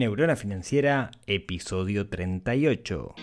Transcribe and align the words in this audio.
Neurona 0.00 0.34
Financiera, 0.34 1.10
episodio 1.26 2.08
38. 2.08 3.14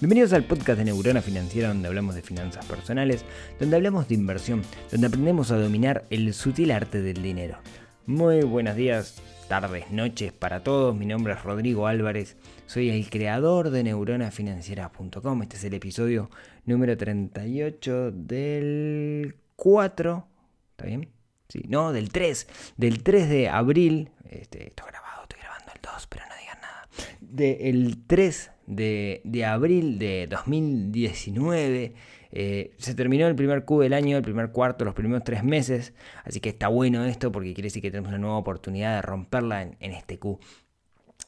Bienvenidos 0.00 0.34
al 0.34 0.44
podcast 0.44 0.76
de 0.76 0.84
Neurona 0.84 1.22
Financiera 1.22 1.68
donde 1.68 1.88
hablamos 1.88 2.14
de 2.14 2.20
finanzas 2.20 2.66
personales, 2.66 3.24
donde 3.58 3.76
hablamos 3.76 4.06
de 4.06 4.16
inversión, 4.16 4.64
donde 4.92 5.06
aprendemos 5.06 5.50
a 5.50 5.56
dominar 5.56 6.04
el 6.10 6.34
sutil 6.34 6.72
arte 6.72 7.00
del 7.00 7.22
dinero. 7.22 7.56
Muy 8.04 8.42
buenos 8.42 8.76
días, 8.76 9.22
tardes, 9.50 9.90
noches 9.90 10.32
para 10.32 10.62
todos. 10.62 10.94
Mi 10.94 11.06
nombre 11.06 11.32
es 11.32 11.42
Rodrigo 11.42 11.88
Álvarez, 11.88 12.36
soy 12.66 12.88
el 12.88 13.10
creador 13.10 13.70
de 13.70 13.82
neuronafinanciera.com. 13.82 15.42
Este 15.42 15.56
es 15.56 15.64
el 15.64 15.74
episodio 15.74 16.30
número 16.66 16.96
38 16.96 18.12
del 18.12 19.34
4, 19.56 20.28
¿está 20.70 20.84
bien? 20.86 21.08
Sí, 21.48 21.64
no, 21.66 21.92
del 21.92 22.10
3, 22.12 22.46
del 22.76 23.02
3 23.02 23.28
de 23.28 23.48
abril. 23.48 24.10
Este, 24.28 24.68
esto 24.68 24.84
grabado, 24.86 25.22
estoy 25.22 25.40
grabando 25.40 25.72
el 25.74 25.80
2, 25.82 26.06
pero 26.06 26.24
no 26.28 26.34
digan 26.40 26.60
nada. 26.60 26.88
Del 27.18 28.06
3 28.06 28.50
de, 28.68 29.44
abril 29.44 29.98
de 29.98 30.28
2019. 30.28 31.94
Eh, 32.32 32.72
se 32.78 32.94
terminó 32.94 33.26
el 33.26 33.34
primer 33.34 33.64
Q 33.64 33.80
del 33.80 33.92
año, 33.92 34.16
el 34.16 34.22
primer 34.22 34.50
cuarto, 34.50 34.84
los 34.84 34.94
primeros 34.94 35.24
tres 35.24 35.42
meses. 35.44 35.92
Así 36.24 36.40
que 36.40 36.50
está 36.50 36.68
bueno 36.68 37.04
esto 37.04 37.32
porque 37.32 37.54
quiere 37.54 37.66
decir 37.66 37.82
que 37.82 37.90
tenemos 37.90 38.10
una 38.10 38.18
nueva 38.18 38.36
oportunidad 38.36 38.96
de 38.96 39.02
romperla 39.02 39.62
en, 39.62 39.92
este 39.92 40.18
Q. 40.18 40.38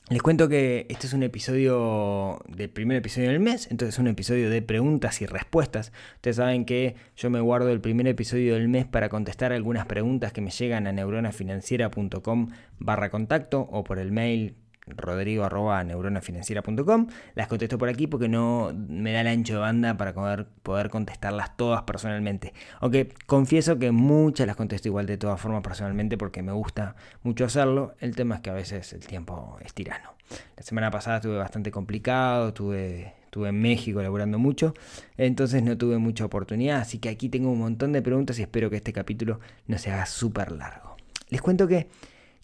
Les 0.09 0.21
cuento 0.21 0.49
que 0.49 0.87
este 0.91 1.07
es 1.07 1.13
un 1.13 1.23
episodio 1.23 2.41
del 2.49 2.71
primer 2.71 2.97
episodio 2.97 3.29
del 3.29 3.41
mes, 3.41 3.69
entonces 3.71 3.95
es 3.95 3.99
un 3.99 4.09
episodio 4.09 4.51
de 4.51 4.61
preguntas 4.61 5.23
y 5.23 5.27
respuestas. 5.27 5.93
Ustedes 6.17 6.37
saben 6.37 6.65
que 6.65 6.97
yo 7.17 7.31
me 7.31 7.41
guardo 7.41 7.71
el 7.71 7.81
primer 7.81 8.09
episodio 8.09 8.55
del 8.55 8.69
mes 8.69 8.85
para 8.85 9.09
contestar 9.09 9.53
algunas 9.53 9.87
preguntas 9.87 10.33
que 10.33 10.41
me 10.41 10.51
llegan 10.51 10.87
a 10.87 10.93
neuronafinanciera.com 10.93 12.49
barra 12.79 13.11
contacto 13.11 13.61
o 13.61 13.85
por 13.85 13.99
el 13.99 14.13
mail 14.13 14.57
rodrigo 14.87 15.45
arroba 15.45 15.83
neuronafinanciera.com. 15.85 17.07
Las 17.35 17.49
contesto 17.49 17.79
por 17.79 17.89
aquí 17.89 18.07
porque 18.07 18.29
no 18.29 18.73
me 18.75 19.13
da 19.13 19.21
el 19.21 19.27
ancho 19.29 19.55
de 19.55 19.61
banda 19.61 19.97
para 19.97 20.13
poder, 20.13 20.47
poder 20.63 20.91
contestarlas 20.91 21.57
todas 21.57 21.83
personalmente. 21.83 22.53
Aunque 22.81 23.13
confieso 23.27 23.79
que 23.79 23.91
muchas 23.91 24.47
las 24.47 24.57
contesto 24.57 24.89
igual 24.89 25.07
de 25.07 25.19
todas 25.19 25.41
formas 25.41 25.63
personalmente 25.63 26.19
porque 26.19 26.43
me 26.43 26.53
gusta 26.53 26.97
mucho 27.23 27.45
hacerlo. 27.45 27.95
El 28.01 28.17
tema 28.17 28.37
es 28.37 28.41
que 28.41 28.51
a 28.51 28.55
veces 28.55 28.93
el 28.93 29.07
tiempo 29.07 29.59
es 29.65 29.73
tirano. 29.75 30.15
La 30.57 30.63
semana 30.63 30.91
pasada 30.91 31.17
estuve 31.17 31.37
bastante 31.37 31.71
complicado, 31.71 32.49
estuve, 32.49 33.15
estuve 33.25 33.51
en 33.51 33.61
México 33.61 34.03
laburando 34.03 34.39
mucho, 34.39 34.73
entonces 35.19 35.63
no 35.63 35.77
tuve 35.77 35.99
mucha 35.99 36.25
oportunidad, 36.25 36.81
así 36.81 36.99
que 36.99 37.11
aquí 37.11 37.29
tengo 37.29 37.51
un 37.51 37.59
montón 37.59 37.93
de 37.93 38.01
preguntas 38.01 38.39
y 38.39 38.43
espero 38.43 38.71
que 38.71 38.77
este 38.77 38.95
capítulo 38.95 39.41
no 39.67 39.77
se 39.77 39.91
haga 39.91 40.07
súper 40.07 40.53
largo. 40.53 40.97
Les 41.29 41.43
cuento 41.43 41.69
que 41.69 41.89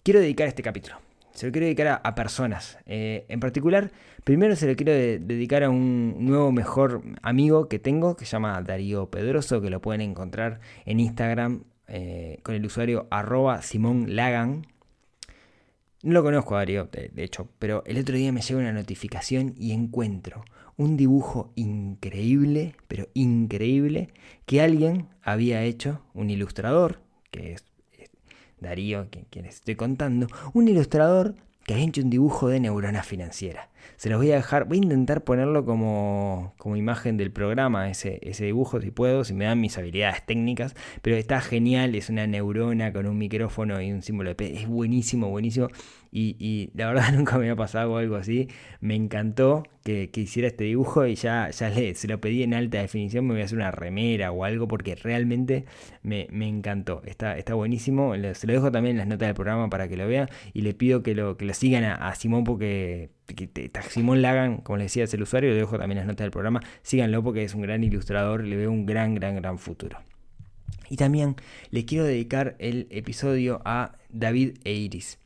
quiero 0.03 0.19
dedicar 0.19 0.47
este 0.47 0.61
capítulo 0.61 0.97
se 1.39 1.45
lo 1.45 1.53
quiero 1.53 1.67
dedicar 1.67 2.01
a, 2.03 2.15
personas. 2.15 2.77
Eh, 2.85 3.25
en 3.29 3.39
particular, 3.39 3.93
primero 4.25 4.57
se 4.57 4.67
lo 4.67 4.75
quiero 4.75 4.91
dedicar 4.91 5.63
a 5.63 5.69
un 5.69 6.17
nuevo 6.19 6.51
mejor 6.51 7.01
amigo 7.21 7.69
que 7.69 7.79
tengo, 7.79 8.17
que 8.17 8.25
se 8.25 8.31
llama 8.31 8.61
Darío 8.61 9.09
Pedroso, 9.09 9.61
que 9.61 9.69
lo 9.69 9.79
pueden 9.79 10.01
encontrar 10.01 10.59
en 10.83 10.99
Instagram 10.99 11.63
eh, 11.87 12.39
con 12.43 12.55
el 12.55 12.65
usuario 12.65 13.07
arroba 13.09 13.61
Simón 13.61 14.17
Lagan. 14.17 14.67
No 16.03 16.11
lo 16.11 16.23
conozco 16.23 16.55
a 16.55 16.57
Darío, 16.57 16.89
de, 16.91 17.23
hecho, 17.23 17.47
pero 17.57 17.83
el 17.85 17.97
otro 17.97 18.17
día 18.17 18.33
me 18.33 18.41
llega 18.41 18.59
una 18.59 18.73
notificación 18.73 19.55
y 19.57 19.71
encuentro 19.71 20.43
un 20.75 20.97
dibujo 20.97 21.53
increíble, 21.55 22.75
pero 22.89 23.07
increíble, 23.13 24.09
que 24.45 24.59
alguien 24.59 25.07
había 25.21 25.63
hecho, 25.63 26.01
un 26.13 26.31
ilustrador, 26.31 26.99
que 27.31 27.53
es 27.53 27.68
Darío, 28.61 29.07
quien, 29.09 29.45
les 29.45 29.55
estoy 29.55 29.75
contando, 29.75 30.27
un 30.53 30.67
ilustrador 30.67 31.35
que 31.65 31.73
ha 31.75 31.77
hecho 31.77 32.01
un 32.01 32.09
dibujo 32.09 32.47
de 32.47 32.59
neurona 32.59 33.03
financiera. 33.03 33.69
Se 33.95 34.09
los 34.09 34.17
voy 34.17 34.31
a 34.31 34.35
dejar, 34.35 34.65
voy 34.65 34.77
a 34.77 34.81
intentar 34.81 35.23
ponerlo 35.23 35.65
como, 35.65 36.53
como 36.57 36.75
imagen 36.77 37.17
del 37.17 37.31
programa, 37.31 37.89
ese, 37.89 38.19
ese 38.23 38.45
dibujo, 38.45 38.81
si 38.81 38.91
puedo, 38.91 39.23
si 39.23 39.33
me 39.33 39.45
dan 39.45 39.59
mis 39.59 39.77
habilidades 39.77 40.25
técnicas, 40.25 40.73
pero 41.01 41.15
está 41.15 41.41
genial, 41.41 41.93
es 41.95 42.09
una 42.09 42.25
neurona 42.25 42.93
con 42.93 43.05
un 43.05 43.17
micrófono 43.17 43.81
y 43.81 43.91
un 43.91 44.01
símbolo 44.01 44.29
de 44.29 44.35
P, 44.35 44.61
es 44.61 44.67
buenísimo, 44.67 45.29
buenísimo. 45.29 45.67
Y, 46.11 46.71
la 46.73 46.87
verdad 46.87 47.11
nunca 47.13 47.37
me 47.37 47.43
había 47.43 47.55
pasado 47.55 47.97
algo 47.97 48.15
así. 48.15 48.47
Me 48.81 48.95
encantó 48.95 49.63
que, 49.83 50.09
hiciera 50.13 50.47
este 50.47 50.63
dibujo 50.65 51.05
y 51.05 51.15
ya, 51.15 51.49
ya 51.49 51.69
le, 51.69 51.95
se 51.95 52.07
lo 52.07 52.19
pedí 52.19 52.43
en 52.43 52.53
alta 52.53 52.79
definición. 52.79 53.27
Me 53.27 53.33
voy 53.33 53.41
a 53.41 53.45
hacer 53.45 53.57
una 53.57 53.71
remera 53.71 54.31
o 54.31 54.43
algo 54.43 54.67
porque 54.67 54.95
realmente 54.95 55.65
me, 56.03 56.27
encantó. 56.47 57.01
Está, 57.05 57.37
está 57.37 57.53
buenísimo. 57.53 58.13
Se 58.33 58.47
lo 58.47 58.53
dejo 58.53 58.71
también 58.71 58.95
en 58.95 58.99
las 58.99 59.07
notas 59.07 59.27
del 59.27 59.35
programa 59.35 59.69
para 59.69 59.87
que 59.87 59.97
lo 59.97 60.07
vean. 60.07 60.29
Y 60.53 60.61
le 60.61 60.73
pido 60.73 61.03
que 61.03 61.15
lo, 61.15 61.37
que 61.37 61.45
lo 61.45 61.53
sigan 61.53 61.83
a, 61.83 62.15
Simón 62.15 62.43
porque 62.43 63.11
que, 63.27 63.71
Simón 63.89 64.21
Lagan, 64.21 64.57
como 64.57 64.77
le 64.77 64.83
decía, 64.85 65.03
es 65.03 65.13
el 65.13 65.21
usuario. 65.21 65.49
Lo 65.51 65.55
dejo 65.55 65.77
también 65.77 65.97
las 65.97 66.07
notas 66.07 66.25
del 66.25 66.31
programa. 66.31 66.61
Síganlo 66.81 67.23
porque 67.23 67.43
es 67.43 67.53
un 67.53 67.61
gran 67.61 67.83
ilustrador. 67.83 68.43
Le 68.43 68.55
veo 68.55 68.71
un 68.71 68.85
gran, 68.85 69.15
gran, 69.15 69.35
gran 69.35 69.59
futuro. 69.59 69.99
Y 70.89 70.97
también 70.97 71.35
le 71.69 71.85
quiero 71.85 72.03
dedicar 72.03 72.55
el 72.57 72.87
episodio 72.89 73.61
a 73.63 73.93
David 74.09 74.57
e 74.63 74.73
Iris. 74.73 75.18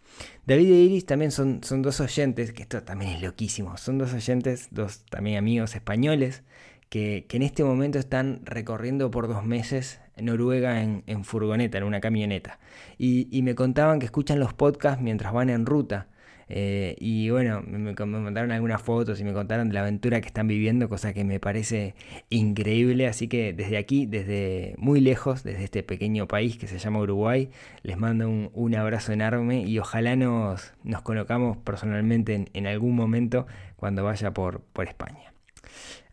David 0.45 0.71
e 0.71 0.75
Iris 0.75 1.05
también 1.05 1.31
son, 1.31 1.63
son 1.63 1.81
dos 1.81 1.99
oyentes, 1.99 2.51
que 2.51 2.63
esto 2.63 2.83
también 2.83 3.11
es 3.11 3.21
loquísimo, 3.21 3.77
son 3.77 3.97
dos 3.97 4.13
oyentes, 4.13 4.67
dos 4.71 5.05
también 5.05 5.37
amigos 5.37 5.75
españoles, 5.75 6.43
que, 6.89 7.25
en 7.29 7.41
este 7.41 7.63
momento 7.63 7.97
están 7.97 8.41
recorriendo 8.43 9.09
por 9.09 9.27
dos 9.27 9.45
meses 9.45 9.99
Noruega 10.15 10.83
en, 10.83 11.03
en 11.07 11.23
furgoneta, 11.23 11.79
en 11.79 11.85
una 11.85 12.01
camioneta. 12.01 12.59
Y, 12.97 13.27
y, 13.35 13.41
me 13.41 13.55
contaban 13.55 13.99
que 13.99 14.05
escuchan 14.05 14.39
los 14.39 14.53
podcasts 14.53 15.01
mientras 15.01 15.33
van 15.33 15.49
en 15.49 15.65
ruta. 15.65 16.07
Eh, 16.55 16.95
y 16.99 17.31
bueno, 17.31 17.63
me, 17.65 17.79
mandaron 17.95 18.51
algunas 18.51 18.79
fotos 18.79 19.19
y 19.19 19.23
me 19.23 19.33
contaron 19.33 19.69
de 19.69 19.73
la 19.73 19.79
aventura 19.79 20.21
que 20.21 20.27
están 20.27 20.47
viviendo, 20.47 20.87
cosa 20.87 21.11
que 21.11 21.23
me 21.23 21.39
parece 21.39 21.95
increíble. 22.29 23.07
Así 23.07 23.27
que 23.27 23.53
desde 23.53 23.75
aquí, 23.75 24.05
desde 24.05 24.75
muy 24.77 25.01
lejos, 25.01 25.43
desde 25.43 25.63
este 25.63 25.81
pequeño 25.81 26.27
país 26.27 26.57
que 26.57 26.67
se 26.67 26.77
llama 26.77 26.99
Uruguay, 26.99 27.49
les 27.81 27.97
mando 27.97 28.29
un, 28.29 28.75
abrazo 28.75 29.13
enorme 29.13 29.63
y 29.63 29.79
ojalá 29.79 30.15
nos, 30.15 30.73
nos 30.83 31.01
colocamos 31.01 31.57
personalmente 31.57 32.45
en, 32.53 32.67
algún 32.67 32.95
momento 32.95 33.47
cuando 33.75 34.03
vaya 34.03 34.31
por, 34.31 34.61
por 34.61 34.87
España. 34.87 35.33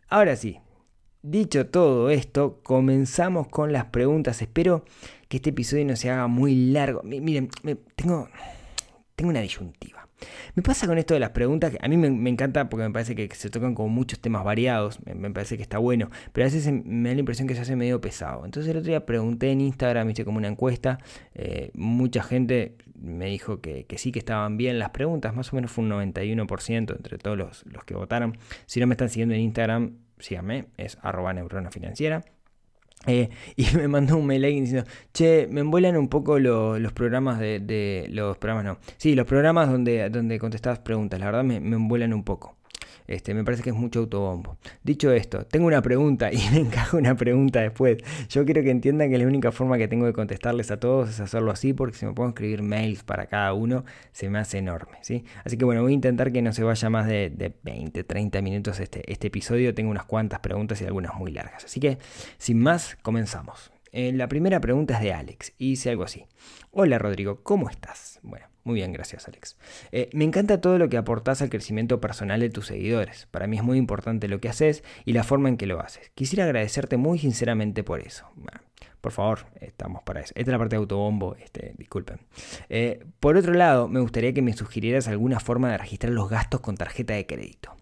Ahora 0.09 0.35
sí, 0.35 0.57
dicho 1.21 1.67
todo 1.67 2.09
esto, 2.09 2.61
comenzamos 2.63 3.47
con 3.47 3.71
las 3.73 3.85
preguntas. 3.85 4.41
Espero 4.41 4.85
que 5.27 5.37
este 5.37 5.51
episodio 5.51 5.85
no 5.85 5.95
se 5.95 6.09
haga 6.09 6.25
muy 6.25 6.71
largo. 6.71 7.03
Miren, 7.03 7.49
tengo, 7.95 8.27
tengo 9.15 9.29
una 9.29 9.41
disyuntiva. 9.41 10.00
Me 10.55 10.63
pasa 10.63 10.87
con 10.87 10.97
esto 10.97 11.13
de 11.13 11.19
las 11.19 11.31
preguntas, 11.31 11.71
que 11.71 11.77
a 11.81 11.87
mí 11.87 11.97
me, 11.97 12.29
encanta 12.29 12.69
porque 12.69 12.83
me 12.83 12.91
parece 12.91 13.15
que 13.15 13.33
se 13.35 13.49
tocan 13.49 13.75
con 13.75 13.91
muchos 13.91 14.19
temas 14.19 14.43
variados, 14.43 14.99
me, 15.05 15.31
parece 15.31 15.57
que 15.57 15.63
está 15.63 15.77
bueno, 15.77 16.09
pero 16.33 16.45
a 16.45 16.49
veces 16.51 16.71
me 16.71 17.09
da 17.09 17.15
la 17.15 17.19
impresión 17.19 17.47
que 17.47 17.55
se 17.55 17.61
hace 17.61 17.75
medio 17.75 18.01
pesado. 18.01 18.45
Entonces 18.45 18.69
el 18.71 18.77
otro 18.77 18.89
día 18.89 19.05
pregunté 19.05 19.51
en 19.51 19.61
Instagram, 19.61 20.09
hice 20.09 20.25
como 20.25 20.37
una 20.37 20.47
encuesta, 20.47 20.97
eh, 21.33 21.71
mucha 21.73 22.23
gente 22.23 22.75
me 22.95 23.25
dijo 23.25 23.61
que, 23.61 23.85
sí, 23.97 24.11
que 24.11 24.19
estaban 24.19 24.57
bien 24.57 24.77
las 24.79 24.91
preguntas, 24.91 25.35
más 25.35 25.51
o 25.51 25.55
menos 25.55 25.71
fue 25.71 25.83
un 25.83 25.91
91% 25.91 26.95
entre 26.95 27.17
todos 27.17 27.37
los, 27.37 27.65
los 27.65 27.83
que 27.83 27.95
votaron. 27.95 28.37
Si 28.65 28.79
no 28.79 28.87
me 28.87 28.93
están 28.93 29.09
siguiendo 29.09 29.33
en 29.33 29.41
Instagram, 29.41 29.97
síganme, 30.19 30.67
es 30.77 30.97
arroba 31.01 31.33
neurona 31.33 31.71
financiera. 31.71 32.23
Eh, 33.07 33.29
y 33.55 33.65
me 33.75 33.87
mandó 33.87 34.17
un 34.17 34.25
mail 34.25 34.43
diciendo, 34.43 34.85
che, 35.13 35.47
me 35.49 35.61
envuelan 35.61 35.97
un 35.97 36.07
poco 36.07 36.39
los 36.39 36.93
programas 36.93 37.39
de, 37.39 38.07
Los 38.09 38.37
programas 38.37 38.65
no. 38.65 38.77
Sí, 38.97 39.15
los 39.15 39.25
programas 39.25 39.69
donde, 39.69 40.09
donde 40.09 40.39
contestabas 40.39 40.79
preguntas, 40.79 41.19
la 41.19 41.27
verdad 41.27 41.43
me, 41.43 41.59
me 41.59 41.75
envuelan 41.75 42.13
un 42.13 42.23
poco. 42.23 42.60
Este, 43.07 43.33
me 43.33 43.43
parece 43.43 43.63
que 43.63 43.69
es 43.69 43.75
mucho 43.75 43.99
autobombo. 43.99 44.57
Dicho 44.83 45.11
esto, 45.11 45.45
tengo 45.45 45.67
una 45.67 45.81
pregunta 45.81 46.31
y 46.33 46.37
me 46.51 46.59
encajo 46.59 46.97
una 46.97 47.15
pregunta 47.15 47.61
después. 47.61 47.97
Yo 48.29 48.45
quiero 48.45 48.63
que 48.63 48.71
entiendan 48.71 49.09
que 49.09 49.17
la 49.17 49.25
única 49.25 49.51
forma 49.51 49.77
que 49.77 49.87
tengo 49.87 50.05
de 50.05 50.13
contestarles 50.13 50.71
a 50.71 50.79
todos 50.79 51.09
es 51.09 51.19
hacerlo 51.19 51.51
así, 51.51 51.73
porque 51.73 51.97
si 51.97 52.05
me 52.05 52.13
puedo 52.13 52.29
escribir 52.29 52.61
mails 52.61 53.03
para 53.03 53.25
cada 53.27 53.53
uno, 53.53 53.83
se 54.11 54.29
me 54.29 54.39
hace 54.39 54.57
enorme. 54.57 54.97
¿sí? 55.01 55.25
Así 55.43 55.57
que 55.57 55.65
bueno, 55.65 55.81
voy 55.81 55.91
a 55.91 55.95
intentar 55.95 56.31
que 56.31 56.41
no 56.41 56.53
se 56.53 56.63
vaya 56.63 56.89
más 56.89 57.07
de, 57.07 57.29
de 57.29 57.53
20, 57.63 58.03
30 58.03 58.41
minutos 58.41 58.79
este, 58.79 59.09
este 59.11 59.27
episodio. 59.27 59.73
Tengo 59.73 59.91
unas 59.91 60.05
cuantas 60.05 60.39
preguntas 60.39 60.81
y 60.81 60.85
algunas 60.85 61.15
muy 61.15 61.31
largas. 61.31 61.65
Así 61.65 61.79
que, 61.79 61.97
sin 62.37 62.59
más, 62.59 62.97
comenzamos. 63.01 63.70
Eh, 63.91 64.13
la 64.13 64.29
primera 64.29 64.61
pregunta 64.61 64.95
es 64.95 65.01
de 65.01 65.13
Alex 65.13 65.53
y 65.57 65.71
dice 65.71 65.89
algo 65.89 66.03
así. 66.03 66.25
Hola 66.71 66.97
Rodrigo, 66.97 67.41
¿cómo 67.43 67.69
estás? 67.69 68.19
Bueno, 68.23 68.47
muy 68.63 68.75
bien, 68.75 68.93
gracias 68.93 69.27
Alex. 69.27 69.57
Eh, 69.91 70.09
me 70.13 70.23
encanta 70.23 70.61
todo 70.61 70.77
lo 70.77 70.87
que 70.87 70.95
aportás 70.95 71.41
al 71.41 71.49
crecimiento 71.49 71.99
personal 71.99 72.39
de 72.39 72.49
tus 72.49 72.67
seguidores. 72.67 73.27
Para 73.31 73.47
mí 73.47 73.57
es 73.57 73.63
muy 73.63 73.77
importante 73.77 74.29
lo 74.29 74.39
que 74.39 74.47
haces 74.47 74.83
y 75.03 75.11
la 75.11 75.23
forma 75.23 75.49
en 75.49 75.57
que 75.57 75.65
lo 75.65 75.81
haces. 75.81 76.09
Quisiera 76.15 76.45
agradecerte 76.45 76.95
muy 76.95 77.19
sinceramente 77.19 77.83
por 77.83 77.99
eso. 77.99 78.27
por 79.01 79.11
favor, 79.11 79.47
estamos 79.59 80.03
para 80.03 80.21
eso. 80.21 80.31
Esta 80.35 80.51
es 80.51 80.53
la 80.53 80.59
parte 80.59 80.75
de 80.75 80.81
autobombo, 80.81 81.35
este, 81.35 81.73
disculpen. 81.77 82.19
Eh, 82.69 83.03
por 83.19 83.35
otro 83.35 83.53
lado, 83.53 83.89
me 83.89 83.99
gustaría 83.99 84.31
que 84.33 84.41
me 84.41 84.53
sugirieras 84.53 85.07
alguna 85.07 85.39
forma 85.39 85.69
de 85.71 85.77
registrar 85.79 86.13
los 86.13 86.29
gastos 86.29 86.61
con 86.61 86.77
tarjeta 86.77 87.15
de 87.15 87.25
crédito. 87.25 87.75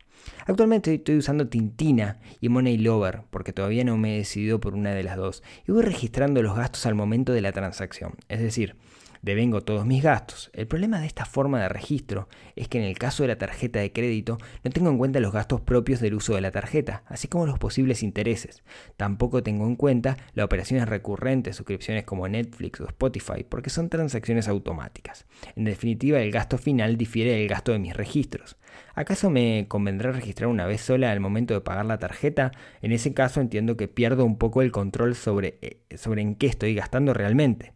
Actualmente 0.49 0.95
estoy 0.95 1.17
usando 1.17 1.47
Tintina 1.47 2.17
y 2.41 2.49
Money 2.49 2.79
Lover 2.79 3.21
porque 3.29 3.53
todavía 3.53 3.83
no 3.83 3.99
me 3.99 4.15
he 4.15 4.17
decidido 4.17 4.59
por 4.59 4.73
una 4.73 4.95
de 4.95 5.03
las 5.03 5.15
dos 5.15 5.43
y 5.67 5.71
voy 5.71 5.83
registrando 5.83 6.41
los 6.41 6.55
gastos 6.55 6.87
al 6.87 6.95
momento 6.95 7.33
de 7.33 7.41
la 7.41 7.51
transacción. 7.51 8.15
Es 8.29 8.39
decir, 8.39 8.75
devengo 9.21 9.61
todos 9.61 9.85
mis 9.85 10.03
gastos. 10.03 10.49
El 10.53 10.67
problema 10.67 10.99
de 10.99 11.07
esta 11.07 11.25
forma 11.25 11.61
de 11.61 11.69
registro 11.69 12.27
es 12.55 12.67
que 12.67 12.77
en 12.77 12.85
el 12.85 12.97
caso 12.97 13.23
de 13.23 13.27
la 13.27 13.37
tarjeta 13.37 13.79
de 13.79 13.91
crédito 13.91 14.37
no 14.63 14.71
tengo 14.71 14.89
en 14.89 14.97
cuenta 14.97 15.19
los 15.19 15.33
gastos 15.33 15.61
propios 15.61 15.99
del 15.99 16.15
uso 16.15 16.35
de 16.35 16.41
la 16.41 16.51
tarjeta, 16.51 17.03
así 17.07 17.27
como 17.27 17.45
los 17.45 17.59
posibles 17.59 18.03
intereses. 18.03 18.63
Tampoco 18.97 19.43
tengo 19.43 19.65
en 19.65 19.75
cuenta 19.75 20.17
las 20.33 20.45
operaciones 20.45 20.87
recurrentes, 20.87 21.55
suscripciones 21.55 22.03
como 22.05 22.27
Netflix 22.27 22.81
o 22.81 22.85
Spotify, 22.85 23.45
porque 23.47 23.69
son 23.69 23.89
transacciones 23.89 24.47
automáticas. 24.47 25.25
En 25.55 25.65
definitiva, 25.65 26.19
el 26.19 26.31
gasto 26.31 26.57
final 26.57 26.97
difiere 26.97 27.31
del 27.31 27.47
gasto 27.47 27.71
de 27.71 27.79
mis 27.79 27.95
registros. 27.95 28.57
¿Acaso 28.95 29.29
me 29.29 29.65
convendrá 29.67 30.11
registrar 30.11 30.49
una 30.49 30.65
vez 30.65 30.81
sola 30.81 31.11
al 31.11 31.19
momento 31.19 31.53
de 31.53 31.61
pagar 31.61 31.85
la 31.85 31.99
tarjeta? 31.99 32.51
En 32.81 32.91
ese 32.91 33.13
caso 33.13 33.41
entiendo 33.41 33.77
que 33.77 33.87
pierdo 33.87 34.25
un 34.25 34.37
poco 34.37 34.61
el 34.61 34.71
control 34.71 35.15
sobre, 35.15 35.57
eh, 35.61 35.81
sobre 35.97 36.21
en 36.21 36.35
qué 36.35 36.47
estoy 36.47 36.75
gastando 36.75 37.13
realmente. 37.13 37.73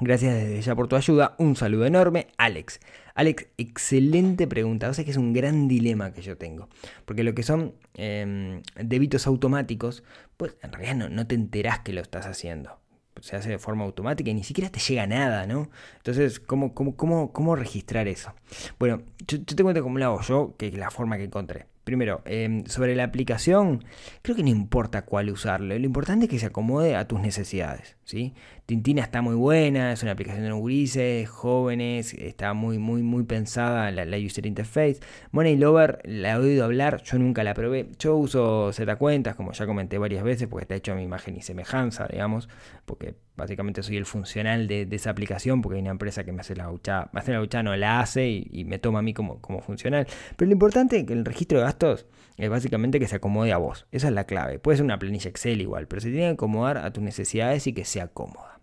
Gracias 0.00 0.34
desde 0.34 0.60
ya 0.60 0.74
por 0.74 0.88
tu 0.88 0.96
ayuda. 0.96 1.36
Un 1.38 1.56
saludo 1.56 1.86
enorme, 1.86 2.26
Alex. 2.36 2.80
Alex, 3.14 3.46
excelente 3.58 4.46
pregunta. 4.46 4.88
O 4.88 4.94
sea 4.94 5.04
que 5.04 5.12
es 5.12 5.16
un 5.16 5.32
gran 5.32 5.68
dilema 5.68 6.12
que 6.12 6.22
yo 6.22 6.36
tengo. 6.36 6.68
Porque 7.04 7.22
lo 7.22 7.34
que 7.34 7.42
son 7.42 7.74
em, 7.94 8.62
débitos 8.76 9.26
automáticos, 9.26 10.02
pues 10.36 10.56
en 10.62 10.72
realidad 10.72 11.08
no, 11.10 11.26
te 11.26 11.34
enterás 11.34 11.80
que 11.80 11.92
lo 11.92 12.00
estás 12.00 12.26
haciendo 12.26 12.78
se 13.20 13.36
hace 13.36 13.48
de 13.48 13.58
forma 13.58 13.84
automática 13.84 14.28
y 14.28 14.34
ni 14.34 14.42
siquiera 14.42 14.70
te 14.70 14.80
llega 14.80 15.06
nada, 15.06 15.46
¿no? 15.46 15.70
Entonces, 15.98 16.40
¿cómo, 16.40 16.74
cómo, 16.74 16.96
cómo, 16.96 17.32
cómo 17.32 17.54
registrar 17.54 18.08
eso? 18.08 18.34
Bueno, 18.80 19.02
yo, 19.28 19.38
yo, 19.38 19.56
te 19.56 19.62
cuento 19.62 19.84
cómo 19.84 19.98
lo 19.98 20.06
hago 20.06 20.20
yo, 20.22 20.56
que 20.58 20.66
es 20.66 20.74
la 20.74 20.90
forma 20.90 21.16
que 21.16 21.22
encontré. 21.22 21.66
Primero, 21.84 22.22
em, 22.24 22.64
sobre 22.64 22.96
la 22.96 23.04
aplicación, 23.04 23.84
creo 24.22 24.34
que 24.34 24.42
no 24.42 24.48
importa 24.48 25.04
cuál 25.04 25.30
usarlo, 25.30 25.78
lo 25.78 25.84
importante 25.84 26.24
es 26.24 26.30
que 26.30 26.38
se 26.38 26.46
acomode 26.46 26.96
a 26.96 27.06
tus 27.06 27.20
necesidades. 27.20 27.96
¿sí? 28.04 28.32
Tintina 28.66 29.02
está 29.02 29.20
muy 29.20 29.34
buena, 29.34 29.92
es 29.92 30.02
una 30.02 30.12
aplicación 30.12 30.42
de 30.44 30.52
gurises, 30.52 31.28
jóvenes, 31.28 32.14
está 32.14 32.54
muy, 32.54 32.78
muy, 32.78 33.02
muy 33.02 33.24
pensada 33.24 33.90
la, 33.90 34.06
la, 34.06 34.16
user 34.16 34.46
interface. 34.46 35.00
Money 35.32 35.58
Lover 35.58 36.00
la 36.04 36.32
he 36.32 36.36
oído 36.36 36.64
hablar, 36.64 37.02
yo 37.02 37.18
nunca 37.18 37.44
la 37.44 37.52
probé. 37.52 37.90
Yo 37.98 38.16
uso 38.16 38.72
Z 38.72 38.96
cuentas, 38.96 39.34
como 39.34 39.52
ya 39.52 39.66
comenté 39.66 39.98
varias 39.98 40.24
veces, 40.24 40.48
porque 40.48 40.62
está 40.64 40.76
hecho 40.76 40.92
a 40.92 40.94
mi 40.94 41.02
imagen 41.02 41.36
y 41.36 41.42
semejanza, 41.42 42.08
digamos, 42.10 42.48
porque 42.86 43.16
básicamente 43.36 43.82
soy 43.82 43.98
el 43.98 44.06
funcional 44.06 44.66
de, 44.66 44.88
esa 44.90 45.10
aplicación, 45.10 45.60
porque 45.60 45.76
hay 45.76 45.82
una 45.82 45.90
empresa 45.90 46.24
que 46.24 46.32
me 46.32 46.40
hace 46.40 46.56
la 46.56 46.64
ducha, 46.64 47.10
me 47.12 47.20
hace 47.20 47.32
la 47.32 47.40
ducha, 47.40 47.62
no 47.62 47.76
la 47.76 48.00
hace 48.00 48.30
y, 48.30 48.64
me 48.64 48.78
toma 48.78 49.00
a 49.00 49.02
mí 49.02 49.12
como, 49.12 49.42
como 49.42 49.60
funcional. 49.60 50.06
Pero 50.36 50.48
lo 50.48 50.52
importante 50.54 51.00
es 51.00 51.04
que 51.04 51.12
el 51.12 51.26
registro 51.26 51.58
de 51.58 51.64
gastos 51.64 52.06
es 52.38 52.48
básicamente 52.48 52.98
que 52.98 53.08
se 53.08 53.16
acomode 53.16 53.52
a 53.52 53.58
vos. 53.58 53.86
Esa 53.92 54.08
es 54.08 54.14
la 54.14 54.24
clave. 54.24 54.58
Puede 54.58 54.78
ser 54.78 54.84
una 54.84 54.98
planilla 54.98 55.28
Excel 55.28 55.60
igual, 55.60 55.86
pero 55.86 56.00
se 56.00 56.08
tiene 56.08 56.28
que 56.28 56.32
acomodar 56.32 56.78
a 56.78 56.90
tus 56.94 57.04
necesidades 57.04 57.66
y 57.66 57.74
que 57.74 57.84
sea 57.84 58.08
cómoda. 58.08 58.53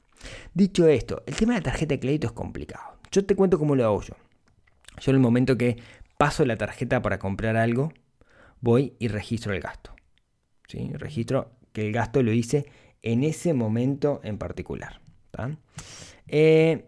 Dicho 0.53 0.87
esto, 0.87 1.23
el 1.25 1.35
tema 1.35 1.53
de 1.53 1.59
la 1.59 1.63
tarjeta 1.63 1.95
de 1.95 1.99
crédito 1.99 2.27
es 2.27 2.33
complicado. 2.33 2.97
Yo 3.11 3.25
te 3.25 3.35
cuento 3.35 3.59
cómo 3.59 3.75
lo 3.75 3.85
hago 3.85 4.01
yo. 4.01 4.15
Yo 4.99 5.11
en 5.11 5.15
el 5.15 5.21
momento 5.21 5.57
que 5.57 5.77
paso 6.17 6.45
la 6.45 6.57
tarjeta 6.57 7.01
para 7.01 7.19
comprar 7.19 7.57
algo, 7.57 7.93
voy 8.59 8.93
y 8.99 9.07
registro 9.07 9.53
el 9.53 9.61
gasto. 9.61 9.95
Registro 10.93 11.51
que 11.73 11.87
el 11.87 11.93
gasto 11.93 12.23
lo 12.23 12.31
hice 12.31 12.65
en 13.01 13.23
ese 13.23 13.53
momento 13.53 14.21
en 14.23 14.37
particular. 14.37 15.01
Eh, 16.27 16.87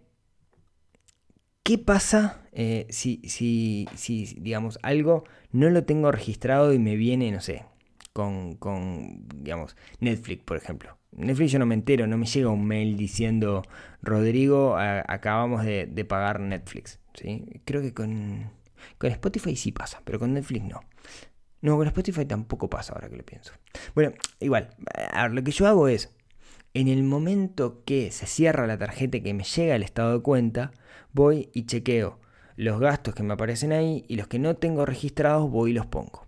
¿Qué 1.63 1.77
pasa 1.77 2.41
eh, 2.51 2.87
si, 2.89 3.21
si, 3.25 3.87
si, 3.95 4.25
digamos, 4.39 4.79
algo 4.83 5.23
no 5.51 5.69
lo 5.69 5.85
tengo 5.85 6.11
registrado 6.11 6.73
y 6.73 6.79
me 6.79 6.95
viene, 6.95 7.31
no 7.31 7.41
sé, 7.41 7.65
con, 8.13 8.55
con, 8.55 9.27
digamos, 9.35 9.75
Netflix, 9.99 10.43
por 10.43 10.57
ejemplo? 10.57 10.97
Netflix 11.11 11.51
yo 11.51 11.59
no 11.59 11.65
me 11.65 11.75
entero, 11.75 12.07
no 12.07 12.17
me 12.17 12.25
llega 12.25 12.49
un 12.49 12.65
mail 12.65 12.95
diciendo, 12.97 13.63
Rodrigo, 14.01 14.77
acabamos 14.77 15.65
de, 15.65 16.05
pagar 16.07 16.39
Netflix. 16.39 16.99
¿sí? 17.13 17.61
Creo 17.65 17.81
que 17.81 17.93
con, 17.93 18.51
con 18.97 19.11
Spotify 19.11 19.55
sí 19.55 19.71
pasa, 19.71 20.01
pero 20.05 20.19
con 20.19 20.33
Netflix 20.33 20.63
no. 20.63 20.81
No, 21.61 21.77
con 21.77 21.87
Spotify 21.87 22.25
tampoco 22.25 22.69
pasa 22.69 22.93
ahora 22.93 23.09
que 23.09 23.17
lo 23.17 23.23
pienso. 23.23 23.53
Bueno, 23.95 24.13
igual, 24.39 24.69
a 25.11 25.29
lo 25.29 25.43
que 25.43 25.51
yo 25.51 25.67
hago 25.67 25.87
es, 25.87 26.13
en 26.73 26.87
el 26.87 27.03
momento 27.03 27.83
que 27.85 28.11
se 28.11 28.25
cierra 28.25 28.67
la 28.67 28.77
tarjeta 28.77 29.19
que 29.21 29.33
me 29.33 29.43
llega 29.43 29.75
el 29.75 29.83
estado 29.83 30.17
de 30.17 30.23
cuenta, 30.23 30.71
voy 31.13 31.49
y 31.53 31.65
chequeo 31.65 32.19
los 32.55 32.79
gastos 32.79 33.15
que 33.15 33.23
me 33.23 33.33
aparecen 33.33 33.71
ahí 33.71 34.05
y 34.07 34.15
los 34.15 34.27
que 34.27 34.39
no 34.39 34.55
tengo 34.55 34.85
registrados 34.85 35.49
voy 35.49 35.71
y 35.71 35.73
los 35.73 35.85
pongo. 35.85 36.25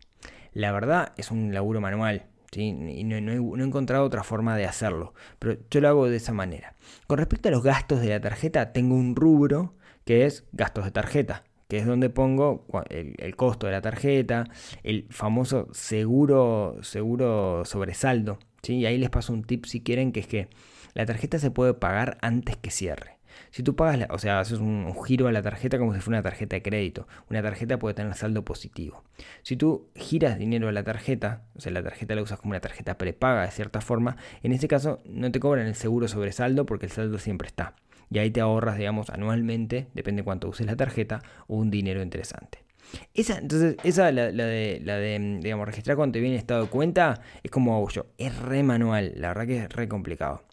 La 0.56 0.72
verdad 0.72 1.12
es 1.18 1.32
un 1.32 1.54
laburo 1.54 1.82
manual, 1.82 2.28
¿sí? 2.50 2.70
y 2.70 3.04
no, 3.04 3.18
he, 3.18 3.64
encontrado 3.64 4.06
otra 4.06 4.24
forma 4.24 4.56
de 4.56 4.66
hacerlo, 4.66 5.14
pero 5.38 5.58
yo 5.70 5.82
lo 5.82 5.90
hago 5.90 6.10
de 6.10 6.16
esa 6.16 6.32
manera. 6.32 6.76
Con 7.08 7.18
respecto 7.18 7.50
a 7.50 7.52
los 7.52 7.62
gastos 7.62 8.00
de 8.00 8.08
la 8.08 8.22
tarjeta, 8.22 8.72
tengo 8.72 8.96
un 8.96 9.18
rubro 9.18 9.74
que 10.06 10.26
es 10.26 10.46
gastos 10.54 10.86
de 10.86 10.92
tarjeta 10.92 11.44
que 11.68 11.80
es 11.80 11.86
donde 11.86 12.10
pongo 12.10 12.66
el, 12.90 13.36
costo 13.36 13.66
de 13.66 13.74
la 13.74 13.82
tarjeta, 13.82 14.46
el 14.84 15.08
famoso 15.10 15.68
seguro, 15.74 16.78
seguro 16.84 17.66
sobresaldo. 17.66 18.38
¿sí? 18.62 18.76
Y 18.76 18.86
ahí 18.86 18.98
les 18.98 19.10
paso 19.10 19.34
un 19.34 19.44
tip 19.44 19.66
si 19.66 19.82
quieren, 19.82 20.12
que 20.12 20.20
es 20.20 20.28
que 20.28 20.48
la 20.94 21.06
tarjeta 21.06 21.40
se 21.40 21.52
puede 21.52 21.74
pagar 21.74 22.18
antes 22.22 22.56
que 22.56 22.70
cierre. 22.70 23.15
Si 23.56 23.64
tú 23.64 23.74
pagas, 23.74 24.10
o 24.10 24.18
sea, 24.18 24.42
haces 24.42 24.60
un, 24.60 24.94
giro 25.06 25.30
a 25.30 25.32
la 25.32 25.42
tarjeta 25.42 25.78
como 25.78 25.94
si 25.94 26.02
fuera 26.02 26.18
una 26.18 26.24
tarjeta 26.24 26.58
de 26.58 26.62
crédito, 26.62 27.08
una 27.30 27.42
tarjeta 27.42 27.80
puede 27.80 27.96
tener 27.96 28.14
saldo 28.14 28.44
positivo. 28.44 29.06
Si 29.44 29.56
tú 29.56 29.88
giras 29.96 30.38
dinero 30.38 30.68
a 30.68 30.74
la 30.74 30.84
tarjeta, 30.84 31.44
o 31.56 31.62
sea, 31.62 31.72
la 31.72 31.82
tarjeta 31.82 32.16
la 32.16 32.22
usas 32.22 32.38
como 32.38 32.52
una 32.52 32.60
tarjeta 32.60 32.98
prepaga 32.98 33.44
de 33.44 33.52
cierta 33.52 33.80
forma, 33.80 34.18
en 34.44 34.52
ese 34.52 34.68
caso 34.68 35.00
no 35.06 35.32
te 35.32 35.40
cobran 35.40 35.68
el 35.68 35.76
seguro 35.76 36.10
sobresaldo 36.10 36.66
porque 36.66 36.88
el 36.88 36.92
saldo 36.92 37.18
siempre 37.18 37.48
está 37.48 37.78
y 38.12 38.20
ahí 38.20 38.30
te 38.30 38.42
ahorras, 38.42 38.78
digamos, 38.78 39.10
anualmente, 39.10 39.88
depende 39.94 40.24
cuánto 40.24 40.50
uses 40.50 40.68
la 40.68 40.76
tarjeta, 40.76 41.22
un 41.48 41.72
dinero 41.72 42.02
interesante. 42.02 42.66
Esa, 43.14 43.38
entonces, 43.38 43.78
esa, 43.86 44.12
la, 44.12 44.32
de, 44.32 44.82
la 44.84 44.98
de, 44.98 45.40
digamos, 45.42 45.66
registrar 45.66 45.96
cuando 45.96 46.12
te 46.12 46.20
viene 46.20 46.36
estado 46.36 46.64
de 46.64 46.70
cuenta, 46.70 47.22
es 47.42 47.52
como 47.52 47.74
hago 47.74 47.88
yo. 47.90 48.08
Es 48.18 48.38
re 48.38 48.64
manual, 48.64 49.14
la 49.16 49.30
verdad 49.30 49.48
que 49.48 49.58
es 49.60 49.70
re 49.70 49.88
complicado. 49.88 50.44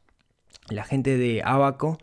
La 0.69 0.85
gente 0.85 1.19
de 1.19 1.43
Abaco 1.45 1.99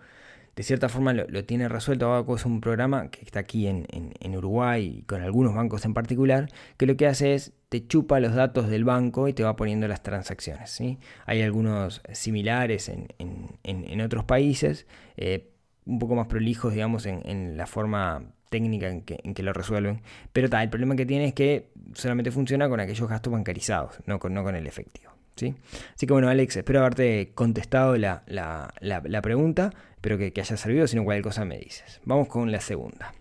de 0.59 0.63
cierta 0.63 0.89
forma 0.89 1.13
lo, 1.13 1.45
tiene 1.45 1.69
resuelto. 1.69 2.07
Abaco 2.07 2.35
es 2.35 2.44
un 2.44 2.59
programa 2.59 3.09
que 3.11 3.21
está 3.21 3.39
aquí 3.39 3.65
en, 3.65 4.35
Uruguay 4.35 5.06
con 5.07 5.21
algunos 5.21 5.56
bancos 5.56 5.85
en 5.85 5.94
particular, 5.94 6.50
que 6.75 6.85
lo 6.85 6.97
que 6.97 7.07
hace 7.07 7.33
es 7.33 7.53
te 7.69 7.88
chupa 7.88 8.19
los 8.19 8.36
datos 8.36 8.67
del 8.67 8.84
banco 8.84 9.29
y 9.29 9.34
te 9.34 9.41
va 9.41 9.55
poniendo 9.55 9.88
las 9.88 10.03
transacciones. 10.03 10.69
¿sí? 10.69 10.98
Hay 11.25 11.41
algunos 11.43 12.01
similares 12.12 12.89
en, 12.89 14.01
otros 14.01 14.25
países, 14.25 14.86
eh, 15.15 15.50
un 15.86 15.98
poco 15.98 16.15
más 16.15 16.27
prolijos, 16.27 16.74
digamos, 16.74 17.05
en, 17.05 17.55
la 17.55 17.65
forma 17.65 18.24
técnica 18.50 18.89
en 18.89 19.03
que, 19.05 19.43
lo 19.43 19.53
resuelven. 19.53 20.01
Pero 20.34 20.50
el 20.60 20.69
problema 20.69 20.98
que 20.98 21.05
tiene 21.05 21.27
es 21.27 21.34
que 21.34 21.69
solamente 21.93 22.31
funciona 22.31 22.67
con 22.67 22.81
aquellos 22.81 23.07
gastos 23.07 23.31
bancarizados, 23.31 24.00
no 24.07 24.19
con, 24.19 24.36
el 24.36 24.67
efectivo. 24.67 25.13
¿sí? 25.38 25.55
Así 25.95 26.05
que 26.05 26.12
bueno, 26.12 26.27
Alex, 26.27 26.57
espero 26.57 26.81
haberte 26.81 27.31
contestado 27.34 27.95
la 27.95 29.22
pregunta. 29.24 29.72
Espero 30.00 30.18
que, 30.18 30.32
haya 30.39 30.56
servido, 30.56 30.88
si 30.88 30.96
no 30.96 31.03
cualquier 31.03 31.25
cosa 31.25 31.44
me 31.44 31.58
dices. 31.58 32.00
Vamos 32.06 32.29
con 32.29 32.53
la 32.53 32.62
segunda 32.62 33.13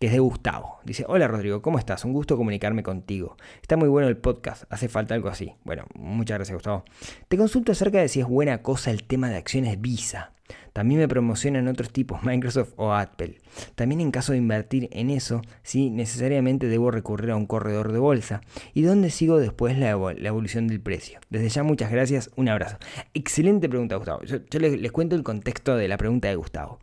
que 0.00 0.06
es 0.06 0.12
de 0.12 0.20
Gustavo. 0.20 0.78
Dice, 0.82 1.04
hola 1.06 1.28
Rodrigo, 1.28 1.60
¿cómo 1.60 1.78
estás? 1.78 2.02
Un 2.06 2.14
gusto 2.14 2.38
comunicarme 2.38 2.82
contigo. 2.82 3.36
Está 3.60 3.76
muy 3.76 3.88
bueno 3.90 4.08
el 4.08 4.16
podcast, 4.16 4.64
hace 4.70 4.88
falta 4.88 5.14
algo 5.14 5.28
así. 5.28 5.52
Bueno, 5.64 5.84
muchas 5.94 6.38
gracias 6.38 6.54
Gustavo. 6.54 6.84
Te 7.28 7.36
consulto 7.36 7.72
acerca 7.72 7.98
de 7.98 8.08
si 8.08 8.20
es 8.20 8.26
buena 8.26 8.62
cosa 8.62 8.90
el 8.90 9.04
tema 9.04 9.28
de 9.28 9.36
acciones 9.36 9.78
Visa. 9.82 10.32
También 10.74 10.98
me 10.98 11.06
promocionan 11.06 11.68
otros 11.68 11.90
tipos, 11.90 12.22
Microsoft 12.24 12.72
o 12.76 12.92
Apple. 12.92 13.38
También 13.76 14.00
en 14.00 14.10
caso 14.10 14.32
de 14.32 14.38
invertir 14.38 14.88
en 14.90 15.08
eso, 15.08 15.40
si 15.62 15.88
necesariamente 15.88 16.66
debo 16.66 16.90
recurrir 16.90 17.30
a 17.30 17.36
un 17.36 17.46
corredor 17.46 17.92
de 17.92 18.00
bolsa. 18.00 18.40
¿Y 18.74 18.82
dónde 18.82 19.10
sigo 19.10 19.38
después 19.38 19.78
la, 19.78 19.90
evolución 19.90 20.66
del 20.66 20.80
precio? 20.80 21.20
Desde 21.30 21.48
ya 21.48 21.62
muchas 21.62 21.92
gracias, 21.92 22.30
un 22.34 22.48
abrazo. 22.48 22.76
Excelente 23.14 23.68
pregunta 23.68 23.94
Gustavo. 23.94 24.24
Yo, 24.24 24.58
les, 24.58 24.90
cuento 24.90 25.14
el 25.14 25.22
contexto 25.22 25.76
de 25.76 25.86
la 25.86 25.96
pregunta 25.96 26.26
de 26.26 26.34
Gustavo. 26.34 26.80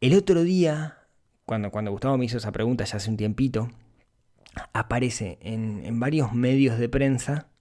El 0.00 0.14
otro 0.16 0.42
día, 0.42 0.96
cuando, 1.44 1.70
Gustavo 1.70 2.16
me 2.16 2.24
hizo 2.24 2.38
esa 2.38 2.52
pregunta 2.52 2.84
ya 2.84 2.96
hace 2.96 3.10
un 3.10 3.18
tiempito, 3.18 3.68
aparece 4.72 5.38
en 5.42 6.00
varios 6.00 6.32
medios 6.32 6.78
de 6.78 6.88
prensa 6.88 7.51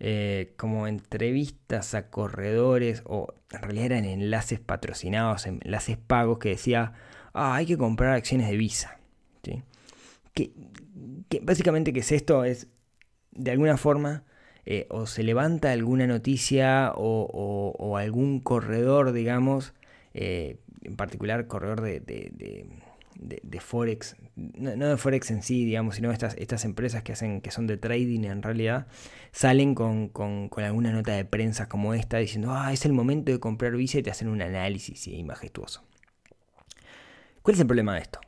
eh, 0.00 0.54
como 0.56 0.86
entrevistas 0.86 1.94
a 1.94 2.10
corredores, 2.10 3.02
o 3.06 3.34
en 3.52 3.62
realidad 3.62 3.86
eran 3.86 4.04
enlaces 4.04 4.60
patrocinados, 4.60 5.46
enlaces 5.46 5.96
pagos 5.96 6.38
que 6.38 6.50
decía, 6.50 6.92
ah, 7.32 7.54
hay 7.54 7.66
que 7.66 7.78
comprar 7.78 8.14
acciones 8.14 8.48
de 8.48 8.56
Visa. 8.56 8.98
¿Sí? 9.42 9.62
Que, 10.34 10.52
básicamente 11.42 11.92
que 11.92 12.00
es 12.00 12.12
esto, 12.12 12.44
es 12.44 12.68
de 13.32 13.50
alguna 13.50 13.76
forma 13.76 14.24
eh, 14.66 14.86
o 14.90 15.06
se 15.06 15.22
levanta 15.22 15.72
alguna 15.72 16.06
noticia 16.06 16.92
o, 16.96 17.96
algún 17.98 18.40
corredor, 18.40 19.12
digamos, 19.12 19.74
eh, 20.14 20.58
en 20.82 20.96
particular 20.96 21.46
corredor 21.46 21.80
de, 21.82 22.00
de, 22.00 22.66
Forex, 23.60 24.16
no, 24.36 24.88
de 24.88 24.96
Forex 24.96 25.30
en 25.30 25.42
sí, 25.42 25.64
digamos, 25.64 25.96
sino 25.96 26.10
estas, 26.10 26.34
estas 26.36 26.64
empresas 26.64 27.02
que, 27.02 27.12
hacen, 27.12 27.40
que 27.40 27.50
son 27.50 27.66
de 27.66 27.76
trading 27.76 28.24
en 28.24 28.42
realidad, 28.42 28.86
salen 29.32 29.74
con, 29.74 30.10
alguna 30.56 30.92
nota 30.92 31.12
de 31.12 31.24
prensa 31.24 31.68
como 31.68 31.94
esta 31.94 32.18
diciendo, 32.18 32.52
ah, 32.52 32.72
es 32.72 32.84
el 32.84 32.92
momento 32.92 33.32
de 33.32 33.40
comprar 33.40 33.72
Visa 33.76 33.98
y 33.98 34.02
te 34.02 34.10
hacen 34.10 34.28
un 34.28 34.42
análisis 34.42 35.08
majestuoso. 35.24 35.84
¿Cuál 37.42 37.54
es 37.54 37.60
el 37.60 37.66
problema 37.66 37.94
de 37.94 38.00
esto? 38.00 38.20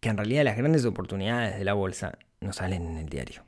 Que 0.00 0.10
en 0.10 0.16
realidad 0.16 0.44
las 0.44 0.56
grandes 0.56 0.84
oportunidades 0.84 1.58
de 1.58 1.64
la 1.64 1.74
bolsa 1.74 2.18
no 2.40 2.52
salen 2.52 2.86
en 2.86 2.98
el 2.98 3.08
diario. 3.08 3.44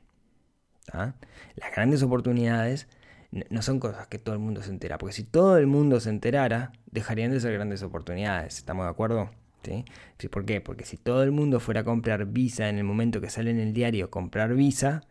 ¿ah? 0.91 1.13
Las 1.55 1.71
grandes 1.73 2.03
oportunidades 2.03 2.87
no 3.31 3.61
son 3.61 3.79
cosas 3.79 4.07
que 4.07 4.19
todo 4.19 4.33
el 4.35 4.39
mundo 4.39 4.61
se 4.61 4.71
entera, 4.71 4.97
porque 4.97 5.13
si 5.13 5.23
todo 5.23 5.57
el 5.57 5.67
mundo 5.67 5.99
se 5.99 6.09
enterara, 6.09 6.73
dejarían 6.87 7.31
de 7.31 7.39
ser 7.39 7.53
grandes 7.53 7.81
oportunidades, 7.81 8.57
¿estamos 8.57 8.85
de 8.85 8.89
acuerdo? 8.89 9.29
¿Sí? 9.63 9.85
¿Por 10.29 10.45
qué? 10.45 10.61
Porque 10.61 10.85
si 10.85 10.97
todo 10.97 11.23
el 11.23 11.31
mundo 11.31 11.59
fuera 11.59 11.81
a 11.81 11.83
comprar 11.83 12.25
Visa 12.25 12.69
en 12.69 12.77
el 12.77 12.83
momento 12.83 13.21
que 13.21 13.29
sale 13.29 13.51
en 13.51 13.59
el 13.59 13.73
diario 13.73 14.09
comprar 14.09 14.53
Visa, 14.55 15.01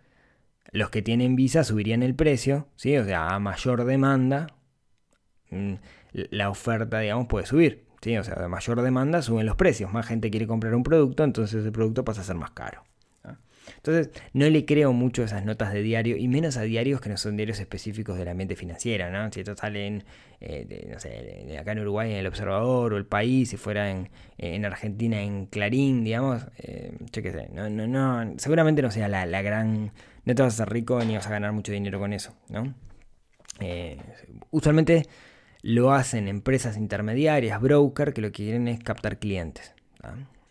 los 0.73 0.90
que 0.90 1.02
tienen 1.02 1.37
Visa 1.37 1.64
subirían 1.64 2.02
el 2.02 2.14
precio, 2.14 2.69
¿sí? 2.76 2.97
O 2.97 3.04
sea, 3.04 3.28
a 3.35 3.38
mayor 3.38 3.85
demanda, 3.85 4.49
mm, 5.50 5.75
la 6.12 6.50
oferta, 6.50 7.00
digamos, 7.00 7.26
puede 7.28 7.47
subir, 7.47 7.87
¿sí? 8.02 8.16
O 8.16 8.25
sea, 8.25 8.35
a 8.35 8.49
mayor 8.49 8.83
demanda 8.83 9.23
suben 9.23 9.47
los 9.47 9.57
precios, 9.57 9.92
más 9.92 10.07
gente 10.07 10.30
quiere 10.30 10.47
comprar 10.47 10.75
un 10.75 10.83
producto, 10.83 11.25
entonces 11.25 11.64
el 11.64 11.73
producto 11.73 12.04
pasa 12.04 12.23
a 12.23 12.25
ser 12.25 12.37
más 12.37 12.50
caro. 12.52 12.85
Entonces, 13.82 14.10
no 14.34 14.49
le 14.50 14.66
creo 14.66 14.92
mucho 14.92 15.22
a 15.22 15.25
esas 15.25 15.46
notas 15.46 15.72
de 15.72 15.80
diario, 15.82 16.18
y 16.18 16.28
menos 16.28 16.58
a 16.58 16.62
diarios 16.62 17.00
que 17.00 17.08
no 17.08 17.16
son 17.16 17.37
diarios 17.37 17.60
específicos 17.60 18.18
de 18.18 18.26
la 18.26 18.34
mente 18.34 18.54
financiera, 18.54 19.10
¿no? 19.10 19.32
Si 19.32 19.40
esto 19.40 19.56
sale 19.56 20.02
eh, 20.40 20.88
no 20.92 21.00
sé, 21.00 21.56
acá 21.58 21.72
en 21.72 21.80
Uruguay 21.80 22.10
en 22.10 22.18
El 22.18 22.26
Observador 22.26 22.92
o 22.92 22.96
El 22.99 23.06
País, 23.06 23.49
si 23.49 23.56
fuera 23.56 23.90
en, 23.90 24.10
en 24.37 24.66
Argentina 24.66 25.22
en 25.22 25.46
Clarín, 25.46 26.04
digamos, 26.04 26.46
eh, 26.58 26.92
no, 27.54 27.70
no, 27.70 27.87
no, 27.87 28.34
seguramente 28.38 28.82
no 28.82 28.90
sea 28.90 29.08
la, 29.08 29.25
la, 29.25 29.40
gran... 29.40 29.92
No 30.26 30.34
te 30.34 30.42
vas 30.42 30.60
a 30.60 30.62
hacer 30.62 30.75
rico 30.75 31.02
ni 31.02 31.14
vas 31.14 31.26
a 31.26 31.30
ganar 31.30 31.52
mucho 31.52 31.72
dinero 31.72 31.99
con 31.99 32.12
eso, 32.12 32.34
¿no? 32.50 32.75
Eh, 33.60 33.96
usualmente 34.50 35.06
lo 35.62 35.92
hacen 35.92 36.28
empresas 36.28 36.76
intermediarias, 36.76 37.60
broker, 37.60 38.12
que 38.12 38.20
lo 38.20 38.28
que 38.28 38.44
quieren 38.44 38.68
es 38.68 38.80
captar 38.80 39.18
clientes. 39.18 39.75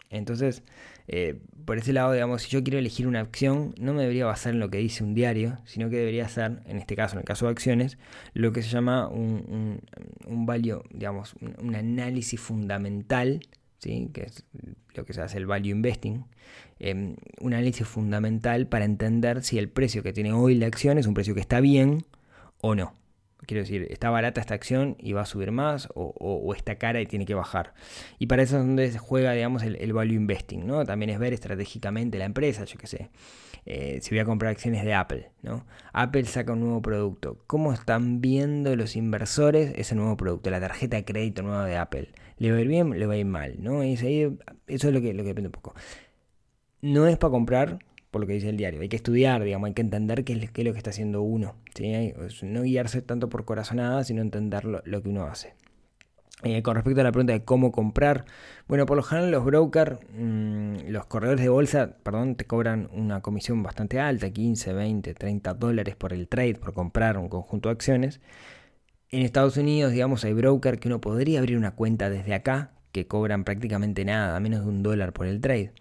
Entonces, 0.09 0.63
eh, 1.07 1.41
por 1.69 1.77
ese 1.77 1.93
lado, 1.93 2.13
digamos, 2.13 2.41
si 2.41 2.49
yo 2.49 2.63
quiero 2.63 2.79
elegir 2.79 3.05
una 3.05 3.19
acción, 3.19 3.75
no 3.79 3.93
me 3.93 4.01
debería 4.01 4.25
basar 4.25 4.53
en 4.53 4.59
lo 4.59 4.71
que 4.71 4.79
dice 4.79 5.03
un 5.03 5.13
diario, 5.13 5.59
sino 5.65 5.87
que 5.91 5.97
debería 5.97 6.27
ser, 6.27 6.63
en 6.65 6.77
este 6.77 6.95
caso, 6.95 7.13
en 7.13 7.19
el 7.19 7.25
caso 7.25 7.45
de 7.45 7.51
acciones, 7.51 7.99
lo 8.33 8.51
que 8.51 8.63
se 8.63 8.69
llama 8.69 9.07
un, 9.07 9.79
un, 10.25 10.45
value, 10.47 10.81
digamos, 10.89 11.35
un, 11.61 11.75
análisis 11.75 12.39
fundamental, 12.39 13.41
¿sí? 13.77 14.09
que 14.11 14.23
es 14.23 14.43
lo 14.95 15.05
que 15.05 15.13
se 15.13 15.21
hace 15.21 15.37
el 15.37 15.45
value 15.45 15.69
investing, 15.69 16.25
em, 16.79 17.17
un 17.39 17.53
análisis 17.53 17.85
fundamental 17.85 18.65
para 18.65 18.85
entender 18.85 19.43
si 19.43 19.59
el 19.59 19.69
precio 19.69 20.01
que 20.01 20.11
tiene 20.11 20.33
hoy 20.33 20.55
la 20.55 20.65
acción 20.65 20.97
es 20.97 21.05
un 21.05 21.13
precio 21.13 21.35
que 21.35 21.41
está 21.41 21.59
bien 21.59 22.03
o 22.61 22.73
no. 22.73 22.98
Quiero 23.49 23.63
decir, 23.63 23.87
está 23.89 24.11
barata 24.11 24.39
esta 24.39 24.53
acción 24.53 24.95
y 24.99 25.13
va 25.13 25.21
a 25.21 25.25
subir 25.25 25.51
más 25.51 25.89
o, 25.95 26.53
está 26.55 26.75
cara 26.75 27.01
y 27.01 27.07
tiene 27.07 27.25
que 27.25 27.33
bajar. 27.33 27.73
Y 28.19 28.27
para 28.27 28.43
eso 28.43 28.57
es 28.57 28.63
donde 28.63 28.91
se 28.91 28.99
juega, 28.99 29.31
digamos, 29.31 29.63
el, 29.63 29.91
value 29.91 30.13
investing, 30.13 30.67
¿no? 30.67 30.85
También 30.85 31.09
es 31.09 31.17
ver 31.17 31.33
estratégicamente 31.33 32.19
la 32.19 32.25
empresa, 32.25 32.65
yo 32.65 32.77
qué 32.77 32.85
sé. 32.85 33.09
Eh, 33.65 34.01
si 34.03 34.11
voy 34.11 34.19
a 34.19 34.25
comprar 34.25 34.51
acciones 34.51 34.85
de 34.85 34.93
Apple, 34.93 35.31
¿no? 35.41 35.65
Apple 35.93 36.25
saca 36.25 36.53
un 36.53 36.59
nuevo 36.59 36.83
producto. 36.83 37.39
¿Cómo 37.47 37.73
están 37.73 38.21
viendo 38.21 38.75
los 38.75 38.95
inversores 38.95 39.73
ese 39.75 39.95
nuevo 39.95 40.15
producto? 40.15 40.51
La 40.51 40.59
tarjeta 40.59 40.97
de 40.97 41.05
crédito 41.05 41.41
nueva 41.41 41.65
de 41.65 41.75
Apple. 41.75 42.09
¿Le 42.37 42.51
va 42.51 42.57
a 42.59 42.61
ir 42.61 42.67
bien? 42.67 42.99
¿Le 42.99 43.07
va 43.07 43.15
a 43.15 43.17
ir 43.17 43.25
mal? 43.25 43.55
¿no? 43.57 43.81
eso 43.81 44.05
es 44.67 44.83
lo 44.83 45.01
que, 45.01 45.11
lo 45.15 45.23
que 45.23 45.29
depende 45.29 45.47
un 45.47 45.53
poco. 45.53 45.73
No 46.81 47.07
es 47.07 47.17
para 47.17 47.31
comprar, 47.31 47.79
por 48.11 48.21
lo 48.21 48.27
que 48.27 48.33
dice 48.33 48.49
el 48.49 48.57
diario. 48.57 48.81
Hay 48.81 48.89
que 48.89 48.95
estudiar, 48.95 49.43
digamos, 49.43 49.67
hay 49.67 49.73
que 49.73 49.81
entender 49.81 50.23
qué 50.23 50.33
es, 50.33 50.65
lo 50.65 50.71
que 50.71 50.77
está 50.77 50.89
haciendo 50.89 51.21
uno. 51.21 51.55
No 52.43 52.63
guiarse 52.63 53.01
tanto 53.01 53.29
por 53.29 53.45
corazonada, 53.45 54.03
sino 54.03 54.21
entender 54.21 54.65
lo, 54.65 54.81
que 55.01 55.09
uno 55.09 55.25
hace. 55.25 55.53
Eh, 56.43 56.61
con 56.63 56.75
respecto 56.75 57.01
a 57.01 57.03
la 57.03 57.11
pregunta 57.11 57.33
de 57.33 57.43
cómo 57.43 57.71
comprar, 57.71 58.25
bueno, 58.67 58.85
por 58.85 58.95
lo 58.95 59.03
general 59.03 59.29
los 59.29 59.43
brokers, 59.43 59.99
mm, 60.17 60.87
los 60.87 61.05
corredores 61.05 61.41
de 61.41 61.49
bolsa, 61.49 61.97
perdón, 62.01 62.35
te 62.35 62.45
cobran 62.45 62.89
una 62.93 63.21
comisión 63.21 63.61
bastante 63.61 63.99
alta, 63.99 64.31
15, 64.31 64.73
20, 64.73 65.13
30 65.13 65.53
dólares 65.53 65.95
por 65.97 66.13
el 66.13 66.29
trade, 66.29 66.55
por 66.55 66.73
comprar 66.73 67.17
un 67.17 67.27
conjunto 67.27 67.67
de 67.69 67.73
acciones. 67.73 68.21
En 69.09 69.21
Estados 69.21 69.57
Unidos, 69.57 69.91
digamos, 69.91 70.23
hay 70.23 70.33
brokers 70.33 70.79
que 70.79 70.87
uno 70.87 71.01
podría 71.01 71.39
abrir 71.39 71.57
una 71.57 71.71
cuenta 71.71 72.09
desde 72.09 72.33
acá, 72.33 72.71
que 72.91 73.07
cobran 73.07 73.43
prácticamente 73.43 74.05
nada, 74.05 74.39
menos 74.39 74.63
de 74.63 74.69
un 74.69 74.83
dólar 74.83 75.13
por 75.13 75.27
el 75.27 75.41
trade. 75.41 75.71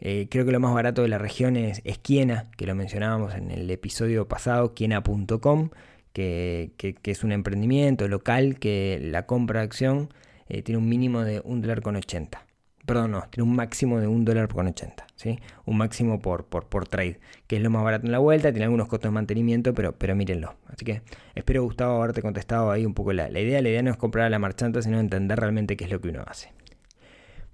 Eh, 0.00 0.28
creo 0.30 0.44
que 0.44 0.52
lo 0.52 0.60
más 0.60 0.74
barato 0.74 1.02
de 1.02 1.08
la 1.08 1.18
región 1.18 1.56
es, 1.56 1.82
Quiena, 2.02 2.50
que 2.56 2.66
lo 2.66 2.74
mencionábamos 2.74 3.34
en 3.34 3.50
el 3.50 3.70
episodio 3.70 4.28
pasado, 4.28 4.74
quiena.com, 4.74 5.70
que, 6.12 6.72
es 7.02 7.24
un 7.24 7.32
emprendimiento 7.32 8.08
local 8.08 8.58
que 8.58 8.98
la 9.02 9.26
compra 9.26 9.60
de 9.60 9.66
acción 9.66 10.12
eh, 10.48 10.62
tiene 10.62 10.78
un 10.78 10.88
mínimo 10.88 11.22
de 11.22 11.40
un 11.44 11.60
dólar 11.60 11.82
con 11.82 11.96
80. 11.96 12.44
Perdón, 12.86 13.10
no, 13.10 13.24
tiene 13.30 13.48
un 13.48 13.54
máximo 13.54 14.00
de 14.00 14.06
un 14.06 14.24
dólar 14.24 14.48
con 14.48 14.66
80, 14.66 15.06
¿sí? 15.14 15.38
Un 15.66 15.76
máximo 15.76 16.20
por, 16.20 16.46
por, 16.46 16.68
por, 16.68 16.88
trade, 16.88 17.20
que 17.46 17.56
es 17.56 17.62
lo 17.62 17.68
más 17.68 17.84
barato 17.84 18.06
en 18.06 18.12
la 18.12 18.18
vuelta, 18.18 18.50
tiene 18.50 18.64
algunos 18.64 18.88
costos 18.88 19.10
de 19.10 19.14
mantenimiento, 19.14 19.74
pero, 19.74 19.92
pero 19.92 20.16
mírenlo. 20.16 20.54
Así 20.68 20.86
que 20.86 21.02
espero, 21.34 21.62
Gustavo, 21.64 21.98
haberte 21.98 22.22
contestado 22.22 22.70
ahí 22.70 22.86
un 22.86 22.94
poco 22.94 23.12
la, 23.12 23.28
la 23.28 23.40
idea. 23.40 23.60
La 23.60 23.68
idea 23.68 23.82
no 23.82 23.90
es 23.90 23.98
comprar 23.98 24.24
a 24.24 24.30
la 24.30 24.38
marchanta, 24.38 24.80
sino 24.80 24.98
entender 24.98 25.38
realmente 25.38 25.76
qué 25.76 25.84
es 25.84 25.90
lo 25.90 26.00
que 26.00 26.08
uno 26.08 26.24
hace. 26.26 26.50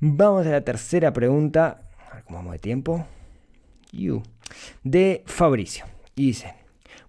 Vamos 0.01 0.47
a 0.47 0.51
la 0.51 0.61
tercera 0.63 1.13
pregunta. 1.13 1.83
A 2.11 2.17
ver 2.17 2.25
cómo 2.25 2.39
vamos 2.39 2.53
de 2.53 2.59
tiempo. 2.59 3.07
De 4.83 5.23
Fabricio. 5.27 5.85
Y 6.17 6.27
dice: 6.27 6.55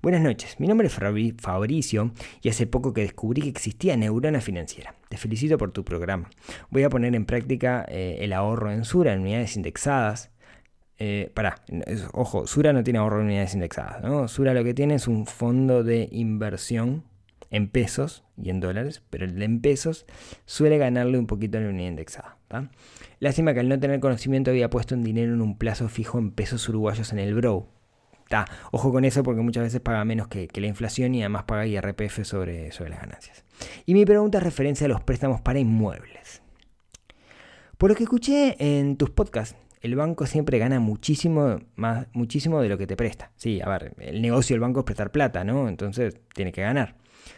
Buenas 0.01 0.21
noches, 0.21 0.59
mi 0.59 0.67
nombre 0.67 0.87
es 0.87 0.93
Fabricio 0.93 2.11
y 2.43 2.49
hace 2.49 2.67
poco 2.67 2.93
que 2.93 3.01
descubrí 3.01 3.41
que 3.41 3.49
existía 3.49 3.97
neurona 3.97 4.39
financiera. 4.39 4.93
Te 5.09 5.17
felicito 5.17 5.57
por 5.57 5.71
tu 5.71 5.83
programa. 5.83 6.29
Voy 6.69 6.83
a 6.83 6.89
poner 6.89 7.15
en 7.15 7.25
práctica 7.25 7.85
eh, 7.87 8.19
el 8.21 8.31
ahorro 8.31 8.71
en 8.71 8.85
Sura 8.85 9.13
en 9.13 9.21
unidades 9.21 9.55
indexadas. 9.55 10.29
Eh, 10.99 11.31
pará, 11.33 11.55
ojo, 12.13 12.45
Sura 12.45 12.71
no 12.71 12.83
tiene 12.83 12.99
ahorro 12.99 13.19
en 13.21 13.25
unidades 13.25 13.55
indexadas. 13.55 14.03
¿no? 14.03 14.27
Sura 14.27 14.53
lo 14.53 14.63
que 14.63 14.75
tiene 14.75 14.93
es 14.93 15.07
un 15.07 15.25
fondo 15.25 15.83
de 15.83 16.07
inversión 16.11 17.03
en 17.49 17.67
pesos 17.67 18.23
y 18.37 18.51
en 18.51 18.59
dólares, 18.59 19.01
pero 19.09 19.25
el 19.25 19.39
de 19.39 19.45
en 19.45 19.61
pesos 19.61 20.05
suele 20.45 20.77
ganarle 20.77 21.17
un 21.17 21.25
poquito 21.25 21.57
en 21.57 21.63
la 21.63 21.69
unidad 21.71 21.89
indexada. 21.89 22.34
Lástima 23.19 23.53
que 23.53 23.59
al 23.59 23.69
no 23.69 23.79
tener 23.79 23.99
conocimiento 23.99 24.51
había 24.51 24.69
puesto 24.69 24.95
un 24.95 25.03
dinero 25.03 25.33
en 25.33 25.41
un 25.41 25.57
plazo 25.57 25.89
fijo 25.89 26.19
en 26.19 26.31
pesos 26.31 26.67
uruguayos 26.69 27.11
en 27.11 27.19
el 27.19 27.33
Bro. 27.33 27.67
Ojo 28.71 28.91
con 28.91 29.05
eso 29.05 29.23
porque 29.23 29.41
muchas 29.41 29.63
veces 29.63 29.81
paga 29.81 30.03
menos 30.03 30.27
que, 30.27 30.49
la 30.53 30.67
inflación 30.67 31.15
y 31.15 31.21
además 31.21 31.43
paga 31.43 31.65
IRPF 31.65 32.23
sobre, 32.23 32.71
sobre 32.71 32.89
las 32.89 32.99
ganancias. 32.99 33.43
Y 33.85 33.93
mi 33.93 34.05
pregunta 34.05 34.39
es 34.39 34.43
referencia 34.43 34.85
a 34.85 34.89
los 34.89 35.01
préstamos 35.01 35.41
para 35.41 35.59
inmuebles. 35.59 36.41
Por 37.77 37.89
lo 37.89 37.95
que 37.95 38.03
escuché 38.03 38.55
en 38.59 38.97
tus 38.97 39.09
podcasts, 39.09 39.55
el 39.81 39.95
banco 39.95 40.25
siempre 40.25 40.57
gana 40.57 40.79
muchísimo 40.79 41.59
más, 41.75 42.07
muchísimo 42.13 42.61
de 42.61 42.69
lo 42.69 42.77
que 42.77 42.87
te 42.87 42.95
presta. 42.95 43.31
Sí, 43.35 43.61
a 43.61 43.69
ver, 43.69 43.93
el 43.99 44.21
negocio 44.21 44.55
del 44.55 44.61
banco 44.61 44.79
es 44.79 44.85
prestar 44.85 45.11
plata, 45.11 45.43
¿no? 45.43 45.67
Entonces 45.67 46.19
tiene 46.33 46.51
que 46.51 46.61
ganar. 46.61 46.95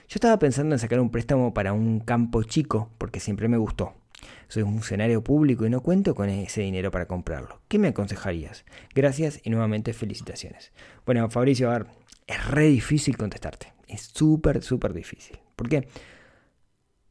Yo 0.07 0.15
estaba 0.15 0.39
pensando 0.39 0.75
en 0.75 0.79
sacar 0.79 0.99
un 0.99 1.09
préstamo 1.09 1.53
para 1.53 1.73
un 1.73 1.99
campo 1.99 2.43
chico 2.43 2.91
porque 2.97 3.19
siempre 3.19 3.47
me 3.47 3.57
gustó. 3.57 3.93
Soy 4.47 4.63
un 4.63 4.73
funcionario 4.73 5.23
público 5.23 5.65
y 5.65 5.69
no 5.69 5.81
cuento 5.81 6.15
con 6.15 6.29
ese 6.29 6.61
dinero 6.61 6.89
para 6.89 7.05
comprarlo. 7.05 7.61
¿Qué 7.67 7.79
me 7.79 7.89
aconsejarías? 7.89 8.65
Gracias 8.95 9.41
y 9.43 9.49
nuevamente 9.49 9.93
felicitaciones. 9.93 10.71
Bueno, 11.05 11.29
Fabricio, 11.29 11.69
a 11.69 11.79
ver, 11.79 11.87
es 12.27 12.47
re 12.47 12.67
difícil 12.67 13.17
contestarte. 13.17 13.73
Es 13.87 14.01
súper, 14.01 14.63
súper 14.63 14.93
difícil. 14.93 15.39
¿Por 15.55 15.67
qué? 15.67 15.87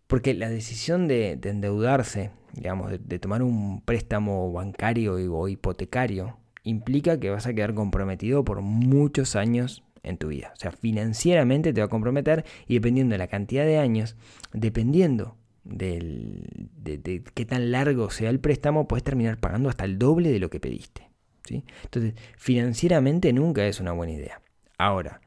Porque 0.07 0.35
la 0.35 0.49
decisión 0.49 1.09
de, 1.09 1.33
endeudarse, 1.43 2.31
digamos, 2.55 2.93
de, 2.99 3.19
tomar 3.19 3.43
un 3.43 3.83
préstamo 3.83 4.53
bancario 4.53 5.15
o 5.15 5.49
hipotecario, 5.49 6.39
implica 6.63 7.21
que 7.21 7.31
vas 7.31 7.47
a 7.47 7.55
quedar 7.55 7.75
comprometido 7.75 8.45
por 8.45 8.61
muchos 8.63 9.37
años 9.37 9.85
en 10.03 10.17
tu 10.17 10.29
vida. 10.29 10.53
O 10.55 10.59
sea, 10.59 10.71
financieramente 10.71 11.73
te 11.73 11.81
va 11.81 11.87
a 11.87 11.91
comprometer 11.91 12.45
y 12.67 12.75
dependiendo 12.75 13.15
de 13.15 13.19
la 13.19 13.27
cantidad 13.27 13.65
de 13.65 13.79
años, 13.79 14.17
dependiendo 14.53 15.37
de, 15.69 17.23
qué 17.35 17.45
tan 17.45 17.71
largo 17.71 18.11
sea 18.11 18.31
el 18.31 18.41
préstamo, 18.41 18.89
puedes 18.89 19.05
terminar 19.05 19.39
pagando 19.39 19.69
hasta 19.69 19.85
el 19.85 19.99
doble 19.99 20.31
de 20.31 20.39
lo 20.39 20.51
que 20.51 20.61
pediste. 20.61 21.09
¿sí? 21.45 21.65
Entonces, 21.85 22.15
financieramente 22.37 23.33
nunca 23.33 23.67
es 23.67 23.81
una 23.81 23.93
buena 23.93 24.13
idea. 24.13 24.41
Ahora, 24.79 25.21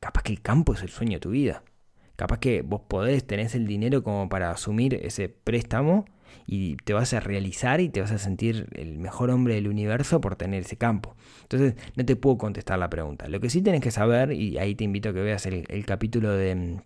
capaz 0.00 0.22
que 0.22 0.32
el 0.32 0.40
campo 0.40 0.74
es 0.74 0.82
el 0.82 0.88
sueño 0.88 1.14
de 1.14 1.20
tu 1.20 1.30
vida. 1.30 1.62
Capaz 2.16 2.38
que 2.38 2.62
vos 2.62 2.80
podés, 2.88 3.26
tenés 3.26 3.54
el 3.54 3.66
dinero 3.66 4.02
como 4.02 4.28
para 4.28 4.50
asumir 4.50 4.94
ese 4.94 5.28
préstamo 5.28 6.06
y 6.46 6.76
te 6.76 6.92
vas 6.92 7.12
a 7.12 7.20
realizar 7.20 7.80
y 7.80 7.88
te 7.88 8.00
vas 8.00 8.10
a 8.10 8.18
sentir 8.18 8.68
el 8.72 8.98
mejor 8.98 9.30
hombre 9.30 9.54
del 9.54 9.68
universo 9.68 10.20
por 10.20 10.36
tener 10.36 10.62
ese 10.62 10.76
campo. 10.76 11.16
Entonces 11.42 11.74
no 11.96 12.04
te 12.04 12.16
puedo 12.16 12.38
contestar 12.38 12.78
la 12.78 12.88
pregunta. 12.88 13.28
Lo 13.28 13.40
que 13.40 13.50
sí 13.50 13.62
tienes 13.62 13.82
que 13.82 13.90
saber, 13.90 14.32
y 14.32 14.58
ahí 14.58 14.74
te 14.74 14.84
invito 14.84 15.10
a 15.10 15.12
que 15.12 15.20
veas 15.20 15.46
el, 15.46 15.84
capítulo 15.84 16.30
de, 16.30 16.80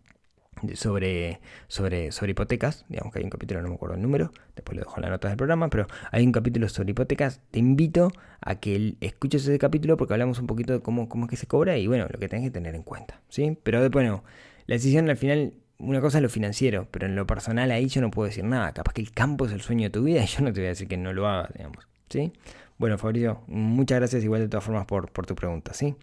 sobre, 0.75 1.41
sobre, 1.69 2.13
sobre 2.13 2.33
hipotecas, 2.33 2.85
digamos 2.89 3.13
que 3.13 3.19
hay 3.19 3.25
un 3.25 3.31
capítulo, 3.31 3.63
no 3.63 3.69
me 3.69 3.75
acuerdo 3.75 3.97
el 3.97 4.03
número, 4.03 4.33
después 4.55 4.77
lo 4.77 4.85
dejo 4.85 4.97
en 4.97 5.03
las 5.03 5.11
notas 5.11 5.31
del 5.31 5.37
programa, 5.37 5.69
pero 5.69 5.87
hay 6.11 6.25
un 6.25 6.33
capítulo 6.33 6.69
sobre 6.69 6.91
hipotecas, 6.91 7.41
te 7.51 7.59
invito 7.59 8.13
a 8.41 8.57
que 8.57 8.97
escuches 9.01 9.43
ese 9.43 9.59
capítulo 9.59 9.97
porque 9.97 10.15
hablamos 10.15 10.39
un 10.39 10.47
poquito 10.47 10.73
de 10.73 10.81
cómo, 10.81 11.09
cómo 11.09 11.27
es 11.27 11.31
que 11.31 11.37
se 11.37 11.47
cobra 11.47 11.77
y 11.77 11.87
bueno, 11.87 12.07
lo 12.11 12.19
que 12.19 12.29
tenés 12.29 12.45
que 12.45 12.51
tener 12.51 12.75
en 12.75 12.83
cuenta, 12.83 13.21
¿sí? 13.29 13.57
Pero 13.63 13.81
después 13.81 14.07
no, 14.07 14.25
la 14.67 14.75
decisión 14.75 15.09
al 15.11 15.17
final 15.17 15.55
una 15.81 16.01
cosa 16.01 16.19
es 16.19 16.23
lo 16.23 16.29
financiero, 16.29 16.87
pero 16.91 17.07
en 17.07 17.17
lo 17.17 17.27
personal 17.27 17.71
ahí 17.71 17.87
yo 17.89 18.01
no 18.01 18.11
puedo 18.11 18.27
decir 18.27 18.45
nada. 18.45 18.73
Capaz 18.73 18.93
que 18.93 19.01
el 19.01 19.13
campo 19.13 19.47
es 19.47 19.53
el 19.53 19.63
sueño 19.63 19.85
de 19.85 19.91
tu 19.91 20.05
vida 20.05 20.23
y 20.23 20.27
yo 20.27 20.43
no 20.43 20.53
te 20.53 20.61
voy 20.61 20.67
a 20.67 20.71
decir 20.71 20.89
que 20.89 20.97
no 20.97 21.13
lo 21.13 21.27
hagas, 21.27 21.53
digamos. 21.55 21.89
¿Sí? 22.09 22.33
Bueno, 22.79 22.99
Fabrizio, 22.99 23.43
muchas 23.47 23.99
gracias 23.99 24.25
igual 24.25 24.41
de 24.41 24.49
todas 24.49 24.65
formas 24.65 24.87
por, 24.87 25.11
por 25.13 25.27
tu 25.27 25.35
pregunta, 25.35 25.75
¿sí? 25.75 25.95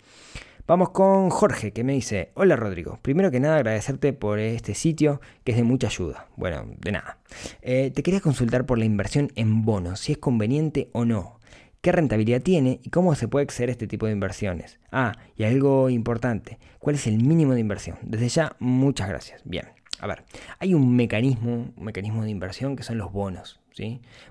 Vamos 0.68 0.90
con 0.90 1.30
Jorge, 1.30 1.72
que 1.72 1.86
me 1.86 1.94
dice, 1.94 2.32
hola 2.34 2.58
Rodrigo, 2.58 3.00
primero 3.02 3.32
que 3.32 3.40
nada 3.40 3.56
agradecerte 3.56 4.12
por 4.12 4.38
este 4.38 4.76
sitio, 4.76 5.22
que 5.46 5.54
es 5.54 5.58
de 5.58 5.64
mucha 5.64 5.88
ayuda. 5.88 6.28
Bueno, 6.36 6.66
de 6.82 6.92
nada. 6.92 7.20
Eh, 7.62 7.90
te 7.96 8.04
quería 8.04 8.20
consultar 8.20 8.66
por 8.66 8.78
la 8.78 8.84
inversión 8.84 9.32
en 9.36 9.64
bonos, 9.64 10.02
si 10.02 10.12
es 10.12 10.18
conveniente 10.18 10.90
o 10.92 11.06
no 11.06 11.40
qué 11.80 11.94
rentabilidad 11.94 12.42
tiene 12.42 12.82
y 12.84 12.90
cómo 12.90 13.16
se 13.16 13.30
puede 13.30 13.44
acceder 13.44 13.70
a 13.70 13.72
este 13.72 13.88
tipo 13.88 14.08
de 14.08 14.12
inversiones. 14.12 14.78
Ah, 14.92 15.14
y 15.38 15.46
algo 15.46 15.90
importante, 15.90 16.60
¿cuál 16.80 16.98
es 16.98 17.08
el 17.08 17.24
mínimo 17.24 17.54
de 17.54 17.62
inversión? 17.62 17.98
Desde 18.02 18.28
ya, 18.28 18.58
muchas 18.60 19.08
gracias. 19.08 19.42
Bien, 19.46 19.70
a 20.02 20.08
ver, 20.08 20.26
hay 20.60 20.74
un 20.74 20.98
mecanismo, 20.98 21.72
un 21.78 21.86
mecanismo 21.86 22.26
de 22.26 22.30
inversión 22.30 22.76
que 22.76 22.84
son 22.84 22.98
los 22.98 23.14
bonos. 23.14 23.62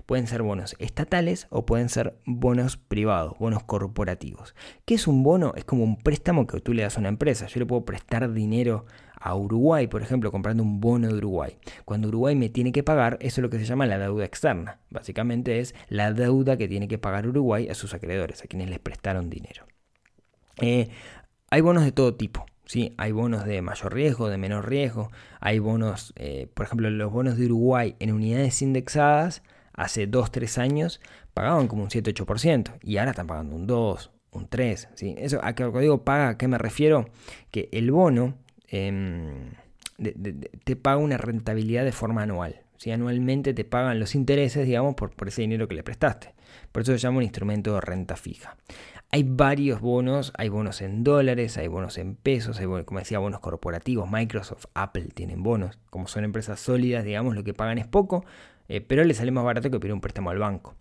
Pueden 0.05 0.27
ser 0.27 0.41
bonos 0.41 0.75
estatales 0.79 1.47
o 1.49 1.65
pueden 1.65 1.89
ser 1.89 2.17
bonos 2.25 2.77
privados, 2.77 3.37
bonos 3.39 3.63
corporativos. 3.63 4.55
¿Qué 4.85 4.95
es 4.95 5.07
un 5.07 5.23
bono? 5.23 5.53
Es 5.55 5.65
como 5.65 5.83
un 5.83 5.97
préstamo 5.97 6.47
que 6.47 6.59
tú 6.59 6.73
le 6.73 6.83
das 6.83 6.97
a 6.97 6.99
una 6.99 7.09
empresa. 7.09 7.47
Yo 7.47 7.59
le 7.59 7.65
puedo 7.65 7.85
prestar 7.85 8.31
dinero 8.31 8.85
a 9.19 9.35
Uruguay, 9.35 9.87
por 9.87 10.01
ejemplo, 10.01 10.31
comprando 10.31 10.63
un 10.63 10.79
bono 10.79 11.07
de 11.07 11.15
Uruguay. 11.15 11.57
Cuando 11.85 12.07
Uruguay 12.07 12.35
me 12.35 12.49
tiene 12.49 12.71
que 12.71 12.83
pagar, 12.83 13.17
eso 13.21 13.41
es 13.41 13.43
lo 13.43 13.49
que 13.49 13.59
se 13.59 13.65
llama 13.65 13.85
la 13.85 13.97
deuda 13.97 14.25
externa. 14.25 14.79
Básicamente 14.89 15.59
es 15.59 15.73
la 15.89 16.13
deuda 16.13 16.57
que 16.57 16.67
tiene 16.67 16.87
que 16.87 16.97
pagar 16.97 17.27
Uruguay 17.27 17.67
a 17.69 17.75
sus 17.75 17.93
acreedores, 17.93 18.43
a 18.43 18.47
quienes 18.47 18.69
les 18.69 18.79
prestaron 18.79 19.29
dinero. 19.29 19.65
Eh, 20.61 20.89
hay 21.49 21.61
bonos 21.61 21.83
de 21.83 21.91
todo 21.91 22.15
tipo. 22.15 22.45
¿Sí? 22.67 22.93
Hay 22.97 23.11
bonos 23.11 23.45
de 23.45 23.63
mayor 23.63 23.93
riesgo, 23.93 24.29
de 24.29 24.37
menor 24.37 24.69
riesgo. 24.69 25.09
Hay 25.39 25.57
bonos, 25.57 26.13
eh, 26.15 26.47
por 26.53 26.67
ejemplo, 26.67 26.89
los 26.91 27.11
bonos 27.11 27.37
de 27.37 27.45
Uruguay 27.45 27.95
en 27.99 28.11
unidades 28.11 28.61
indexadas 28.61 29.41
hace 29.73 30.07
2-3 30.07 30.59
años 30.59 31.01
pagaban 31.33 31.67
como 31.67 31.83
un 31.83 31.89
7-8% 31.89 32.73
y 32.83 32.97
ahora 32.97 33.11
están 33.11 33.27
pagando 33.27 33.55
un 33.55 33.65
2, 33.65 34.11
un 34.31 34.47
3. 34.47 34.89
¿sí? 34.93 35.15
Eso, 35.17 35.39
a 35.43 35.55
qué 35.55 35.65
digo 35.79 36.03
paga, 36.03 36.29
¿a 36.29 36.37
qué 36.37 36.47
me 36.47 36.59
refiero? 36.59 37.09
Que 37.49 37.69
el 37.71 37.89
bono 37.91 38.35
Em, 38.67 39.51
te 40.63 40.75
paga 40.75 40.97
una 40.97 41.17
rentabilidad 41.17 41.85
de 41.85 41.91
forma 41.91 42.23
anual. 42.23 42.61
Si 42.77 42.91
Anualmente 42.91 43.53
te 43.53 43.65
pagan 43.65 43.99
los 43.99 44.13
intereses, 44.13 44.65
digamos, 44.67 44.95
por, 44.95 45.11
por 45.11 45.29
ese 45.29 45.41
dinero 45.41 45.67
que 45.67 45.75
le 45.75 45.83
prestaste. 45.83 46.35
Por 46.71 46.83
eso 46.83 46.91
se 46.93 46.97
llama 46.97 47.17
un 47.17 47.23
instrumento 47.23 47.73
de 47.73 47.81
renta 47.81 48.15
fija. 48.15 48.57
Hay 49.09 49.23
varios 49.23 49.79
bonos, 49.79 50.33
hay 50.37 50.49
bonos 50.49 50.81
en 50.81 51.03
dólares, 51.03 51.57
hay 51.57 51.67
bonos 51.67 51.97
en 51.97 52.15
pesos, 52.15 52.59
hay, 52.59 52.65
como 52.83 52.99
decía, 52.99 53.19
bonos 53.19 53.39
corporativos. 53.39 54.09
Microsoft, 54.09 54.65
Apple 54.73 55.07
tienen 55.13 55.43
bonos. 55.43 55.79
Como 55.89 56.07
son 56.07 56.25
empresas 56.25 56.59
sólidas, 56.59 57.05
digamos, 57.05 57.35
lo 57.35 57.43
que 57.43 57.53
pagan 57.53 57.77
es 57.77 57.87
poco, 57.87 58.25
eh, 58.67 58.81
pero 58.81 59.03
le 59.03 59.13
sale 59.13 59.31
más 59.31 59.45
barato 59.45 59.71
que 59.71 59.79
pedir 59.79 59.93
un 59.93 60.01
préstamo 60.01 60.29
al 60.29 60.39
banco. 60.39 60.75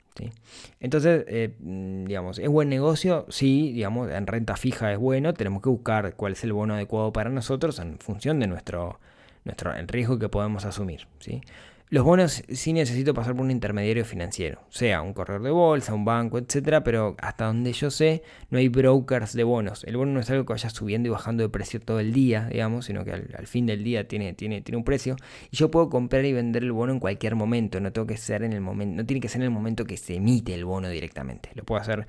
Entonces, 0.81 1.25
eh, 1.28 1.55
mm, 1.61 2.05
digamos, 2.05 2.38
¿es 2.38 2.49
buen 2.49 2.69
negocio? 2.69 3.26
Sí, 3.28 3.73
digamos, 3.73 4.11
en 4.11 4.26
renta 4.26 4.57
fija 4.57 4.93
es 4.93 4.99
bueno, 4.99 5.35
tenemos 5.35 5.62
que 5.62 5.69
buscar 5.69 6.14
cuál 6.14 6.33
es 6.33 6.45
el 6.45 6.52
bono 6.52 6.75
adecuado 6.75 7.12
para 7.12 7.31
nosotros 7.31 7.78
en 7.78 7.99
función 7.99 8.40
de 8.40 8.47
nuestro, 8.47 8.99
nuestro 9.45 9.73
riesgo 9.87 10.19
que 10.19 10.28
podemos 10.28 10.64
asumir. 10.64 11.07
¿sí? 11.21 11.43
Los 11.88 12.05
bonos 12.05 12.43
sí 12.49 12.73
necesito 12.73 13.14
pasar 13.14 13.37
por 13.37 13.45
un 13.45 13.52
intermediario 13.52 14.05
financiero, 14.05 14.61
sea 14.71 15.02
un 15.02 15.12
corredor 15.12 15.45
de 15.45 15.50
bolsa, 15.50 15.95
un 15.95 16.05
banco, 16.05 16.37
etcétera, 16.37 16.83
pero 16.83 17.14
hasta 17.21 17.45
donde 17.45 17.73
yo 17.73 17.93
sé, 17.93 18.25
no 18.50 18.59
hay 18.59 18.69
brokers 18.69 19.35
de 19.35 19.45
bonos. 19.45 19.85
El 19.85 19.97
bono 19.97 20.11
no 20.11 20.19
es 20.19 20.28
algo 20.28 20.45
que 20.45 20.52
vaya 20.55 20.69
subiendo 20.69 21.07
y 21.07 21.12
bajando 21.12 21.45
de 21.45 21.49
precio 21.49 21.78
todo 21.78 22.00
el 22.00 22.12
día, 22.12 22.49
digamos, 22.50 22.87
sino 22.87 23.05
que 23.05 23.12
al, 23.12 23.46
fin 23.46 23.66
del 23.66 23.85
día 23.85 24.09
tiene, 24.09 24.33
tiene, 24.33 24.62
tiene 24.62 24.79
un 24.79 24.83
precio. 24.83 25.14
Y 25.53 25.59
yo 25.59 25.70
puedo 25.70 25.88
comprar 25.88 26.25
y 26.25 26.33
vender 26.33 26.64
el 26.64 26.72
bono 26.72 26.92
en 26.92 26.99
cualquier 26.99 27.37
momento, 27.37 27.79
no 27.79 27.92
tengo 27.92 28.09
que 28.09 28.16
ser 28.16 28.42
en 28.42 28.53
el 28.53 28.61
momento, 28.61 28.96
no 28.96 29.07
tiene 29.07 29.20
que 29.20 29.29
ser 29.29 29.42
en 29.42 29.44
el 29.44 29.53
momento 29.53 29.85
que 29.85 29.96
se 29.96 30.16
emite 30.16 30.55
el 30.55 30.64
bono 30.64 30.88
directamente. 30.88 31.51
Lo 31.55 31.62
puedo 31.62 31.81
hacer 31.81 32.09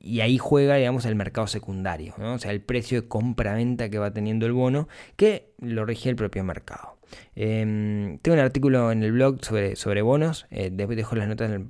y 0.00 0.18
ahí 0.18 0.36
juega, 0.36 0.74
digamos, 0.74 1.04
el 1.04 1.14
mercado 1.14 1.46
secundario, 1.46 2.14
o 2.18 2.38
sea, 2.40 2.50
el 2.50 2.60
precio 2.60 3.02
de 3.02 3.06
compra-venta 3.06 3.88
que 3.88 4.00
va 4.00 4.12
teniendo 4.12 4.46
el 4.46 4.52
bono, 4.52 4.88
que 5.14 5.52
lo 5.60 5.84
rige 5.84 6.10
el 6.10 6.16
propio 6.16 6.42
mercado. 6.42 6.98
Em, 7.34 8.18
tengo 8.18 8.34
un 8.34 8.40
artículo 8.40 8.92
en 8.92 9.02
el 9.02 9.12
blog 9.12 9.44
sobre, 9.44 9.76
sobre 9.76 10.02
bonos. 10.02 10.46
Eh, 10.50 10.70
dejo, 10.70 11.14
las 11.16 11.28
notas 11.28 11.60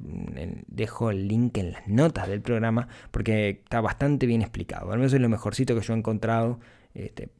dejo 0.66 1.10
el 1.10 1.28
link 1.28 1.58
en 1.58 1.72
las 1.72 1.86
notas 1.88 2.28
del 2.28 2.40
programa 2.40 2.88
porque 3.10 3.60
está 3.64 3.80
bastante 3.80 4.26
bien 4.26 4.42
explicado. 4.42 4.92
Al 4.92 4.98
menos 4.98 5.12
es 5.12 5.20
lo 5.20 5.28
mejorcito 5.28 5.74
que 5.74 5.82
yo 5.82 5.94
he 5.94 5.96
encontrado. 5.96 6.60
Este, 6.94 7.30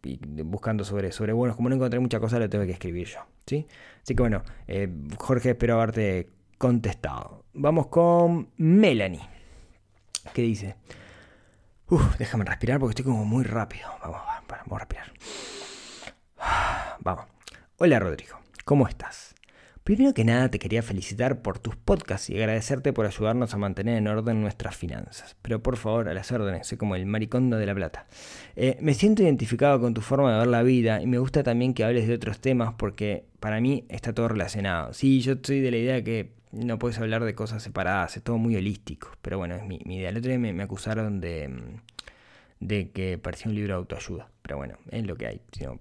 buscando 0.45 0.83
sobre, 0.83 1.13
sobre 1.13 1.33
bonos. 1.35 1.57
Como 1.57 1.69
no 1.69 1.75
encontré 1.75 2.01
mucha 2.01 2.21
cosa, 2.21 2.39
lo 2.39 2.49
tengo 2.49 2.65
que 2.65 2.73
escribir 2.73 3.09
yo. 3.09 3.21
¿sí? 3.47 3.67
Así 4.03 4.15
que 4.15 4.23
bueno, 4.23 4.43
eh, 4.67 4.89
Jorge, 5.19 5.51
espero 5.51 5.75
haberte 5.75 6.31
contestado. 6.57 7.45
Vamos 7.53 7.89
con 7.89 8.49
Melanie. 8.57 9.29
¿Qué 10.33 10.43
dice? 10.43 10.77
Déjame 12.19 12.45
respirar 12.45 12.79
porque 12.79 12.93
estoy 12.93 13.05
como 13.05 13.25
muy 13.25 13.45
rápido. 13.45 13.89
Vamos, 14.01 14.21
vamos 14.49 14.73
a 14.73 14.79
respirar. 14.79 15.13
Vamos. 17.01 17.32
Hola 17.85 17.99
Rodrigo, 17.99 18.39
¿cómo 18.65 18.87
estás? 18.87 19.35
Primero 19.83 20.15
que 20.15 20.25
nada 20.25 20.49
te 20.49 20.61
quería 20.61 20.85
felicitar 20.85 21.43
por 21.43 21.59
tus 21.59 21.75
podcasts 21.75 22.31
y 22.31 22.37
agradecerte 22.37 22.93
por 22.93 23.07
ayudarnos 23.07 23.55
a 23.55 23.57
mantener 23.57 23.99
en 23.99 24.07
orden 24.07 24.41
nuestras 24.41 24.77
finanzas. 24.77 25.35
Pero 25.43 25.65
por 25.65 25.77
favor, 25.77 26.09
a 26.09 26.15
las 26.15 26.31
órdenes, 26.31 26.69
soy 26.69 26.79
como 26.79 26.95
el 26.95 27.07
maricondo 27.07 27.57
de 27.57 27.67
la 27.67 27.75
plata. 27.75 28.07
Eh, 28.55 28.79
me 28.81 28.95
siento 28.95 29.25
identificado 29.25 29.81
con 29.81 29.95
tu 29.95 30.01
forma 30.01 30.33
de 30.33 30.39
ver 30.39 30.47
la 30.47 30.63
vida 30.63 31.03
y 31.03 31.09
me 31.09 31.19
gusta 31.19 31.43
también 31.43 31.75
que 31.75 31.83
hables 31.83 32.07
de 32.07 32.15
otros 32.15 32.39
temas 32.39 32.75
porque 32.75 33.25
para 33.41 33.61
mí 33.61 33.85
está 33.89 34.13
todo 34.13 34.29
relacionado. 34.29 34.95
Sí, 34.95 35.21
yo 35.21 35.35
soy 35.43 35.59
de 35.59 35.73
la 35.73 35.79
idea 35.79 36.05
que 36.05 36.35
no 36.53 36.79
puedes 36.79 37.01
hablar 37.01 37.25
de 37.25 37.35
cosas 37.35 37.65
separadas, 37.65 38.17
es 38.17 38.23
todo 38.23 38.39
muy 38.39 38.55
holístico. 38.55 39.09
Pero 39.23 39.39
bueno, 39.39 39.57
es 39.57 39.65
mi, 39.65 39.81
idea. 39.87 40.11
El 40.11 40.19
otro 40.19 40.29
día 40.29 40.39
me, 40.39 40.63
acusaron 40.63 41.21
de, 41.21 41.51
de 42.61 42.93
que 42.93 43.19
parecía 43.19 43.49
un 43.49 43.57
libro 43.57 43.75
de 43.75 43.79
autoayuda. 43.79 44.31
Pero 44.43 44.57
bueno, 44.57 44.79
es 44.93 45.05
lo 45.05 45.17
que 45.17 45.27
hay. 45.27 45.41
Si 45.51 45.65
no. 45.65 45.81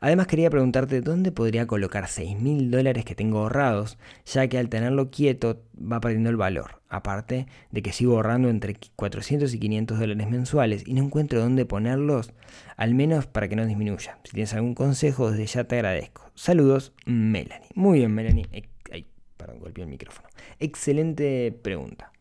Además 0.00 0.26
quería 0.26 0.50
preguntarte 0.50 1.00
dónde 1.00 1.32
podría 1.32 1.66
colocar 1.66 2.08
6 2.08 2.38
mil 2.38 2.70
dólares 2.70 3.04
que 3.04 3.14
tengo 3.14 3.38
ahorrados, 3.38 3.98
ya 4.26 4.46
que 4.48 4.58
al 4.58 4.68
tenerlo 4.68 5.10
quieto 5.10 5.62
va 5.80 6.00
perdiendo 6.00 6.30
el 6.30 6.36
valor, 6.36 6.82
aparte 6.88 7.46
de 7.70 7.82
que 7.82 7.92
sigo 7.92 8.16
ahorrando 8.16 8.48
entre 8.48 8.76
400 8.96 9.52
y 9.52 9.58
500 9.58 9.98
dólares 9.98 10.28
mensuales 10.28 10.86
y 10.86 10.94
no 10.94 11.02
encuentro 11.02 11.40
dónde 11.40 11.64
ponerlos, 11.66 12.32
al 12.76 12.94
menos 12.94 13.26
para 13.26 13.48
que 13.48 13.56
no 13.56 13.66
disminuya. 13.66 14.18
Si 14.24 14.32
tienes 14.32 14.54
algún 14.54 14.74
consejo, 14.74 15.30
desde 15.30 15.46
ya 15.46 15.64
te 15.64 15.76
agradezco. 15.76 16.30
Saludos, 16.34 16.92
Melanie. 17.06 17.68
Muy 17.74 18.00
bien, 18.00 18.14
Melanie. 18.14 18.46
Ay, 18.92 19.06
perdón, 19.36 19.60
golpeé 19.60 19.84
el 19.84 19.90
micrófono. 19.90 20.28
Excelente 20.60 21.50
pregunta. 21.62 22.12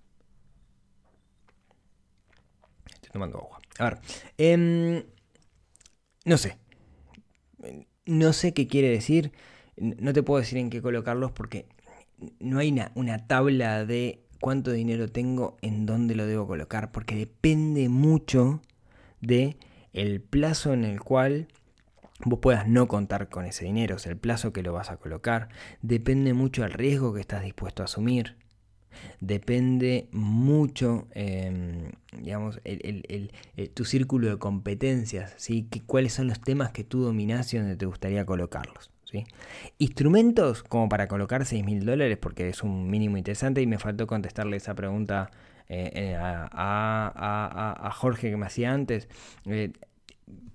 Estoy 2.94 3.12
tomando 3.12 3.38
agua. 3.40 3.60
A 3.80 3.84
ver, 3.86 4.00
em, 4.38 5.04
no 6.26 6.38
sé, 6.38 6.58
no 8.06 8.34
sé 8.34 8.54
qué 8.54 8.68
quiere 8.68 8.90
decir, 8.90 9.32
no 9.78 10.14
te 10.14 10.24
puedo 10.24 10.40
decir 10.40 10.58
en 10.58 10.70
qué 10.70 10.82
colocarlos 10.82 11.32
porque 11.32 11.66
no 12.40 12.60
hay 12.60 12.76
una, 12.96 13.28
tabla 13.28 13.86
de 13.86 14.22
cuánto 14.40 14.72
dinero 14.72 15.08
tengo, 15.08 15.58
en 15.62 15.86
dónde 15.86 16.16
lo 16.16 16.26
debo 16.26 16.48
colocar, 16.48 16.92
porque 16.92 17.16
depende 17.16 17.90
mucho 17.90 18.62
de 19.22 19.58
el 19.94 20.22
plazo 20.22 20.74
en 20.74 20.84
el 20.84 21.00
cual 21.02 21.48
vos 22.26 22.40
puedas 22.40 22.68
no 22.68 22.88
contar 22.88 23.30
con 23.30 23.46
ese 23.46 23.66
dinero, 23.66 23.96
o 23.96 24.00
sea, 24.00 24.12
el 24.12 24.18
plazo 24.18 24.54
que 24.54 24.64
lo 24.64 24.74
vas 24.74 24.90
a 24.92 24.98
colocar, 24.98 25.50
depende 25.82 26.34
mucho 26.34 26.64
del 26.64 26.74
riesgo 26.74 27.14
que 27.14 27.22
estás 27.22 27.44
dispuesto 27.44 27.84
a 27.84 27.86
asumir, 27.86 28.38
depende 29.20 30.08
mucho, 30.12 31.08
em, 31.12 31.92
digamos, 32.22 32.60
eh, 32.64 33.30
tu 33.74 33.86
círculo 33.86 34.30
de 34.30 34.38
competencias, 34.38 35.34
¿sí? 35.38 35.68
cuáles 35.86 36.14
son 36.14 36.28
los 36.28 36.42
temas 36.42 36.72
que 36.72 36.84
tú 36.84 37.02
dominas 37.02 37.54
y 37.54 37.58
donde 37.58 37.76
te 37.76 37.86
gustaría 37.86 38.26
colocarlos. 38.26 38.92
¿sí? 39.06 39.26
Instrumentos 39.78 40.64
como 40.64 40.90
para 40.90 41.08
colocar 41.08 41.46
6 41.46 41.64
mil 41.64 41.86
dólares, 41.86 42.18
porque 42.20 42.50
es 42.50 42.64
un 42.64 42.90
mínimo 42.90 43.18
interesante 43.18 43.62
y 43.62 43.68
me 43.68 43.80
faltó 43.80 44.08
contestarle 44.08 44.58
esa 44.58 44.74
pregunta 44.76 45.30
eh, 45.70 45.92
eh, 45.94 46.18
a, 46.20 47.92
Jorge 47.96 48.30
que 48.30 48.38
me 48.38 48.46
hacía 48.46 48.74
antes. 48.74 49.08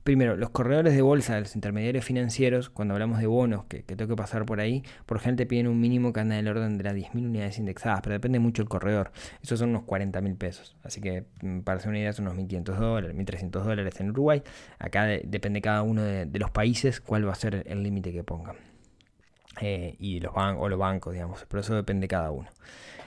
Primero, 0.09 0.39
los 0.39 0.49
corredores 0.49 0.95
de 0.95 1.03
bolsa, 1.03 1.39
los 1.39 1.55
intermediarios 1.55 2.03
financieros, 2.03 2.71
cuando 2.71 2.95
hablamos 2.95 3.19
de 3.19 3.27
bonos 3.27 3.67
que, 3.67 3.83
tengo 3.83 4.09
que 4.09 4.17
pasar 4.17 4.47
por 4.47 4.59
ahí, 4.59 4.83
por 5.05 5.19
ejemplo 5.19 5.45
te 5.45 5.47
piden 5.47 5.67
un 5.67 5.79
mínimo 5.79 6.15
que 6.15 6.21
anda 6.21 6.35
del 6.37 6.49
orden 6.49 6.79
de 6.79 6.85
las 6.85 6.95
10.000 6.95 7.27
unidades 7.27 7.59
indexadas, 7.59 8.01
pero 8.01 8.15
depende 8.15 8.39
mucho 8.39 8.63
del 8.63 8.71
corredor. 8.71 9.13
Esos 9.43 9.59
son 9.59 9.69
unos 9.69 9.83
40.000 9.83 10.39
pesos. 10.39 10.79
Así 10.83 11.03
que 11.03 11.27
mm, 11.43 11.61
para 11.61 11.77
hacer 11.77 11.91
una 11.91 11.99
idea 11.99 12.15
son 12.15 12.27
unos 12.27 12.39
1.500 12.39 12.77
dólares, 12.77 13.15
1.300 13.15 13.51
dólares 13.51 14.01
en 14.01 14.09
Uruguay. 14.09 14.43
Acá 14.79 15.05
depende 15.05 15.61
cada 15.61 15.83
uno 15.83 16.03
de, 16.03 16.27
los 16.39 16.51
países 16.51 17.03
cuál 17.03 17.29
va 17.29 17.33
a 17.33 17.35
ser 17.35 17.65
el 17.67 17.83
límite 17.83 18.11
que 18.11 18.25
pongan. 18.25 18.57
Eh, 19.61 19.95
y 19.99 20.21
los 20.21 20.33
bancos, 20.33 20.65
o 20.65 20.69
los 20.71 20.79
bancos, 20.79 21.13
digamos, 21.13 21.45
pero 21.51 21.61
eso 21.61 21.75
depende 21.75 22.05
de 22.05 22.09
cada 22.09 22.31
uno. 22.31 22.49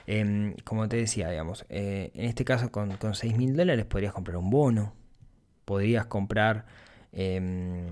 Em, 0.06 0.54
como 0.62 0.88
te 0.88 0.98
decía, 0.98 1.30
digamos, 1.30 1.66
eh, 1.68 2.12
en 2.14 2.26
este 2.26 2.44
caso 2.44 2.70
con, 2.70 2.96
con 2.98 3.14
6.000 3.14 3.56
dólares 3.56 3.86
podrías 3.86 4.12
comprar 4.12 4.36
un 4.36 4.50
bono, 4.50 4.94
podrías 5.64 6.06
comprar 6.06 6.66
Em, 7.12 7.86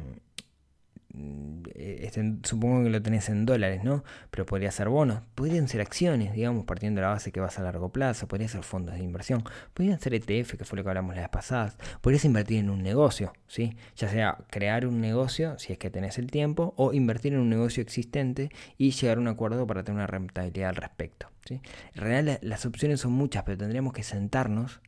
eh, 1.74 2.00
este, 2.02 2.22
supongo 2.44 2.84
que 2.84 2.90
lo 2.90 3.02
tenés 3.02 3.28
en 3.28 3.44
dólares, 3.44 3.82
¿no? 3.84 4.04
Pero 4.30 4.46
podría 4.46 4.70
ser 4.70 4.88
bonos, 4.88 5.22
podrían 5.34 5.68
ser 5.68 5.80
acciones, 5.80 6.32
digamos, 6.32 6.64
partiendo 6.64 7.00
de 7.00 7.06
la 7.06 7.12
base 7.12 7.32
que 7.32 7.40
vas 7.40 7.58
a 7.58 7.62
largo 7.62 7.90
plazo, 7.90 8.28
podría 8.28 8.48
ser 8.48 8.62
fondos 8.62 8.94
de 8.94 9.02
inversión, 9.02 9.44
podrían 9.74 10.00
ser 10.00 10.14
ETF, 10.14 10.56
que 10.56 10.64
fue 10.64 10.76
lo 10.78 10.84
que 10.84 10.88
hablamos 10.90 11.16
las 11.16 11.28
pasadas, 11.28 11.76
podrías 12.00 12.24
invertir 12.24 12.60
en 12.60 12.70
un 12.70 12.82
negocio, 12.82 13.32
¿sí? 13.48 13.76
Ya 13.96 14.08
sea 14.08 14.38
crear 14.50 14.86
un 14.86 15.00
negocio, 15.00 15.58
si 15.58 15.72
es 15.72 15.78
que 15.78 15.90
tenés 15.90 16.16
el 16.18 16.30
tiempo, 16.30 16.74
o 16.76 16.92
invertir 16.92 17.34
en 17.34 17.40
un 17.40 17.50
negocio 17.50 17.82
existente 17.82 18.50
y 18.78 18.92
llegar 18.92 19.18
a 19.18 19.20
un 19.20 19.28
acuerdo 19.28 19.66
para 19.66 19.82
tener 19.82 19.96
una 19.96 20.06
rentabilidad 20.06 20.70
al 20.70 20.76
respecto, 20.76 21.28
¿sí? 21.44 21.60
En 21.94 22.02
realidad 22.02 22.38
las 22.42 22.64
opciones 22.64 23.00
son 23.00 23.12
muchas, 23.12 23.42
pero 23.42 23.58
tendríamos 23.58 23.92
que 23.92 24.04
sentarnos 24.04 24.80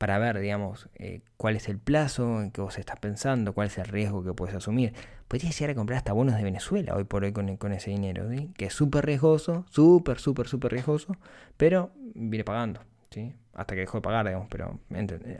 para 0.00 0.18
ver, 0.18 0.38
digamos, 0.40 0.88
eh, 0.94 1.20
cuál 1.36 1.56
es 1.56 1.68
el 1.68 1.78
plazo 1.78 2.40
en 2.40 2.52
que 2.52 2.62
vos 2.62 2.78
estás 2.78 2.98
pensando, 2.98 3.52
cuál 3.52 3.66
es 3.66 3.76
el 3.76 3.84
riesgo 3.84 4.24
que 4.24 4.32
puedes 4.32 4.56
asumir. 4.56 4.94
Podrías 5.28 5.58
llegar 5.58 5.72
a 5.72 5.74
comprar 5.74 5.98
hasta 5.98 6.14
bonos 6.14 6.36
de 6.36 6.42
Venezuela 6.42 6.96
hoy 6.96 7.04
por 7.04 7.22
hoy 7.22 7.34
con, 7.34 7.72
ese 7.74 7.90
dinero, 7.90 8.26
que 8.56 8.64
es 8.64 8.72
súper 8.72 9.04
riesgoso, 9.04 9.66
súper, 9.68 10.18
súper, 10.18 10.48
súper 10.48 10.72
riesgoso, 10.72 11.18
pero 11.58 11.92
viene 12.14 12.44
pagando. 12.44 12.80
¿sí? 13.10 13.34
Hasta 13.60 13.74
que 13.74 13.82
dejó 13.82 13.98
de 13.98 14.02
pagar, 14.02 14.26
digamos, 14.26 14.48
pero, 14.48 14.80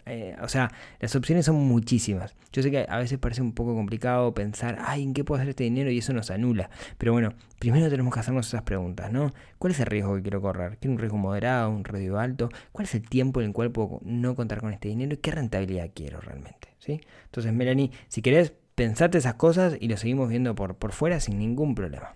eh, 0.05 0.37
o 0.43 0.49
sea, 0.49 0.71
las 0.99 1.17
opciones 1.17 1.47
son 1.47 1.57
muchísimas. 1.57 2.37
Yo 2.53 2.63
sé 2.63 2.71
que 2.71 2.85
a 2.87 2.99
veces 2.99 3.19
parece 3.19 3.41
un 3.41 3.55
poco 3.55 3.75
complicado 3.75 4.35
pensar, 4.35 4.77
ay, 4.79 5.03
¿en 5.03 5.15
qué 5.15 5.25
puedo 5.25 5.39
hacer 5.41 5.49
este 5.49 5.65
dinero? 5.65 5.91
Y 5.91 5.99
eso 5.99 6.13
nos 6.13 6.31
anula. 6.31 6.69
Pero 6.99 7.13
bueno, 7.13 7.33
primero 7.59 7.89
tenemos 7.89 8.13
que 8.13 8.21
hacernos 8.21 8.47
esas 8.47 8.61
preguntas, 8.61 9.11
¿no? 9.11 9.33
¿Cuál 9.59 9.73
es 9.73 9.81
el 9.81 9.87
riesgo 9.87 10.17
que 10.17 10.23
quiero 10.23 10.43
correr? 10.43 10.77
¿Quiero 10.77 10.93
un 10.93 10.99
riesgo 10.99 11.17
moderado, 11.17 11.71
un 11.71 11.83
riesgo 11.83 12.19
alto? 12.19 12.51
¿Cuál 12.73 12.85
es 12.85 12.95
el 12.95 13.09
tiempo 13.09 13.41
en 13.41 13.47
el 13.47 13.53
cual 13.55 13.71
puedo 13.71 14.01
no 14.03 14.35
contar 14.35 14.61
con 14.61 14.75
este 14.75 14.89
dinero? 14.89 15.15
¿Y 15.15 15.17
qué 15.17 15.31
rentabilidad 15.31 15.89
quiero 15.95 16.21
realmente? 16.21 16.69
¿Sí? 16.79 17.01
Entonces, 17.25 17.55
Melanie, 17.55 17.91
si 18.09 18.21
querés, 18.21 18.53
pensate 18.75 19.17
esas 19.17 19.35
cosas 19.35 19.79
y 19.81 19.89
lo 19.89 19.97
seguimos 19.97 20.29
viendo 20.29 20.55
por, 20.55 20.77
por 20.77 20.93
fuera 20.93 21.21
sin 21.21 21.39
ningún 21.39 21.75
problema. 21.75 22.15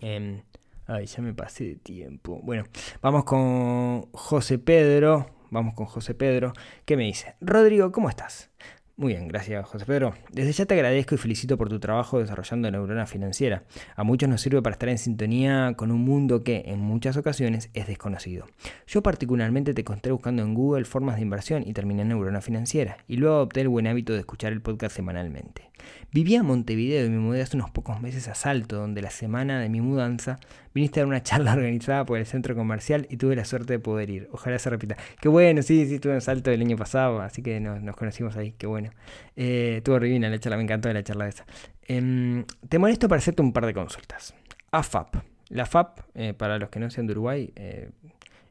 Eh, 0.00 0.42
Ay, 0.86 1.06
ya 1.06 1.20
me 1.22 1.34
pasé 1.34 1.64
de 1.64 1.76
tiempo. 1.76 2.40
Bueno, 2.42 2.64
vamos 3.02 3.24
con 3.24 4.02
José 4.12 4.58
Pedro. 4.58 5.26
Vamos 5.50 5.74
con 5.74 5.86
José 5.86 6.14
Pedro. 6.14 6.52
¿Qué 6.84 6.96
me 6.96 7.04
dice? 7.04 7.36
Rodrigo, 7.40 7.92
¿cómo 7.92 8.08
estás? 8.08 8.50
Muy 8.98 9.12
bien, 9.12 9.28
gracias 9.28 9.66
José 9.66 9.84
Pedro. 9.84 10.14
Desde 10.32 10.52
ya 10.52 10.64
te 10.64 10.72
agradezco 10.72 11.14
y 11.14 11.18
felicito 11.18 11.58
por 11.58 11.68
tu 11.68 11.78
trabajo 11.78 12.18
desarrollando 12.18 12.70
neurona 12.70 13.06
financiera. 13.06 13.62
A 13.94 14.04
muchos 14.04 14.26
nos 14.26 14.40
sirve 14.40 14.62
para 14.62 14.72
estar 14.72 14.88
en 14.88 14.96
sintonía 14.96 15.74
con 15.76 15.90
un 15.90 16.00
mundo 16.00 16.42
que 16.42 16.62
en 16.64 16.80
muchas 16.80 17.18
ocasiones 17.18 17.68
es 17.74 17.88
desconocido. 17.88 18.46
Yo 18.86 19.02
particularmente 19.02 19.74
te 19.74 19.82
encontré 19.82 20.12
buscando 20.12 20.42
en 20.42 20.54
Google 20.54 20.86
formas 20.86 21.16
de 21.16 21.22
inversión 21.22 21.62
y 21.66 21.74
terminé 21.74 22.02
en 22.02 22.08
neurona 22.08 22.40
financiera 22.40 22.96
y 23.06 23.18
luego 23.18 23.36
adopté 23.36 23.60
el 23.60 23.68
buen 23.68 23.86
hábito 23.86 24.14
de 24.14 24.20
escuchar 24.20 24.54
el 24.54 24.62
podcast 24.62 24.96
semanalmente. 24.96 25.70
Vivía 26.12 26.38
en 26.38 26.46
Montevideo 26.46 27.04
y 27.06 27.10
me 27.10 27.18
mudé 27.18 27.42
hace 27.42 27.56
unos 27.56 27.70
pocos 27.70 28.00
meses 28.00 28.28
a 28.28 28.34
Salto, 28.34 28.76
donde 28.76 29.02
la 29.02 29.10
semana 29.10 29.60
de 29.60 29.68
mi 29.68 29.80
mudanza 29.80 30.38
viniste 30.72 31.00
a 31.00 31.02
dar 31.02 31.08
una 31.08 31.22
charla 31.22 31.52
organizada 31.54 32.04
por 32.04 32.18
el 32.18 32.26
centro 32.26 32.54
comercial 32.54 33.06
y 33.10 33.16
tuve 33.16 33.36
la 33.36 33.44
suerte 33.44 33.74
de 33.74 33.78
poder 33.78 34.10
ir. 34.10 34.28
Ojalá 34.32 34.58
se 34.58 34.70
repita. 34.70 34.96
Qué 35.20 35.28
bueno, 35.28 35.62
sí, 35.62 35.86
sí, 35.86 35.96
estuve 35.96 36.14
en 36.14 36.20
Salto 36.20 36.50
el 36.50 36.60
año 36.60 36.76
pasado, 36.76 37.20
así 37.20 37.42
que 37.42 37.60
nos, 37.60 37.96
conocimos 37.96 38.36
ahí, 38.36 38.52
qué 38.56 38.66
bueno. 38.66 38.85
Eh, 39.34 39.74
estuvo 39.78 39.98
divina 40.00 40.28
la 40.28 40.38
charla, 40.38 40.56
me 40.56 40.62
encantó 40.62 40.92
la 40.92 41.02
charla 41.02 41.28
esa. 41.28 41.44
Em, 41.86 42.44
te 42.68 42.78
molesto 42.78 43.08
para 43.08 43.18
hacerte 43.18 43.42
un 43.42 43.52
par 43.52 43.66
de 43.66 43.74
consultas. 43.74 44.34
AFAP. 44.70 45.16
La 45.48 45.66
FAP, 45.66 46.00
eh, 46.14 46.34
para 46.34 46.58
los 46.58 46.70
que 46.70 46.80
no 46.80 46.90
sean 46.90 47.06
de 47.06 47.12
Uruguay, 47.12 47.52
eh, 47.56 47.90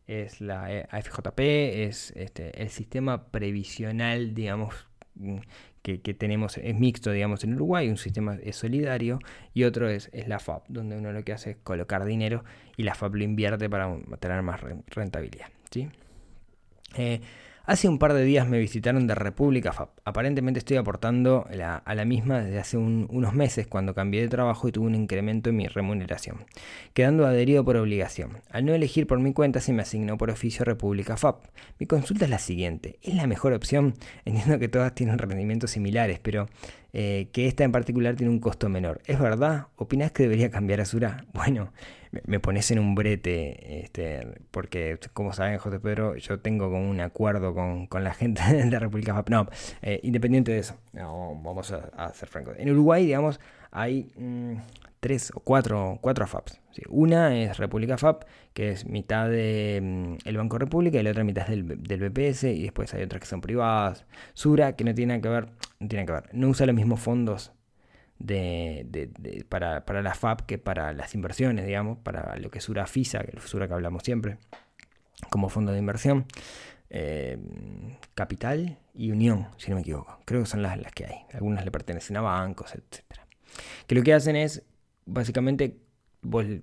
es 0.08 0.40
la 0.40 0.66
AFJP, 0.90 1.86
es 1.86 2.12
este, 2.16 2.62
el 2.62 2.70
sistema 2.70 3.26
previsional, 3.28 4.34
digamos, 4.34 4.88
que, 5.82 6.14
tenemos 6.14 6.58
es 6.58 6.76
mixto, 6.76 7.12
digamos, 7.12 7.44
en 7.44 7.54
Uruguay, 7.54 7.90
un 7.90 7.98
sistema 7.98 8.38
es 8.42 8.56
solidario 8.56 9.20
y 9.54 9.64
otro 9.66 9.88
es, 9.90 10.10
es 10.14 10.28
la 10.28 10.40
FAP, 10.40 10.66
donde 10.68 10.98
uno 10.98 11.12
lo 11.12 11.24
que 11.24 11.34
hace 11.34 11.52
es 11.52 11.58
colocar 11.58 12.06
dinero 12.06 12.44
y 12.76 12.84
la 12.84 12.96
FAP 12.96 13.16
lo 13.16 13.24
invierte 13.24 13.70
para 13.70 13.96
tener 14.20 14.42
más 14.42 14.62
rentabilidad. 14.88 15.48
¿sí? 15.70 15.90
Eh, 16.98 17.22
Hace 17.68 17.90
un 17.90 17.98
par 17.98 18.14
de 18.14 18.24
días 18.24 18.48
me 18.48 18.60
visitaron 18.60 19.08
de 19.08 19.16
República 19.16 19.74
FAP. 19.74 19.90
Aparentemente 20.06 20.60
estoy 20.60 20.78
aportando 20.78 21.48
a 21.50 21.96
la 21.96 22.06
misma 22.06 22.42
desde 22.42 22.60
hace 22.60 22.78
unos 22.78 23.34
meses 23.34 23.66
cuando 23.66 23.96
cambié 23.96 24.22
de 24.22 24.28
trabajo 24.28 24.68
y 24.68 24.72
tuve 24.72 24.86
un 24.86 24.94
incremento 24.94 25.50
en 25.50 25.56
mi 25.56 25.68
remuneración, 25.68 26.46
quedando 26.94 27.26
adherido 27.26 27.66
por 27.66 27.78
obligación. 27.78 28.44
Al 28.52 28.66
no 28.66 28.76
elegir 28.76 29.08
por 29.08 29.20
mi 29.20 29.34
cuenta 29.34 29.62
se 29.62 29.74
me 29.74 29.82
asignó 29.82 30.16
por 30.16 30.30
oficio 30.30 30.64
República 30.64 31.18
FAP. 31.18 31.44
Mi 31.80 31.88
consulta 31.88 32.26
es 32.26 32.30
la 32.30 32.38
siguiente. 32.38 33.00
¿Es 33.02 33.16
la 33.16 33.26
mejor 33.26 33.54
opción? 33.54 33.96
Entiendo 34.26 34.60
que 34.60 34.68
todas 34.68 34.94
tienen 34.94 35.18
rendimientos 35.18 35.72
similares, 35.72 36.20
pero 36.20 36.48
eh, 36.94 37.30
que 37.34 37.48
esta 37.48 37.64
en 37.64 37.72
particular 37.72 38.16
tiene 38.16 38.32
un 38.32 38.40
costo 38.40 38.70
menor. 38.70 39.02
¿Es 39.08 39.20
verdad? 39.20 39.70
¿Opinas 39.76 40.12
que 40.12 40.24
debería 40.24 40.52
cambiar 40.52 40.82
a 40.82 40.86
Sura? 40.86 41.26
Bueno, 41.34 41.74
me, 42.26 42.40
pones 42.40 42.70
en 42.72 42.80
un 42.80 42.96
brete, 42.96 43.82
este, 43.84 44.28
porque 44.52 45.00
como 45.14 45.34
saben, 45.34 45.58
José 45.58 45.80
Pedro, 45.80 46.16
yo 46.16 46.40
tengo 46.40 46.70
como 46.70 46.90
un 46.90 47.02
acuerdo 47.02 47.54
con, 47.54 47.88
la 48.04 48.14
gente 48.14 48.42
de 48.52 48.70
la 48.70 48.80
República. 48.80 49.24
No, 49.30 49.48
eh, 49.82 50.00
independiente 50.04 50.52
de 50.52 50.60
eso, 50.60 50.76
vamos 50.94 51.72
a, 51.72 52.14
ser 52.14 52.30
francos. 52.30 52.56
En 52.58 52.70
Uruguay, 52.72 53.06
digamos, 53.06 53.40
hay 53.72 54.12
mm, 54.18 54.56
tres 55.00 55.32
o 55.36 55.40
cuatro, 55.40 56.00
cuatro 56.02 56.28
FAPs. 56.28 56.62
Una 56.90 57.36
es 57.38 57.58
República 57.58 57.98
FAP, 57.98 58.24
que 58.54 58.72
es 58.72 58.86
mitad 58.86 59.30
del 59.30 60.18
mm, 60.26 60.38
Banco 60.38 60.58
República 60.58 61.00
y 61.00 61.04
la 61.04 61.12
otra 61.12 61.24
mitad 61.24 61.44
es 61.44 61.50
del, 61.50 61.84
del, 61.84 62.10
BPS, 62.10 62.44
y 62.46 62.64
después 62.64 62.94
hay 62.94 63.04
otras 63.04 63.22
que 63.22 63.28
son 63.28 63.42
privadas. 63.42 64.06
Sura, 64.34 64.76
que 64.76 64.84
no 64.84 64.94
tiene 64.94 65.22
que 65.22 65.30
ver 65.30 65.50
no 65.80 65.88
tiene 65.88 66.06
que 66.06 66.12
ver. 66.12 66.30
No 66.34 66.50
usa 66.50 66.66
los 66.66 66.76
mismos 66.76 67.00
fondos 67.00 67.52
de, 68.20 69.46
para, 69.50 70.02
la 70.02 70.14
FAP 70.14 70.42
que 70.42 70.58
para 70.58 70.94
las 70.94 71.14
inversiones, 71.16 71.66
digamos, 71.66 71.98
para 72.00 72.36
lo 72.38 72.50
que 72.50 72.60
es 72.60 72.64
Sura 72.64 72.88
FISA, 72.88 73.20
que 73.20 73.38
es 73.38 73.44
Sura 73.44 73.68
que 73.68 73.74
hablamos 73.74 74.04
siempre, 74.04 74.38
como 75.30 75.50
fondo 75.50 75.72
de 75.72 75.80
inversión. 75.80 76.26
Eh, 76.90 77.38
Capital 78.14 78.78
y 78.94 79.12
Unión, 79.12 79.48
si 79.58 79.70
no 79.70 79.76
me 79.76 79.82
equivoco. 79.82 80.20
Creo 80.26 80.42
que 80.42 80.48
son 80.48 80.62
las, 80.62 80.78
las 80.80 80.92
que 80.94 81.06
hay. 81.06 81.18
Algunas 81.34 81.66
le 81.66 81.72
pertenecen 81.72 82.16
a 82.18 82.22
bancos, 82.22 82.74
etc. 82.74 83.04
Que 83.88 83.96
lo 83.96 84.04
que 84.04 84.14
hacen 84.14 84.36
es, 84.36 84.64
básicamente, 85.06 85.78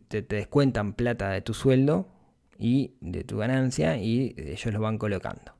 te, 0.08 0.22
descuentan 0.22 0.94
plata 0.94 1.30
de 1.30 1.40
tu 1.40 1.54
sueldo 1.54 2.08
y 2.58 2.94
de 3.00 3.24
tu 3.24 3.38
ganancia 3.38 3.96
y 3.96 4.34
ellos 4.38 4.72
lo 4.72 4.80
van 4.80 4.98
colocando. 4.98 5.52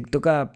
Toca, 0.00 0.52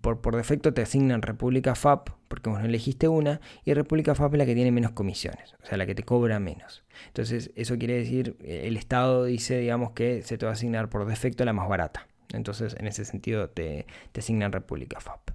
por, 0.00 0.20
por 0.20 0.34
defecto 0.34 0.74
te 0.74 0.82
asignan 0.82 1.22
República 1.22 1.76
FAP, 1.76 2.10
porque 2.26 2.50
vos 2.50 2.58
no 2.58 2.66
elegiste 2.66 3.06
una, 3.06 3.40
y 3.64 3.72
República 3.74 4.14
FAP 4.14 4.34
es 4.34 4.38
la 4.38 4.46
que 4.46 4.54
tiene 4.54 4.72
menos 4.72 4.90
comisiones, 4.92 5.54
o 5.62 5.66
sea, 5.66 5.78
la 5.78 5.86
que 5.86 5.94
te 5.94 6.02
cobra 6.02 6.40
menos. 6.40 6.82
Entonces, 7.06 7.52
eso 7.54 7.78
quiere 7.78 7.94
decir, 7.94 8.36
eh, 8.40 8.62
el 8.64 8.76
Estado 8.76 9.24
dice, 9.24 9.58
digamos, 9.58 9.92
que 9.92 10.22
se 10.22 10.36
te 10.38 10.46
va 10.46 10.52
a 10.52 10.54
asignar 10.54 10.88
por 10.88 11.06
defecto 11.06 11.44
la 11.44 11.52
más 11.52 11.68
barata. 11.68 12.08
Entonces, 12.32 12.76
en 12.78 12.86
ese 12.86 13.04
sentido, 13.04 13.48
te, 13.50 13.86
te 14.12 14.20
asignan 14.20 14.52
República 14.52 15.00
FAP. 15.00 15.30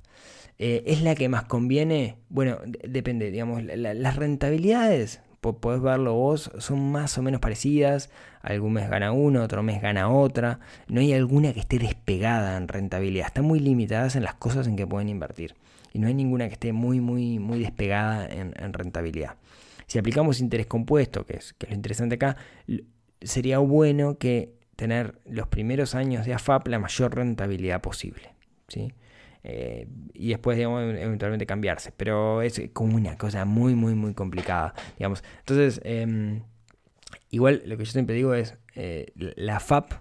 Eh, 0.57 0.83
¿Es 0.85 1.01
la 1.01 1.15
que 1.15 1.27
más 1.27 1.43
conviene? 1.43 2.17
Bueno, 2.29 2.59
depende, 2.65 3.31
digamos, 3.31 3.63
las 3.63 4.15
rentabilidades 4.15 5.21
podés 5.53 5.81
verlo 5.81 6.13
vos, 6.13 6.51
son 6.57 6.91
más 6.91 7.17
o 7.17 7.21
menos 7.21 7.41
parecidas. 7.41 8.09
Algún 8.41 8.73
mes 8.73 8.89
gana 8.89 9.11
uno, 9.11 9.43
otro 9.43 9.63
mes 9.63 9.81
gana 9.81 10.09
otra. 10.09 10.59
No 10.87 11.01
hay 11.01 11.13
alguna 11.13 11.53
que 11.53 11.59
esté 11.59 11.79
despegada 11.79 12.57
en 12.57 12.67
rentabilidad. 12.67 13.27
Están 13.27 13.45
muy 13.45 13.59
limitadas 13.59 14.15
en 14.15 14.23
las 14.23 14.35
cosas 14.35 14.67
en 14.67 14.75
que 14.75 14.85
pueden 14.85 15.09
invertir. 15.09 15.55
Y 15.93 15.99
no 15.99 16.07
hay 16.07 16.13
ninguna 16.13 16.47
que 16.47 16.53
esté 16.53 16.73
muy, 16.73 16.99
muy, 16.99 17.39
muy 17.39 17.59
despegada 17.59 18.27
en, 18.27 18.73
rentabilidad. 18.73 19.35
Si 19.87 19.97
aplicamos 19.97 20.39
interés 20.39 20.67
compuesto, 20.67 21.25
que 21.25 21.37
es, 21.37 21.53
que 21.53 21.67
lo 21.67 21.75
interesante 21.75 22.15
acá, 22.15 22.37
sería 23.21 23.59
bueno 23.59 24.17
que 24.17 24.53
tener 24.75 25.19
los 25.25 25.47
primeros 25.47 25.95
años 25.95 26.25
de 26.25 26.33
AFAP 26.33 26.67
la 26.67 26.79
mayor 26.79 27.15
rentabilidad 27.15 27.81
posible. 27.81 28.33
¿sí? 28.67 28.91
Eh, 29.47 29.87
y 30.13 30.29
después, 30.29 30.57
digamos, 30.57 30.81
eventualmente 30.81 31.45
cambiarse. 31.45 31.91
Pero 31.95 32.41
es 32.41 32.59
como 32.73 32.95
una 32.95 33.15
cosa 33.15 33.45
muy, 33.45 33.75
muy, 33.75 33.93
muy 33.93 34.15
complicada, 34.15 34.73
digamos. 34.97 35.23
Entonces, 35.39 35.79
em, 35.83 36.41
igual 37.29 37.61
lo 37.65 37.77
que 37.77 37.85
yo 37.85 37.91
siempre 37.91 38.15
digo 38.15 38.33
es, 38.33 38.57
eh, 38.73 39.11
la 39.15 39.59
FAP 39.59 39.93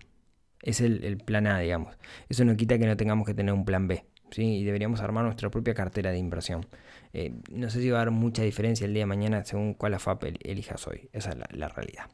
es 0.62 0.80
el, 0.80 1.18
plan 1.18 1.46
A, 1.46 1.59
digamos. 1.59 1.94
Eso 2.30 2.44
no 2.46 2.57
quita 2.57 2.78
que 2.78 2.87
no 2.87 2.96
tengamos 2.96 3.26
que 3.26 3.35
tener 3.35 3.52
un 3.52 3.64
plan 3.64 3.87
B. 3.87 4.04
¿sí? 4.30 4.42
y 4.57 4.64
deberíamos 4.64 5.00
armar 5.00 5.24
nuestra 5.24 5.48
propia 5.50 5.74
cartera 5.74 6.11
de 6.11 6.18
inversión. 6.18 6.66
Eh, 7.12 7.35
no 7.52 7.70
sé 7.70 7.80
si 7.80 7.90
va 7.90 7.98
a 7.98 8.02
haber 8.02 8.12
mucha 8.12 8.42
diferencia 8.42 8.85
el 8.85 8.92
día 8.92 9.02
de 9.02 9.07
mañana 9.07 9.44
según 9.44 9.74
cuál 9.74 9.94
AFAP 9.94 10.24
elijas 10.42 10.88
hoy. 10.88 11.09
Esa 11.12 11.30
es 11.30 11.37
la 11.57 11.68
realidad. 11.68 12.07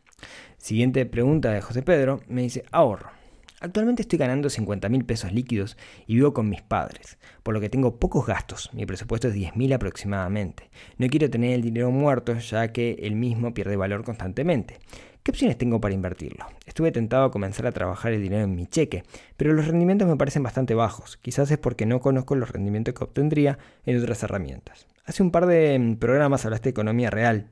Siguiente 0.58 1.06
pregunta 1.06 1.52
de 1.52 1.62
José 1.62 1.82
Pedro. 1.82 2.20
Me 2.28 2.42
dice, 2.42 2.64
ahorro. 2.72 3.19
Actualmente 3.62 4.00
estoy 4.00 4.18
ganando 4.18 4.48
50 4.48 4.88
mil 4.88 5.04
pesos 5.04 5.34
líquidos 5.34 5.76
y 6.06 6.14
vivo 6.14 6.32
con 6.32 6.48
mis 6.48 6.62
padres, 6.62 7.18
por 7.42 7.52
lo 7.52 7.60
que 7.60 7.68
tengo 7.68 8.00
pocos 8.00 8.26
gastos, 8.26 8.70
mi 8.72 8.86
presupuesto 8.86 9.28
es 9.28 9.34
10 9.34 9.54
mil 9.54 9.70
aproximadamente. 9.74 10.70
No 10.96 11.06
quiero 11.08 11.28
tener 11.28 11.52
el 11.52 11.60
dinero 11.60 11.90
muerto 11.90 12.38
ya 12.38 12.72
que 12.72 12.92
el 13.02 13.16
mismo 13.16 13.52
pierde 13.52 13.76
valor 13.76 14.02
constantemente. 14.02 14.78
¿Qué 15.22 15.30
opciones 15.30 15.58
tengo 15.58 15.78
para 15.78 15.92
invertirlo? 15.92 16.46
Estuve 16.64 16.90
tentado 16.90 17.24
a 17.24 17.30
comenzar 17.30 17.66
a 17.66 17.72
trabajar 17.72 18.12
el 18.12 18.22
dinero 18.22 18.44
en 18.44 18.54
mi 18.54 18.66
cheque, 18.66 19.04
pero 19.36 19.52
los 19.52 19.66
rendimientos 19.66 20.08
me 20.08 20.16
parecen 20.16 20.42
bastante 20.42 20.74
bajos, 20.74 21.18
quizás 21.18 21.50
es 21.50 21.58
porque 21.58 21.84
no 21.84 22.00
conozco 22.00 22.36
los 22.36 22.50
rendimientos 22.50 22.94
que 22.94 23.04
obtendría 23.04 23.58
en 23.84 24.00
otras 24.00 24.22
herramientas. 24.22 24.86
Hace 25.04 25.22
un 25.22 25.30
par 25.30 25.44
de 25.44 25.78
mm, 25.78 25.96
programas 25.96 26.46
hablaste 26.46 26.68
de 26.68 26.70
economía 26.70 27.10
real, 27.10 27.50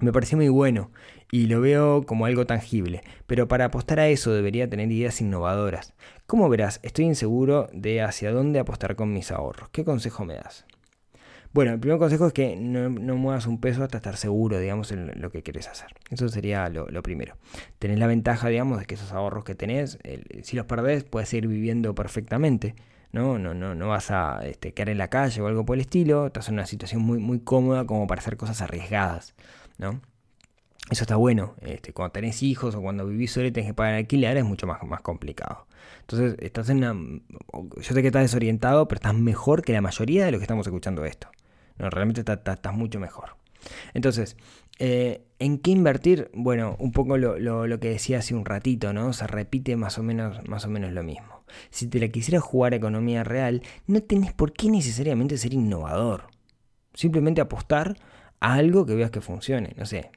me 0.00 0.12
pareció 0.12 0.36
muy 0.36 0.48
bueno 0.48 0.90
y 1.30 1.46
lo 1.46 1.60
veo 1.60 2.04
como 2.04 2.26
algo 2.26 2.46
tangible, 2.46 3.02
pero 3.26 3.48
para 3.48 3.66
apostar 3.66 4.00
a 4.00 4.08
eso 4.08 4.32
debería 4.32 4.68
tener 4.68 4.90
ideas 4.90 5.20
innovadoras. 5.20 5.94
Como 6.26 6.48
verás, 6.48 6.80
estoy 6.82 7.06
inseguro 7.06 7.68
de 7.72 8.02
hacia 8.02 8.32
dónde 8.32 8.58
apostar 8.58 8.96
con 8.96 9.12
mis 9.12 9.30
ahorros. 9.30 9.68
¿Qué 9.70 9.84
consejo 9.84 10.24
me 10.24 10.34
das? 10.34 10.64
Bueno, 11.52 11.72
el 11.72 11.80
primer 11.80 11.98
consejo 11.98 12.26
es 12.26 12.32
que 12.32 12.56
no, 12.56 12.90
muevas 12.90 13.46
un 13.46 13.58
peso 13.58 13.82
hasta 13.82 13.96
estar 13.98 14.16
seguro, 14.16 14.58
digamos, 14.58 14.92
en 14.92 15.20
lo 15.20 15.30
que 15.30 15.42
quieres 15.42 15.66
hacer. 15.68 15.88
Eso 16.10 16.28
sería 16.28 16.68
lo, 16.68 17.02
primero. 17.02 17.36
Tenés 17.78 17.98
la 17.98 18.06
ventaja, 18.06 18.48
digamos, 18.48 18.78
de 18.78 18.86
que 18.86 18.94
esos 18.94 19.12
ahorros 19.12 19.44
que 19.44 19.54
tenés, 19.54 19.98
si 20.42 20.56
los 20.56 20.66
perdés, 20.66 21.04
puedes 21.04 21.30
seguir 21.30 21.48
viviendo 21.48 21.94
perfectamente. 21.94 22.74
¿no? 23.12 23.38
No, 23.38 23.54
no, 23.54 23.74
no 23.74 23.88
vas 23.88 24.10
a 24.10 24.40
este, 24.44 24.74
quedar 24.74 24.90
en 24.90 24.98
la 24.98 25.08
calle 25.08 25.40
o 25.40 25.46
algo 25.46 25.64
por 25.64 25.76
el 25.76 25.80
estilo. 25.80 26.26
Estás 26.26 26.48
en 26.48 26.54
una 26.54 26.66
situación 26.66 27.00
muy, 27.00 27.18
muy 27.18 27.40
cómoda 27.40 27.86
como 27.86 28.06
para 28.06 28.20
hacer 28.20 28.36
cosas 28.36 28.60
arriesgadas. 28.60 29.34
¿No? 29.78 30.00
Eso 30.90 31.04
está 31.04 31.16
bueno. 31.16 31.54
Este, 31.60 31.92
cuando 31.92 32.12
tenés 32.12 32.42
hijos 32.42 32.74
o 32.74 32.80
cuando 32.80 33.06
vivís 33.06 33.32
solo 33.32 33.46
y 33.46 33.52
tenés 33.52 33.70
que 33.70 33.74
pagar 33.74 33.94
alquiler 33.94 34.36
es 34.36 34.44
mucho 34.44 34.66
más, 34.66 34.82
más 34.84 35.00
complicado. 35.00 35.66
Entonces, 36.00 36.36
estás 36.40 36.70
en 36.70 36.78
una. 36.78 36.94
Yo 37.76 37.94
sé 37.94 38.00
que 38.00 38.08
estás 38.08 38.22
desorientado, 38.22 38.88
pero 38.88 38.98
estás 38.98 39.14
mejor 39.14 39.62
que 39.62 39.72
la 39.72 39.80
mayoría 39.80 40.24
de 40.24 40.32
los 40.32 40.38
que 40.38 40.44
estamos 40.44 40.66
escuchando 40.66 41.04
esto. 41.04 41.28
No, 41.78 41.90
realmente 41.90 42.20
estás, 42.20 42.74
mucho 42.74 42.98
mejor. 42.98 43.36
Entonces, 43.92 44.36
eh, 44.78 45.26
¿en 45.38 45.58
qué 45.58 45.70
invertir? 45.70 46.30
Bueno, 46.32 46.76
un 46.78 46.92
poco 46.92 47.18
lo, 47.18 47.80
que 47.80 47.90
decía 47.90 48.18
hace 48.18 48.34
un 48.34 48.44
ratito, 48.44 48.92
¿no? 48.92 49.12
Se 49.12 49.26
repite 49.26 49.76
más 49.76 49.98
o 49.98 50.02
menos, 50.02 50.46
más 50.48 50.64
o 50.64 50.68
menos 50.70 50.92
lo 50.92 51.02
mismo. 51.02 51.44
Si 51.70 51.86
te 51.86 52.00
la 52.00 52.08
quisieras 52.08 52.42
jugar 52.42 52.72
a 52.72 52.76
economía 52.76 53.24
real, 53.24 53.62
no 53.86 54.02
tenés 54.02 54.32
por 54.32 54.52
qué 54.52 54.70
necesariamente 54.70 55.36
ser 55.36 55.52
innovador. 55.52 56.28
Simplemente 56.94 57.40
apostar 57.40 57.96
algo 58.40 58.86
que 58.86 58.94
veas 58.94 59.10
que 59.10 59.20
funcione. 59.20 59.74
No 59.76 59.86
sé, 59.86 60.10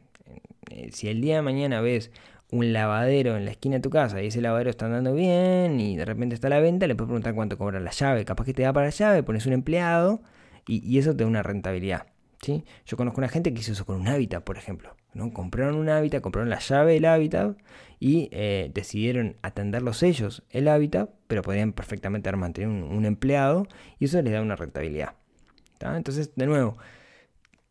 eh, 0.70 0.90
si 0.92 1.08
el 1.08 1.22
día 1.22 1.36
de 1.36 1.42
mañana 1.42 1.82
ves 1.82 2.12
un 2.52 2.74
lavadero 2.74 3.38
en 3.38 3.46
la 3.46 3.52
esquina 3.52 3.78
de 3.78 3.82
tu 3.82 3.90
casa 3.90 4.22
y 4.22 4.28
ese 4.28 4.42
lavadero 4.42 4.70
está 4.70 4.86
andando 4.86 5.14
bien 5.14 5.80
y 5.80 5.96
de 5.96 6.06
repente 6.06 6.36
está 6.36 6.48
a 6.48 6.50
la 6.50 6.60
venta, 6.60 6.86
le 6.86 6.96
puedes 6.96 7.08
preguntar 7.08 7.34
cuánto 7.34 7.58
cobra 7.58 7.80
la 7.80 7.92
llave. 7.92 8.26
Capaz 8.26 8.46
que 8.46 8.54
te 8.54 8.64
da 8.64 8.74
para 8.74 8.88
la 8.88 8.92
llave, 8.92 9.24
pones 9.24 9.46
un 9.46 9.54
empleado 9.54 10.22
y, 10.68 10.98
eso 11.00 11.16
te 11.16 11.24
da 11.24 11.30
una 11.30 11.44
rentabilidad. 11.44 12.08
¿sí? 12.42 12.66
Yo 12.86 12.98
conozco 12.98 13.22
una 13.22 13.30
gente 13.30 13.54
que 13.54 13.62
hizo 13.62 13.72
eso 13.72 13.86
con 13.86 14.00
un 14.02 14.08
hábitat, 14.08 14.44
por 14.44 14.58
ejemplo. 14.58 14.96
¿no? 15.14 15.32
Compraron 15.34 15.76
un 15.76 15.90
hábitat, 15.90 16.22
compraron 16.22 16.50
la 16.50 16.60
llave 16.60 16.94
del 16.94 17.06
hábitat 17.06 17.58
y 18.00 18.30
eh, 18.32 18.70
decidieron 18.74 19.38
atenderlos 19.42 20.04
ellos 20.04 20.44
el 20.50 20.68
hábitat, 20.68 21.10
pero 21.28 21.42
podían 21.42 21.72
perfectamente 21.72 22.32
mantener 22.34 22.70
un, 22.70 22.84
un 22.84 23.06
empleado 23.06 23.66
y 23.98 24.06
eso 24.06 24.22
les 24.22 24.34
da 24.34 24.42
una 24.42 24.56
rentabilidad. 24.56 25.16
Entonces, 25.80 26.36
de 26.36 26.46
nuevo, 26.46 26.78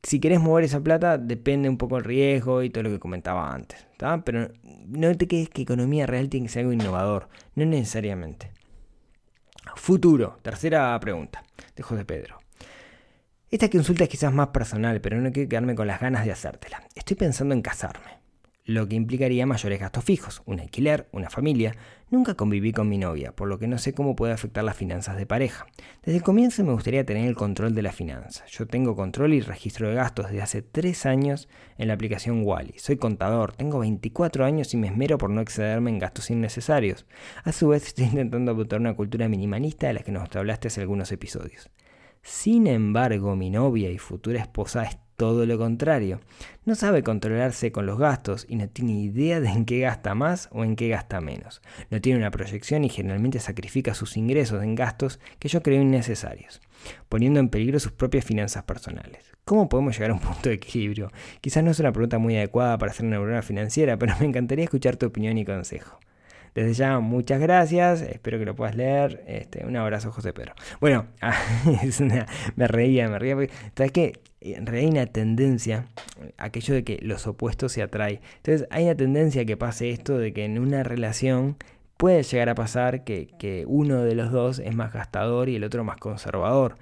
si 0.02 0.20
querés 0.20 0.40
mover 0.40 0.64
esa 0.64 0.80
plata, 0.80 1.18
depende 1.18 1.68
un 1.68 1.76
poco 1.76 1.98
el 1.98 2.04
riesgo 2.04 2.62
y 2.62 2.70
todo 2.70 2.84
lo 2.84 2.90
que 2.90 2.98
comentaba 2.98 3.52
antes. 3.52 3.86
Pero 4.24 4.50
no 4.86 5.16
te 5.16 5.28
quedes 5.28 5.50
que 5.50 5.62
economía 5.62 6.06
real 6.06 6.28
tiene 6.28 6.46
que 6.46 6.52
ser 6.52 6.60
algo 6.60 6.72
innovador. 6.72 7.28
No 7.54 7.66
necesariamente. 7.66 8.50
Futuro. 9.76 10.38
Tercera 10.42 10.98
pregunta 11.00 11.42
de 11.76 11.82
José 11.82 12.04
Pedro. 12.04 12.38
Esta 13.50 13.68
consulta 13.68 14.04
es 14.04 14.10
quizás 14.10 14.32
más 14.32 14.48
personal, 14.48 15.00
pero 15.00 15.20
no 15.20 15.32
quiero 15.32 15.48
quedarme 15.48 15.74
con 15.74 15.86
las 15.86 16.00
ganas 16.00 16.24
de 16.24 16.32
hacértela. 16.32 16.82
Estoy 16.94 17.16
pensando 17.16 17.54
en 17.54 17.62
casarme 17.62 18.19
lo 18.70 18.86
que 18.86 18.94
implicaría 18.94 19.46
mayores 19.46 19.80
gastos 19.80 20.04
fijos, 20.04 20.42
un 20.46 20.60
alquiler, 20.60 21.08
una 21.10 21.28
familia. 21.28 21.74
Nunca 22.08 22.34
conviví 22.34 22.72
con 22.72 22.88
mi 22.88 22.98
novia, 22.98 23.32
por 23.32 23.48
lo 23.48 23.58
que 23.58 23.66
no 23.66 23.78
sé 23.78 23.94
cómo 23.94 24.14
puede 24.14 24.32
afectar 24.32 24.62
las 24.62 24.76
finanzas 24.76 25.16
de 25.16 25.26
pareja. 25.26 25.66
Desde 26.04 26.18
el 26.18 26.22
comienzo 26.22 26.62
me 26.64 26.72
gustaría 26.72 27.04
tener 27.04 27.26
el 27.26 27.34
control 27.34 27.74
de 27.74 27.82
la 27.82 27.90
finanza. 27.90 28.44
Yo 28.46 28.68
tengo 28.68 28.94
control 28.94 29.34
y 29.34 29.40
registro 29.40 29.88
de 29.88 29.96
gastos 29.96 30.26
desde 30.26 30.42
hace 30.42 30.62
3 30.62 31.06
años 31.06 31.48
en 31.78 31.88
la 31.88 31.94
aplicación 31.94 32.42
Wally. 32.44 32.74
Soy 32.78 32.96
contador, 32.96 33.56
tengo 33.56 33.80
24 33.80 34.44
años 34.44 34.72
y 34.72 34.76
me 34.76 34.86
esmero 34.86 35.18
por 35.18 35.30
no 35.30 35.40
excederme 35.40 35.90
en 35.90 35.98
gastos 35.98 36.30
innecesarios. 36.30 37.06
A 37.42 37.50
su 37.50 37.68
vez 37.68 37.86
estoy 37.88 38.04
intentando 38.04 38.52
adoptar 38.52 38.78
una 38.78 38.94
cultura 38.94 39.28
minimalista 39.28 39.88
de 39.88 39.94
la 39.94 40.02
que 40.02 40.12
nos 40.12 40.34
hablaste 40.36 40.68
hace 40.68 40.80
algunos 40.80 41.10
episodios. 41.10 41.70
Sin 42.22 42.68
embargo, 42.68 43.34
mi 43.34 43.50
novia 43.50 43.90
y 43.90 43.98
futura 43.98 44.40
esposa 44.40 44.84
todo 45.20 45.44
lo 45.44 45.58
contrario. 45.58 46.18
No 46.64 46.74
sabe 46.74 47.02
controlarse 47.02 47.72
con 47.72 47.84
los 47.84 47.98
gastos 47.98 48.46
y 48.48 48.56
no 48.56 48.70
tiene 48.70 48.92
idea 48.92 49.38
de 49.38 49.50
en 49.50 49.66
qué 49.66 49.80
gasta 49.80 50.14
más 50.14 50.48
o 50.50 50.64
en 50.64 50.76
qué 50.76 50.88
gasta 50.88 51.20
menos. 51.20 51.60
No 51.90 52.00
tiene 52.00 52.18
una 52.18 52.30
proyección 52.30 52.84
y 52.84 52.88
generalmente 52.88 53.38
sacrifica 53.38 53.92
sus 53.92 54.16
ingresos 54.16 54.62
en 54.62 54.74
gastos 54.74 55.20
que 55.38 55.48
yo 55.48 55.62
creo 55.62 55.82
innecesarios, 55.82 56.62
poniendo 57.10 57.38
en 57.38 57.50
peligro 57.50 57.78
sus 57.80 57.92
propias 57.92 58.24
finanzas 58.24 58.62
personales. 58.62 59.30
¿Cómo 59.44 59.68
podemos 59.68 59.94
llegar 59.94 60.12
a 60.12 60.14
un 60.14 60.20
punto 60.20 60.48
de 60.48 60.54
equilibrio? 60.54 61.12
Quizás 61.42 61.62
no 61.62 61.70
es 61.70 61.80
una 61.80 61.92
pregunta 61.92 62.16
muy 62.16 62.38
adecuada 62.38 62.78
para 62.78 62.92
hacer 62.92 63.04
una 63.04 63.16
neurona 63.16 63.42
financiera, 63.42 63.98
pero 63.98 64.14
me 64.20 64.24
encantaría 64.24 64.64
escuchar 64.64 64.96
tu 64.96 65.04
opinión 65.04 65.36
y 65.36 65.44
consejo. 65.44 66.00
Desde 66.54 66.74
ya, 66.74 66.98
muchas 67.00 67.40
gracias. 67.40 68.02
Espero 68.02 68.38
que 68.38 68.44
lo 68.44 68.54
puedas 68.54 68.76
leer. 68.76 69.24
Este, 69.26 69.64
un 69.64 69.76
abrazo, 69.76 70.10
José 70.12 70.32
Pedro. 70.32 70.54
Bueno, 70.80 71.06
me 72.56 72.66
reía, 72.66 73.08
me 73.08 73.18
reía. 73.18 73.34
Porque, 73.34 73.52
¿Sabes 73.76 73.92
qué? 73.92 74.20
En 74.40 74.66
realidad 74.66 74.92
hay 74.92 74.98
una 75.02 75.06
tendencia, 75.06 75.86
aquello 76.38 76.74
de 76.74 76.84
que 76.84 76.98
los 77.02 77.26
opuestos 77.26 77.72
se 77.72 77.82
atraen. 77.82 78.20
Entonces, 78.36 78.66
hay 78.70 78.84
una 78.84 78.94
tendencia 78.94 79.44
que 79.44 79.56
pase 79.56 79.90
esto 79.90 80.18
de 80.18 80.32
que 80.32 80.44
en 80.44 80.58
una 80.58 80.82
relación 80.82 81.56
puede 82.00 82.22
llegar 82.22 82.48
a 82.48 82.54
pasar 82.54 83.04
que, 83.04 83.64
uno 83.68 84.02
de 84.02 84.14
los 84.14 84.32
dos 84.32 84.58
es 84.58 84.74
más 84.74 84.90
gastador 84.90 85.50
y 85.50 85.56
el 85.56 85.64
otro 85.64 85.84
más 85.84 85.98
conservador 85.98 86.76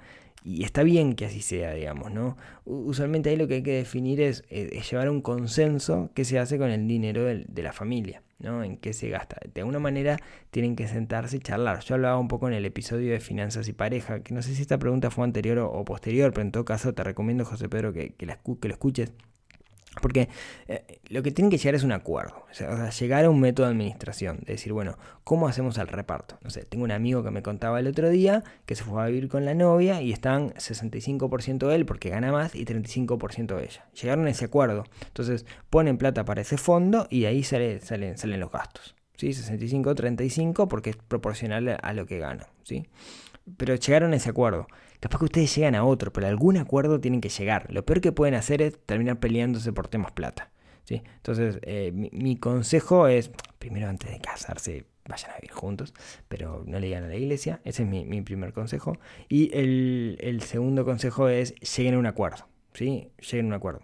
y 0.45 0.63
está 0.63 0.81
bien 0.83 1.13
que 1.13 1.25
así 1.25 1.41
sea, 1.41 1.73
digamos, 1.73 2.13
¿no? 2.13 2.37
Usualmente 2.63 3.29
ahí 3.29 3.35
lo 3.35 3.45
que 3.49 3.55
hay 3.55 3.63
que 3.63 3.73
definir 3.73 4.21
es, 4.21 4.45
es 4.49 4.89
llevar 4.89 5.09
un 5.09 5.21
consenso 5.21 6.09
que 6.13 6.23
se 6.23 6.39
hace 6.39 6.57
con 6.57 6.69
el 6.69 6.87
dinero 6.87 7.25
de, 7.25 7.61
la 7.61 7.73
familia, 7.73 8.23
¿no? 8.39 8.63
En 8.63 8.77
qué 8.77 8.93
se 8.93 9.09
gasta. 9.09 9.37
De 9.53 9.61
alguna 9.61 9.79
manera 9.79 10.17
tienen 10.51 10.75
que 10.75 10.87
sentarse 10.87 11.37
y 11.37 11.39
charlar. 11.39 11.79
Yo 11.81 11.95
hablaba 11.95 12.17
un 12.17 12.27
poco 12.27 12.47
en 12.47 12.53
el 12.53 12.65
episodio 12.65 13.11
de 13.11 13.19
finanzas 13.19 13.67
y 13.67 13.73
pareja, 13.73 14.21
que 14.21 14.33
no 14.33 14.41
sé 14.41 14.55
si 14.55 14.61
esta 14.61 14.77
pregunta 14.79 15.11
fue 15.11 15.23
anterior 15.25 15.59
o, 15.59 15.85
posterior, 15.85 16.31
pero 16.33 16.43
en 16.43 16.51
todo 16.51 16.65
caso 16.65 16.93
te 16.93 17.03
recomiendo, 17.03 17.45
José 17.45 17.69
Pedro, 17.69 17.93
que, 17.93 18.13
que, 18.13 18.25
la, 18.25 18.37
que 18.37 18.67
lo 18.67 18.73
escuches 18.73 19.13
porque 20.01 20.29
eh, 20.67 20.99
lo 21.09 21.23
que 21.23 21.31
tienen 21.31 21.49
que 21.49 21.57
llegar 21.57 21.75
es 21.75 21.83
un 21.83 21.91
acuerdo, 21.91 22.45
o 22.49 22.53
sea, 22.53 22.89
llegar 22.89 23.25
a 23.25 23.29
un 23.29 23.39
método 23.39 23.65
de 23.65 23.73
administración, 23.73 24.39
de 24.45 24.53
decir, 24.53 24.71
bueno, 24.71 24.97
¿cómo 25.23 25.47
hacemos 25.47 25.77
el 25.77 25.87
reparto? 25.87 26.37
No 26.41 26.49
sé, 26.49 26.63
tengo 26.63 26.83
un 26.83 26.91
amigo 26.91 27.23
que 27.23 27.31
me 27.31 27.41
contaba 27.41 27.79
el 27.79 27.87
otro 27.87 28.09
día 28.09 28.43
que 28.65 28.75
se 28.75 28.83
fue 28.83 29.01
a 29.01 29.07
vivir 29.07 29.27
con 29.27 29.45
la 29.45 29.55
novia 29.55 30.01
y 30.01 30.11
están 30.11 30.51
65% 30.53 31.71
él 31.71 31.85
porque 31.85 32.09
gana 32.09 32.31
más 32.31 32.55
y 32.55 32.65
35% 32.65 33.59
ella. 33.61 33.85
Llegaron 33.99 34.27
a 34.27 34.29
ese 34.29 34.45
acuerdo, 34.45 34.85
entonces 35.07 35.45
ponen 35.69 35.97
plata 35.97 36.23
para 36.25 36.41
ese 36.41 36.57
fondo 36.57 37.07
y 37.09 37.25
ahí 37.25 37.43
sale, 37.43 37.79
salen, 37.81 38.17
salen 38.17 38.39
los 38.39 38.51
gastos. 38.51 38.95
¿sí? 39.15 39.29
65-35 39.29 40.67
porque 40.67 40.91
es 40.91 40.95
proporcional 40.95 41.77
a 41.81 41.93
lo 41.93 42.05
que 42.05 42.19
gano. 42.19 42.45
¿sí? 42.63 42.87
Pero 43.57 43.75
llegaron 43.75 44.13
a 44.13 44.17
ese 44.17 44.29
acuerdo. 44.29 44.67
Capaz 44.99 45.19
que 45.19 45.25
ustedes 45.25 45.55
llegan 45.55 45.75
a 45.75 45.85
otro, 45.85 46.11
pero 46.11 46.27
algún 46.27 46.57
acuerdo 46.57 46.99
tienen 46.99 47.21
que 47.21 47.29
llegar. 47.29 47.71
Lo 47.71 47.85
peor 47.85 48.01
que 48.01 48.11
pueden 48.11 48.35
hacer 48.35 48.61
es 48.61 48.77
terminar 48.85 49.19
peleándose 49.19 49.71
por 49.71 49.87
temas 49.87 50.11
plata. 50.11 50.51
¿sí? 50.83 51.01
Entonces, 51.15 51.59
eh, 51.61 51.91
mi, 51.93 52.35
consejo 52.35 53.07
es, 53.07 53.31
primero 53.59 53.87
antes 53.87 54.11
de 54.11 54.19
casarse, 54.19 54.85
vayan 55.07 55.31
a 55.31 55.35
vivir 55.35 55.51
juntos, 55.51 55.93
pero 56.27 56.63
no 56.65 56.79
le 56.79 56.87
digan 56.87 57.05
a 57.05 57.07
la 57.07 57.15
iglesia. 57.15 57.61
Ese 57.63 57.83
es 57.83 57.89
mi, 57.89 58.21
primer 58.21 58.51
consejo. 58.51 58.97
Y 59.29 59.51
el, 59.57 60.41
segundo 60.43 60.83
consejo 60.83 61.29
es, 61.29 61.55
lleguen 61.55 61.93
a 61.93 61.99
un 61.99 62.05
acuerdo. 62.05 62.47
¿sí? 62.73 63.09
Lleguen 63.19 63.45
a 63.45 63.49
un 63.49 63.53
acuerdo. 63.53 63.81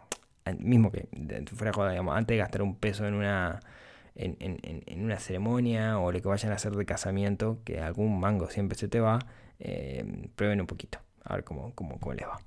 Mismo 0.60 0.91
que, 0.91 1.08
fuera 1.56 1.71
joda, 1.71 1.91
digamos, 1.91 2.15
antes 2.15 2.36
de 2.36 2.39
gastar 2.39 2.62
un 2.62 2.75
peso 2.75 3.06
en 3.08 3.13
una... 3.13 3.62
En, 4.17 4.38
en, 4.39 5.04
una 5.04 5.19
ceremonia 5.19 5.99
o 5.99 6.10
lo 6.13 6.21
que 6.21 6.28
vayan 6.30 6.54
a 6.54 6.56
hacer 6.56 6.71
de 6.71 6.86
casamiento, 6.86 7.60
que 7.65 7.82
algún 7.82 8.17
mango 8.17 8.49
siempre 8.49 8.78
se 8.78 8.88
te 8.88 9.01
va, 9.01 9.19
eh, 9.60 10.30
prueben 10.36 10.62
un 10.62 10.68
poquito, 10.68 11.00
a 11.24 11.36
ver 11.36 11.44
cómo, 11.44 11.74
cómo, 11.76 12.13
les 12.13 12.26
va. 12.26 12.39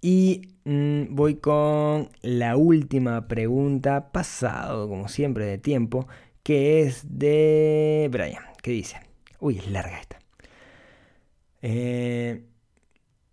Y 0.00 0.54
mm, 0.64 1.14
voy 1.14 1.36
con 1.36 2.08
la 2.22 2.56
última 2.56 3.28
pregunta, 3.28 4.12
pasado 4.12 4.88
como 4.88 5.08
siempre 5.08 5.44
de 5.46 5.58
tiempo, 5.58 6.08
que 6.42 6.82
es 6.82 7.04
de 7.06 8.08
Brian, 8.10 8.42
que 8.62 8.70
dice, 8.72 9.00
uy, 9.40 9.58
es 9.58 9.70
larga 9.70 10.00
esta. 10.00 10.18
Eh, 11.62 12.42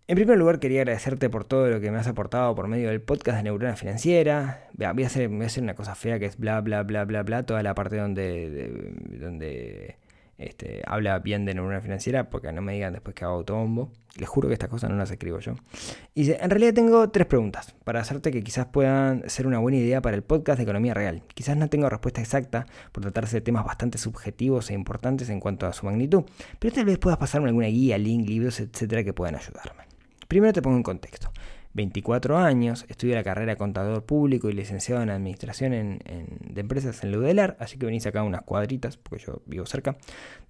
en 0.08 0.14
primer 0.14 0.38
lugar, 0.38 0.58
quería 0.58 0.80
agradecerte 0.80 1.28
por 1.28 1.44
todo 1.44 1.68
lo 1.68 1.80
que 1.80 1.90
me 1.90 1.98
has 1.98 2.06
aportado 2.06 2.54
por 2.54 2.66
medio 2.66 2.88
del 2.88 3.02
podcast 3.02 3.36
de 3.36 3.42
Neurona 3.42 3.76
Financiera. 3.76 4.68
Voy 4.72 5.04
a 5.04 5.06
hacer, 5.06 5.28
voy 5.28 5.42
a 5.42 5.46
hacer 5.46 5.62
una 5.62 5.74
cosa 5.74 5.94
fea 5.94 6.18
que 6.18 6.24
es 6.24 6.38
bla, 6.38 6.62
bla, 6.62 6.82
bla, 6.82 7.04
bla, 7.04 7.22
bla, 7.24 7.42
toda 7.42 7.62
la 7.62 7.74
parte 7.74 7.96
donde, 7.98 8.94
donde 9.20 9.87
este, 10.38 10.82
habla 10.86 11.18
bien 11.18 11.44
de 11.44 11.52
neurona 11.52 11.80
financiera, 11.80 12.30
porque 12.30 12.52
no 12.52 12.62
me 12.62 12.72
digan 12.72 12.92
después 12.92 13.14
que 13.14 13.24
hago 13.24 13.34
autobombo. 13.34 13.90
Les 14.16 14.28
juro 14.28 14.48
que 14.48 14.54
estas 14.54 14.68
cosas 14.68 14.88
no 14.88 14.96
las 14.96 15.10
escribo 15.10 15.38
yo. 15.40 15.54
Y 16.14 16.30
en 16.30 16.50
realidad 16.50 16.74
tengo 16.74 17.10
tres 17.10 17.26
preguntas 17.26 17.74
para 17.84 18.00
hacerte 18.00 18.30
que 18.30 18.42
quizás 18.42 18.66
puedan 18.66 19.28
ser 19.28 19.46
una 19.46 19.58
buena 19.58 19.78
idea 19.78 20.00
para 20.00 20.16
el 20.16 20.22
podcast 20.22 20.58
de 20.58 20.62
economía 20.62 20.94
real. 20.94 21.22
Quizás 21.34 21.56
no 21.56 21.68
tengo 21.68 21.88
respuesta 21.88 22.20
exacta 22.20 22.66
por 22.92 23.02
tratarse 23.02 23.36
de 23.36 23.40
temas 23.42 23.64
bastante 23.64 23.98
subjetivos 23.98 24.70
e 24.70 24.74
importantes 24.74 25.28
en 25.28 25.40
cuanto 25.40 25.66
a 25.66 25.72
su 25.72 25.86
magnitud, 25.86 26.24
pero 26.58 26.74
tal 26.74 26.84
vez 26.84 26.98
puedas 26.98 27.18
pasarme 27.18 27.48
alguna 27.48 27.66
guía, 27.66 27.98
link, 27.98 28.28
libros, 28.28 28.60
etcétera, 28.60 29.04
que 29.04 29.12
puedan 29.12 29.34
ayudarme. 29.34 29.84
Primero 30.28 30.52
te 30.52 30.62
pongo 30.62 30.76
en 30.76 30.82
contexto. 30.82 31.30
24 31.78 32.36
años, 32.36 32.84
estudio 32.88 33.14
la 33.14 33.22
carrera 33.22 33.52
de 33.52 33.56
contador 33.56 34.04
público 34.04 34.50
y 34.50 34.52
licenciado 34.52 35.00
en 35.00 35.08
administración 35.10 36.00
de 36.00 36.60
empresas 36.60 37.02
en 37.02 37.12
Ludelar, 37.12 37.56
así 37.60 37.78
que 37.78 37.86
venís 37.86 38.06
acá 38.06 38.22
unas 38.22 38.42
cuadritas, 38.42 38.96
porque 38.98 39.24
yo 39.24 39.40
vivo 39.46 39.64
cerca. 39.64 39.96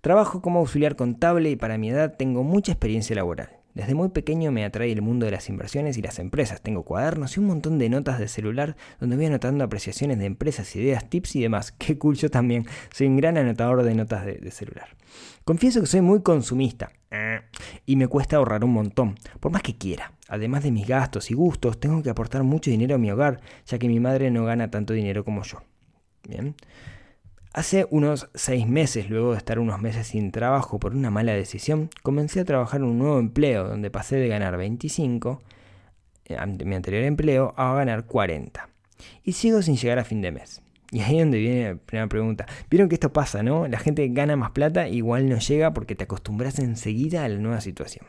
Trabajo 0.01 0.43
como 0.43 0.59
auxiliar 0.59 0.97
contable 0.97 1.51
y 1.51 1.57
para 1.57 1.79
mi 1.79 1.91
edad 1.91 2.17
tengo 2.17 2.43
mucha 2.43 2.73
experiencia 2.73 3.15
laboral. 3.15 3.58
Desde 3.75 3.95
muy 3.95 4.09
pequeño 4.09 4.51
me 4.51 4.65
atrae 4.65 4.91
el 4.91 5.03
mundo 5.03 5.27
de 5.27 5.33
las 5.33 5.49
inversiones 5.49 5.97
y 5.99 6.03
las 6.03 6.19
empresas. 6.19 6.61
Tengo 6.63 6.83
cuadernos 6.83 7.37
y 7.37 7.41
un 7.41 7.47
montón 7.47 7.79
de 7.79 7.89
notas 7.89 8.19
de 8.19 8.29
celular 8.29 8.77
donde 8.99 9.17
voy 9.17 9.27
anotando 9.27 9.63
apreciaciones 9.63 10.19
de 10.19 10.27
empresas, 10.27 10.75
ideas, 10.75 11.09
tips 11.09 11.37
y 11.37 11.43
demás. 11.43 11.73
Qué 11.79 11.99
cool, 11.99 12.17
yo 12.17 12.31
también 12.31 12.67
soy 12.93 13.07
un 13.07 13.17
gran 13.17 13.37
anotador 13.37 13.83
de 13.83 13.95
notas 13.95 14.25
de, 14.27 14.51
celular. 14.51 14.89
Confieso 15.45 15.81
que 15.81 15.87
soy 15.87 16.01
muy 16.01 16.23
consumista 16.23 16.91
y 17.87 17.97
me 17.97 18.09
cuesta 18.09 18.37
ahorrar 18.37 18.65
un 18.65 18.73
montón, 18.73 19.15
por 19.41 19.53
más 19.53 19.63
que 19.63 19.77
quiera. 19.77 20.13
Además 20.29 20.63
de 20.63 20.73
mis 20.73 20.87
gastos 20.87 21.31
y 21.31 21.35
gustos, 21.35 21.81
tengo 21.81 22.03
que 22.03 22.11
aportar 22.11 22.43
mucho 22.43 22.71
dinero 22.71 22.97
a 22.97 22.99
mi 22.99 23.11
hogar, 23.11 23.41
ya 23.67 23.79
que 23.79 23.89
mi 23.89 24.01
madre 24.01 24.31
no 24.31 24.45
gana 24.45 24.71
tanto 24.71 24.93
dinero 24.93 25.25
como 25.25 25.43
yo. 25.43 25.63
Bien. 26.29 26.55
Hace 27.59 27.89
unos 27.91 28.29
seis 28.37 28.69
meses, 28.69 29.11
luego 29.11 29.33
de 29.33 29.39
estar 29.39 29.59
unos 29.59 29.81
meses 29.81 30.07
sin 30.07 30.31
trabajo 30.31 30.79
por 30.79 30.95
una 30.95 31.11
mala 31.11 31.33
decisión, 31.33 31.91
comencé 32.05 32.39
a 32.39 32.45
trabajar 32.45 32.83
en 32.83 32.87
un 32.87 33.01
nuevo 33.01 33.19
empleo 33.19 33.67
donde 33.67 33.91
pasé 33.91 34.15
de 34.15 34.29
ganar 34.29 34.57
25, 34.57 35.43
eh, 36.27 36.37
mi 36.65 36.77
anterior 36.77 37.03
empleo, 37.03 37.55
a 37.57 37.75
ganar 37.75 38.05
40. 38.05 38.69
Y 39.25 39.33
sigo 39.33 39.61
sin 39.61 39.77
llegar 39.77 39.99
a 39.99 40.05
fin 40.05 40.21
de 40.21 40.31
mes. 40.31 40.63
Y 40.93 41.01
ahí 41.01 41.17
es 41.17 41.23
donde 41.23 41.39
viene 41.39 41.73
la 41.73 41.75
primera 41.75 42.07
pregunta. 42.07 42.47
Vieron 42.71 42.89
que 42.89 42.95
esto 42.95 43.13
pasa, 43.13 43.43
¿no? 43.43 43.67
La 43.67 43.81
gente 43.81 44.07
gana 44.07 44.37
más 44.37 44.53
plata, 44.53 44.87
igual 44.87 45.29
no 45.29 45.39
llega 45.39 45.73
porque 45.75 45.97
te 45.97 46.05
acostumbras 46.05 46.61
enseguida 46.61 47.25
a 47.25 47.29
la 47.29 47.39
nueva 47.39 47.61
situación. 47.61 48.07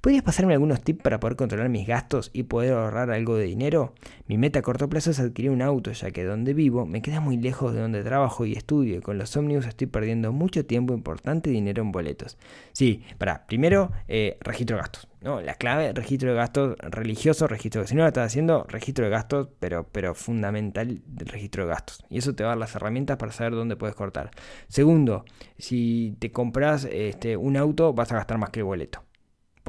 ¿Podrías 0.00 0.22
pasarme 0.22 0.54
algunos 0.54 0.82
tips 0.82 1.02
para 1.02 1.18
poder 1.18 1.36
controlar 1.36 1.68
mis 1.68 1.86
gastos 1.86 2.30
y 2.32 2.44
poder 2.44 2.72
ahorrar 2.72 3.10
algo 3.10 3.36
de 3.36 3.44
dinero? 3.44 3.94
Mi 4.26 4.38
meta 4.38 4.60
a 4.60 4.62
corto 4.62 4.88
plazo 4.88 5.10
es 5.10 5.18
adquirir 5.18 5.50
un 5.50 5.62
auto, 5.62 5.92
ya 5.92 6.10
que 6.10 6.24
donde 6.24 6.54
vivo 6.54 6.86
me 6.86 7.02
queda 7.02 7.20
muy 7.20 7.36
lejos 7.36 7.74
de 7.74 7.80
donde 7.80 8.04
trabajo 8.04 8.46
y 8.46 8.52
estudio, 8.52 8.98
y 8.98 9.00
con 9.00 9.18
los 9.18 9.36
ómnibus 9.36 9.66
estoy 9.66 9.88
perdiendo 9.88 10.32
mucho 10.32 10.64
tiempo 10.64 10.94
importante 10.94 11.50
dinero 11.50 11.82
en 11.82 11.92
boletos. 11.92 12.38
Sí, 12.72 13.02
para, 13.18 13.46
primero, 13.46 13.90
eh, 14.06 14.38
registro 14.40 14.76
de 14.76 14.82
gastos. 14.82 15.08
¿no? 15.20 15.40
La 15.40 15.54
clave, 15.54 15.92
registro 15.92 16.30
de 16.30 16.36
gastos 16.36 16.76
religioso, 16.78 17.46
registro 17.46 17.82
de... 17.82 17.88
Si 17.88 17.94
no 17.94 18.02
lo 18.02 18.08
estás 18.08 18.26
haciendo, 18.26 18.64
registro 18.68 19.04
de 19.04 19.10
gastos, 19.10 19.48
pero, 19.58 19.86
pero 19.90 20.14
fundamental 20.14 21.00
del 21.06 21.28
registro 21.28 21.64
de 21.64 21.70
gastos. 21.70 22.04
Y 22.08 22.18
eso 22.18 22.34
te 22.34 22.44
va 22.44 22.50
a 22.50 22.52
dar 22.52 22.58
las 22.58 22.74
herramientas 22.74 23.16
para 23.16 23.32
saber 23.32 23.54
dónde 23.54 23.76
puedes 23.76 23.96
cortar. 23.96 24.30
Segundo, 24.68 25.24
si 25.58 26.16
te 26.18 26.30
compras 26.30 26.86
este, 26.90 27.36
un 27.36 27.56
auto, 27.56 27.92
vas 27.92 28.12
a 28.12 28.16
gastar 28.16 28.38
más 28.38 28.50
que 28.50 28.60
el 28.60 28.64
boleto 28.64 29.07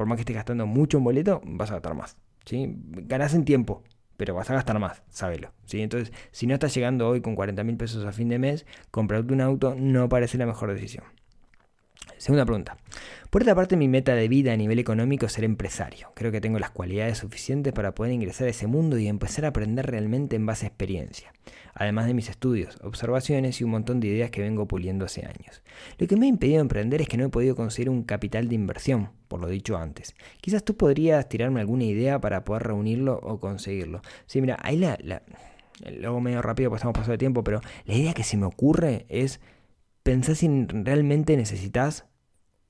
por 0.00 0.06
más 0.06 0.16
que 0.16 0.22
estés 0.22 0.36
gastando 0.36 0.64
mucho 0.64 0.96
en 0.96 1.04
boleto, 1.04 1.42
vas 1.44 1.70
a 1.70 1.74
gastar 1.74 1.92
más. 1.92 2.16
¿sí? 2.46 2.74
Ganás 2.74 3.34
en 3.34 3.44
tiempo, 3.44 3.82
pero 4.16 4.34
vas 4.34 4.48
a 4.48 4.54
gastar 4.54 4.78
más, 4.78 5.02
sábelo. 5.10 5.52
¿sí? 5.66 5.82
Entonces, 5.82 6.10
si 6.30 6.46
no 6.46 6.54
estás 6.54 6.74
llegando 6.74 7.06
hoy 7.06 7.20
con 7.20 7.34
40 7.34 7.62
mil 7.64 7.76
pesos 7.76 8.06
a 8.06 8.10
fin 8.10 8.30
de 8.30 8.38
mes, 8.38 8.64
comprarte 8.90 9.34
un 9.34 9.42
auto 9.42 9.74
no 9.76 10.08
parece 10.08 10.38
la 10.38 10.46
mejor 10.46 10.72
decisión. 10.72 11.04
Segunda 12.20 12.44
pregunta. 12.44 12.76
Por 13.30 13.42
otra 13.42 13.54
parte, 13.54 13.76
mi 13.76 13.88
meta 13.88 14.14
de 14.14 14.28
vida 14.28 14.52
a 14.52 14.56
nivel 14.56 14.78
económico 14.78 15.24
es 15.24 15.32
ser 15.32 15.44
empresario. 15.44 16.12
Creo 16.14 16.30
que 16.30 16.42
tengo 16.42 16.58
las 16.58 16.70
cualidades 16.70 17.16
suficientes 17.16 17.72
para 17.72 17.94
poder 17.94 18.12
ingresar 18.12 18.46
a 18.46 18.50
ese 18.50 18.66
mundo 18.66 18.98
y 18.98 19.08
empezar 19.08 19.46
a 19.46 19.48
aprender 19.48 19.86
realmente 19.86 20.36
en 20.36 20.44
base 20.44 20.66
a 20.66 20.68
experiencia 20.68 21.32
además 21.74 22.06
de 22.06 22.12
mis 22.12 22.28
estudios, 22.28 22.76
observaciones 22.82 23.60
y 23.60 23.64
un 23.64 23.70
montón 23.70 24.00
de 24.00 24.08
ideas 24.08 24.30
que 24.30 24.42
vengo 24.42 24.66
puliendo 24.66 25.06
hace 25.06 25.24
años. 25.24 25.62
Lo 25.96 26.06
que 26.06 26.16
me 26.16 26.26
ha 26.26 26.28
impedido 26.28 26.60
emprender 26.60 27.00
es 27.00 27.08
que 27.08 27.16
no 27.16 27.24
he 27.24 27.28
podido 27.30 27.56
conseguir 27.56 27.88
un 27.88 28.02
capital 28.02 28.48
de 28.48 28.54
inversión, 28.54 29.10
por 29.28 29.40
lo 29.40 29.48
dicho 29.48 29.78
antes. 29.78 30.14
Quizás 30.42 30.62
tú 30.62 30.76
podrías 30.76 31.26
tirarme 31.28 31.60
alguna 31.60 31.84
idea 31.84 32.20
para 32.20 32.44
poder 32.44 32.64
reunirlo 32.64 33.18
o 33.22 33.40
conseguirlo. 33.40 34.02
Sí, 34.26 34.42
mira, 34.42 34.58
ahí 34.62 34.76
la... 34.76 34.98
la 35.02 35.22
luego 35.98 36.20
medio 36.20 36.42
rápido 36.42 36.68
porque 36.68 36.80
estamos 36.80 36.92
pasando 36.92 37.12
de 37.12 37.18
tiempo, 37.18 37.42
pero 37.42 37.62
la 37.86 37.94
idea 37.94 38.12
que 38.12 38.24
se 38.24 38.36
me 38.36 38.44
ocurre 38.44 39.06
es 39.08 39.40
pensar 40.02 40.36
si 40.36 40.66
realmente 40.68 41.34
necesitas 41.38 42.04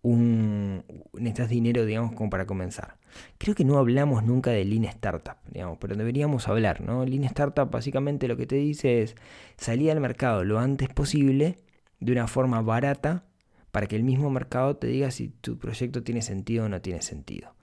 un, 0.02 0.84
necesitas 1.12 1.48
dinero, 1.50 1.84
digamos, 1.84 2.12
como 2.14 2.30
para 2.30 2.46
comenzar. 2.46 2.96
Creo 3.38 3.54
que 3.54 3.64
no 3.64 3.78
hablamos 3.78 4.24
nunca 4.24 4.50
de 4.50 4.64
Lean 4.64 4.84
Startup, 4.84 5.36
digamos, 5.50 5.78
pero 5.78 5.94
deberíamos 5.96 6.48
hablar, 6.48 6.80
¿no? 6.80 7.04
Lean 7.04 7.24
Startup 7.24 7.70
básicamente 7.70 8.28
lo 8.28 8.36
que 8.36 8.46
te 8.46 8.56
dice 8.56 9.02
es 9.02 9.16
salir 9.56 9.90
al 9.90 10.00
mercado 10.00 10.44
lo 10.44 10.58
antes 10.58 10.88
posible 10.88 11.56
de 11.98 12.12
una 12.12 12.26
forma 12.26 12.62
barata 12.62 13.24
para 13.70 13.86
que 13.86 13.96
el 13.96 14.04
mismo 14.04 14.30
mercado 14.30 14.76
te 14.76 14.86
diga 14.86 15.10
si 15.10 15.28
tu 15.28 15.58
proyecto 15.58 16.02
tiene 16.02 16.22
sentido 16.22 16.64
o 16.64 16.68
no 16.68 16.80
tiene 16.80 17.02
sentido. 17.02 17.54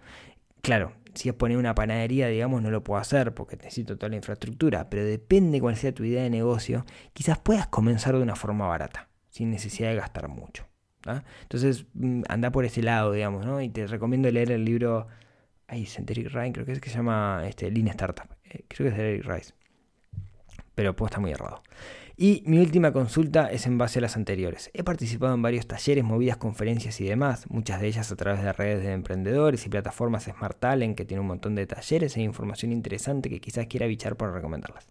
Claro, 0.62 0.94
si 1.14 1.30
es 1.30 1.36
poner 1.36 1.58
una 1.58 1.76
panadería, 1.76 2.28
digamos, 2.28 2.62
no 2.62 2.70
lo 2.70 2.84
puedo 2.84 3.00
hacer 3.00 3.34
porque 3.34 3.58
necesito 3.58 3.98
toda 3.98 4.10
la 4.10 4.18
infraestructura, 4.18 4.90
pero 4.90 5.04
depende 5.04 5.60
cuál 5.60 5.76
sea 5.76 5.94
tu 5.94 6.04
idea 6.04 6.24
de 6.24 6.30
negocio, 6.30 6.86
quizás 7.14 7.40
puedas 7.40 7.68
comenzar 7.68 8.16
de 8.16 8.22
una 8.22 8.36
forma 8.36 8.68
barata, 8.68 9.10
sin 9.30 9.50
necesidad 9.50 9.90
de 9.90 9.96
gastar 9.96 10.28
mucho. 10.28 10.68
Entonces, 11.42 11.86
mm, 11.94 12.24
anda 12.28 12.52
por 12.52 12.66
ese 12.66 12.82
lado, 12.82 13.12
digamos, 13.12 13.46
¿no? 13.46 13.62
Y 13.62 13.70
te 13.70 13.88
recomiendo 13.88 14.30
leer 14.30 14.52
el 14.52 14.66
libro, 14.66 15.08
ay, 15.68 15.86
Centeric 15.86 16.32
Ryan, 16.32 16.54
creo 16.54 16.66
que 16.66 16.74
es 16.74 16.82
que 16.82 16.90
se 16.90 16.98
llama 16.98 17.44
este, 17.48 17.72
Lean 17.72 17.88
Startup. 17.90 18.28
Eh, 18.46 18.66
creo 18.68 18.90
que 18.90 18.96
es 18.96 18.98
de 18.98 19.14
Eric 19.14 19.26
Rice. 19.26 19.54
Pero 20.76 20.96
puedo 20.96 21.08
estar 21.08 21.22
muy 21.22 21.32
errado. 21.32 21.64
Y 22.20 22.42
mi 22.48 22.58
última 22.58 22.92
consulta 22.92 23.52
es 23.52 23.68
en 23.68 23.78
base 23.78 24.00
a 24.00 24.02
las 24.02 24.16
anteriores. 24.16 24.72
He 24.74 24.84
participado 24.84 25.36
en 25.36 25.42
varios 25.44 25.68
talleres, 25.68 26.04
movidas, 26.04 26.38
conferencias 26.38 27.00
y 27.00 27.06
demás, 27.06 27.46
muchas 27.48 27.80
de 27.80 27.86
ellas 27.86 28.12
a 28.12 28.16
través 28.16 28.42
de 28.42 28.52
redes 28.54 28.84
de 28.84 28.92
emprendedores 28.92 29.64
y 29.68 29.70
plataformas 29.70 30.24
Smart 30.24 30.60
Talent 30.60 30.98
que 30.98 31.06
tiene 31.06 31.22
un 31.22 31.28
montón 31.28 31.54
de 31.54 31.68
talleres 31.68 32.18
e 32.18 32.22
información 32.22 32.72
interesante 32.72 33.30
que 33.30 33.40
quizás 33.40 33.68
quiera 33.68 33.86
bichar 33.86 34.16
por 34.16 34.34
recomendarlas. 34.34 34.88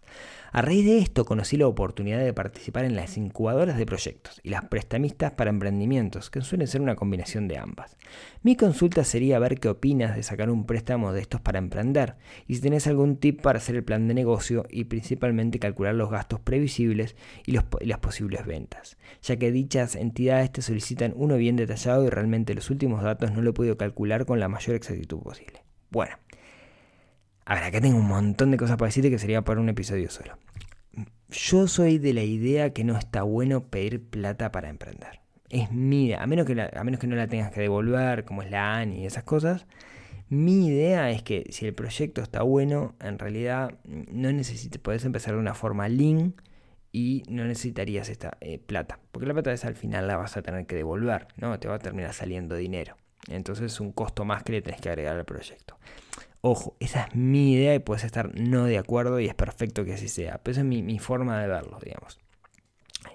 A 0.51 0.61
raíz 0.61 0.85
de 0.85 0.99
esto 0.99 1.25
conocí 1.25 1.57
la 1.57 1.67
oportunidad 1.67 2.19
de 2.23 2.33
participar 2.33 2.85
en 2.85 2.95
las 2.95 3.17
incubadoras 3.17 3.77
de 3.77 3.85
proyectos 3.85 4.39
y 4.43 4.49
las 4.49 4.65
prestamistas 4.65 5.33
para 5.33 5.49
emprendimientos, 5.49 6.29
que 6.29 6.41
suelen 6.41 6.67
ser 6.67 6.81
una 6.81 6.95
combinación 6.95 7.47
de 7.47 7.57
ambas. 7.57 7.97
Mi 8.43 8.55
consulta 8.55 9.03
sería 9.03 9.39
ver 9.39 9.59
qué 9.59 9.69
opinas 9.69 10.15
de 10.15 10.23
sacar 10.23 10.49
un 10.49 10.65
préstamo 10.65 11.11
de 11.11 11.21
estos 11.21 11.41
para 11.41 11.59
emprender 11.59 12.15
y 12.47 12.55
si 12.55 12.61
tenés 12.61 12.87
algún 12.87 13.17
tip 13.17 13.41
para 13.41 13.57
hacer 13.57 13.75
el 13.75 13.83
plan 13.83 14.07
de 14.07 14.13
negocio 14.13 14.65
y 14.69 14.85
principalmente 14.85 15.59
calcular 15.59 15.95
los 15.95 16.09
gastos 16.09 16.39
previsibles 16.39 17.15
y, 17.45 17.51
las 17.51 17.99
posibles 17.99 18.45
ventas, 18.45 18.97
ya 19.21 19.35
que 19.35 19.51
dichas 19.51 19.95
entidades 19.95 20.51
te 20.51 20.61
solicitan 20.61 21.13
uno 21.15 21.35
bien 21.37 21.55
detallado 21.55 22.05
y 22.05 22.09
realmente 22.09 22.53
los 22.53 22.69
últimos 22.69 23.03
datos 23.03 23.31
no 23.31 23.41
lo 23.41 23.49
he 23.49 23.53
podido 23.53 23.77
calcular 23.77 24.25
con 24.25 24.39
la 24.39 24.47
mayor 24.47 24.75
exactitud 24.75 25.19
posible. 25.19 25.63
Bueno, 25.89 26.15
a 27.47 27.55
ver, 27.55 27.63
acá 27.63 27.79
tengo 27.79 27.97
un 27.97 28.07
montón 28.07 28.51
de 28.51 28.57
cosas 28.57 28.75
para 28.75 28.89
decirte 28.89 29.09
que 29.09 29.17
sería 29.17 29.41
para 29.41 29.61
un 29.61 29.69
episodio 29.69 30.09
solo. 30.09 30.37
Yo 31.29 31.69
soy 31.69 31.97
de 31.97 32.13
la 32.13 32.23
idea 32.23 32.73
que 32.73 32.83
no 32.83 32.97
está 32.97 33.23
bueno 33.23 33.69
pedir 33.69 34.03
plata 34.03 34.51
para 34.51 34.67
emprender. 34.67 35.21
Es 35.49 35.71
mi 35.71 36.07
idea, 36.07 36.21
a 36.21 36.27
menos 36.27 36.45
que, 36.45 36.61
a 36.61 36.83
menos 36.83 36.99
que 36.99 37.07
no 37.07 37.15
la 37.15 37.27
tengas 37.27 37.53
que 37.53 37.61
devolver, 37.61 38.25
como 38.25 38.41
es 38.41 38.51
la 38.51 38.75
ANI 38.75 39.01
y 39.01 39.05
esas 39.05 39.23
cosas. 39.23 39.65
Mi 40.27 40.67
idea 40.67 41.09
es 41.09 41.23
que 41.23 41.45
si 41.49 41.65
el 41.65 41.73
proyecto 41.73 42.21
está 42.21 42.41
bueno, 42.41 42.95
en 42.99 43.17
realidad 43.17 43.75
no 43.85 44.29
necesites, 44.33 44.81
puedes 44.81 45.05
empezar 45.05 45.33
de 45.33 45.39
una 45.39 45.53
forma 45.53 45.87
lean 45.87 46.35
y 46.91 47.23
no 47.29 47.45
necesitarías 47.45 48.09
esta 48.09 48.37
eh, 48.41 48.59
plata, 48.59 48.99
porque 49.13 49.25
la 49.25 49.33
plata 49.33 49.53
es 49.53 49.63
al 49.63 49.75
final 49.75 50.05
la 50.05 50.17
vas 50.17 50.35
a 50.35 50.41
tener 50.41 50.65
que 50.65 50.75
devolver, 50.75 51.29
¿no? 51.37 51.57
Te 51.59 51.69
va 51.69 51.75
a 51.75 51.79
terminar 51.79 52.11
saliendo 52.11 52.55
dinero. 52.55 52.97
Entonces 53.29 53.71
es 53.71 53.79
un 53.79 53.93
costo 53.93 54.25
más 54.25 54.43
que 54.43 54.51
le 54.51 54.61
tenés 54.61 54.81
que 54.81 54.89
agregar 54.89 55.15
al 55.15 55.23
proyecto. 55.23 55.77
Ojo, 56.41 56.75
esa 56.79 57.05
es 57.05 57.15
mi 57.15 57.53
idea 57.53 57.73
y 57.75 57.79
puedes 57.79 58.03
estar 58.03 58.39
no 58.39 58.65
de 58.65 58.77
acuerdo 58.77 59.19
y 59.19 59.25
es 59.25 59.33
perfecto 59.33 59.83
que 59.85 59.93
así 59.93 60.07
sea, 60.07 60.39
pero 60.43 60.53
esa 60.53 60.61
es 60.61 60.67
mi, 60.67 60.99
forma 60.99 61.39
de 61.41 61.47
verlo, 61.47 61.79
digamos. 61.83 62.19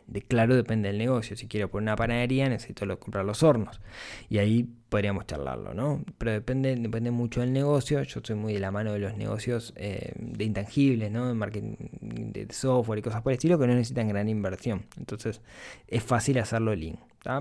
De 0.06 0.22
claro, 0.22 0.56
depende 0.56 0.88
del 0.88 0.98
negocio. 0.98 1.36
Si 1.36 1.46
quiero 1.46 1.68
poner 1.70 1.84
una 1.84 1.96
panadería, 1.96 2.48
necesito 2.48 2.86
comprar 2.98 3.24
los 3.24 3.42
hornos. 3.42 3.80
Y 4.28 4.38
ahí 4.38 4.68
podríamos 4.88 5.26
charlarlo, 5.26 5.74
¿no? 5.74 6.04
Pero 6.18 6.32
depende, 6.32 6.74
depende 6.76 7.10
mucho 7.10 7.40
del 7.40 7.52
negocio. 7.52 8.02
Yo 8.02 8.20
soy 8.22 8.36
muy 8.36 8.52
de 8.54 8.60
la 8.60 8.70
mano 8.70 8.92
de 8.92 8.98
los 8.98 9.16
negocios 9.16 9.72
eh, 9.76 10.12
de 10.16 10.44
intangibles, 10.44 11.10
¿no? 11.10 11.28
De 11.28 11.34
marketing 11.34 11.76
de 12.00 12.46
software 12.50 12.98
y 12.98 13.02
cosas 13.02 13.22
por 13.22 13.32
el 13.32 13.36
estilo 13.36 13.58
que 13.58 13.66
no 13.66 13.74
necesitan 13.74 14.08
gran 14.08 14.28
inversión. 14.28 14.86
Entonces, 14.98 15.40
es 15.88 16.02
fácil 16.02 16.38
hacerlo 16.38 16.74
lean. 16.74 16.98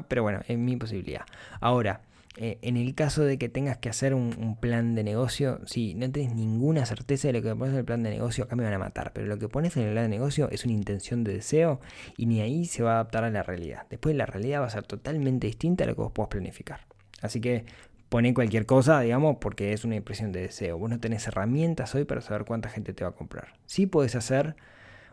Pero 0.08 0.24
bueno, 0.24 0.42
es 0.48 0.58
mi 0.58 0.78
posibilidad. 0.78 1.26
Ahora, 1.60 2.02
eh, 2.38 2.60
en 2.62 2.78
el 2.78 2.96
caso 2.96 3.24
de 3.26 3.38
que 3.38 3.50
tengas 3.50 3.78
que 3.78 3.90
hacer 3.90 4.14
un, 4.14 4.56
plan 4.62 4.96
de 4.96 5.04
negocio, 5.04 5.60
si 5.66 5.96
no 5.96 6.10
tienes 6.12 6.34
ninguna 6.34 6.86
certeza 6.86 7.28
de 7.28 7.34
lo 7.34 7.42
que 7.42 7.54
pones 7.56 7.74
en 7.74 7.80
el 7.80 7.86
plan 7.86 8.04
de 8.04 8.10
negocio, 8.10 8.46
acá 8.46 8.56
me 8.56 8.64
van 8.64 8.74
a 8.74 8.80
matar. 8.80 9.12
Pero 9.14 9.28
lo 9.28 9.38
que 9.38 9.50
pones 9.50 9.76
en 9.76 9.84
el 9.84 9.92
plan 9.92 10.06
de 10.06 10.10
negocio 10.10 10.50
es 10.50 10.64
una 10.64 10.74
intención 10.74 11.24
de 11.24 11.34
deseo 11.34 11.82
y 12.16 12.28
ni 12.28 12.42
ahí 12.42 12.66
se 12.66 12.84
va 12.84 12.92
a 12.92 12.94
adaptar 12.96 13.26
a 13.26 13.30
la 13.30 13.44
realidad. 13.44 13.86
Después 13.90 14.16
la 14.16 14.26
realidad 14.26 14.62
va 14.62 14.68
a 14.68 14.70
ser 14.70 14.84
totalmente 14.84 15.48
distinta 15.48 15.84
a 15.84 15.88
lo 15.88 15.96
que 15.96 16.02
vos 16.02 16.12
puedas 16.14 16.30
planificar. 16.30 16.82
Así 17.22 17.42
que 17.42 17.66
poné 18.08 18.34
cualquier 18.34 18.66
cosa, 18.66 19.02
digamos, 19.02 19.38
porque 19.42 19.74
es 19.74 19.84
una 19.84 19.96
impresión 19.96 20.32
de 20.32 20.42
deseo. 20.42 20.78
Vos 20.78 20.90
no 20.90 21.00
tenés 21.00 21.28
herramientas 21.28 21.94
hoy 21.96 22.06
para 22.06 22.22
saber 22.22 22.46
cuánta 22.46 22.70
gente 22.70 22.94
te 22.94 23.04
va 23.04 23.10
a 23.10 23.16
comprar. 23.16 23.54
Sí 23.66 23.88
puedes 23.88 24.16
hacer 24.16 24.56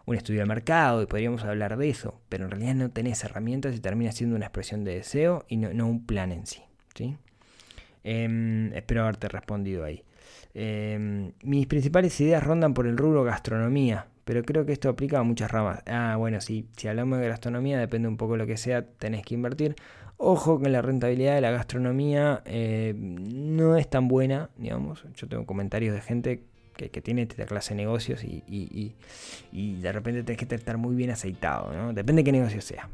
un 0.07 0.15
estudio 0.15 0.41
de 0.41 0.47
mercado 0.47 1.03
y 1.03 1.07
podríamos 1.07 1.45
hablar 1.45 1.77
de 1.77 1.91
eso, 1.91 2.21
pero 2.29 2.45
en 2.45 2.53
realidad 2.53 2.75
no 2.75 2.91
tenés 2.91 3.23
herramientas 3.25 3.75
y 3.75 3.81
termina 3.81 4.13
siendo 4.13 4.37
una 4.37 4.47
expresión 4.47 4.85
de 4.85 4.95
deseo 4.95 5.45
y 5.49 5.57
no 5.59 5.87
un 5.87 6.07
plan 6.07 6.33
en 6.33 6.47
sí. 6.47 6.68
Em, 8.05 8.73
espero 8.75 9.03
haberte 9.03 9.29
respondido 9.29 9.85
ahí. 9.85 10.03
Em, 10.55 11.33
mis 11.43 11.67
principales 11.67 12.19
ideas 12.21 12.43
rondan 12.43 12.75
por 12.75 12.87
el 12.87 12.97
rubro 12.97 13.25
gastronomía, 13.25 14.07
pero 14.25 14.43
creo 14.43 14.67
que 14.67 14.73
esto 14.73 14.89
aplica 14.89 15.19
a 15.19 15.23
muchas 15.23 15.51
ramas. 15.51 15.83
Ah, 15.87 16.17
bueno, 16.17 16.41
sí, 16.41 16.67
si 16.77 16.89
hablamos 16.89 17.19
de 17.19 17.29
gastronomía, 17.29 17.79
depende 17.79 18.09
un 18.09 18.17
poco 18.17 18.33
de 18.33 18.39
lo 18.39 18.47
que 18.47 18.57
sea, 18.57 18.83
tenés 18.83 19.25
que 19.25 19.35
invertir. 19.35 19.77
Ojo 20.17 20.61
que 20.61 20.69
la 20.69 20.83
rentabilidad 20.83 21.37
de 21.37 21.41
la 21.41 21.53
gastronomía 21.53 22.43
eh, 22.45 22.93
no 22.97 23.77
es 23.77 23.89
tan 23.89 24.09
buena, 24.09 24.51
digamos. 24.57 25.05
Yo 25.15 25.29
tengo 25.29 25.47
comentarios 25.47 25.95
de 25.95 26.01
gente 26.01 26.43
que, 26.75 27.01
tiene 27.03 27.23
esta 27.23 27.47
clase 27.47 27.75
de 27.75 27.83
negocios 27.83 28.23
y, 28.25 28.95
de 29.53 29.93
repente 29.93 30.23
tenés 30.23 30.45
que 30.45 30.55
estar 30.55 30.77
muy 30.77 30.95
bien 30.97 31.11
aceitado, 31.11 31.73
¿no? 31.73 31.93
Depende 31.93 32.21
de 32.21 32.25
qué 32.25 32.33
negocio 32.33 32.61
sea. 32.61 32.89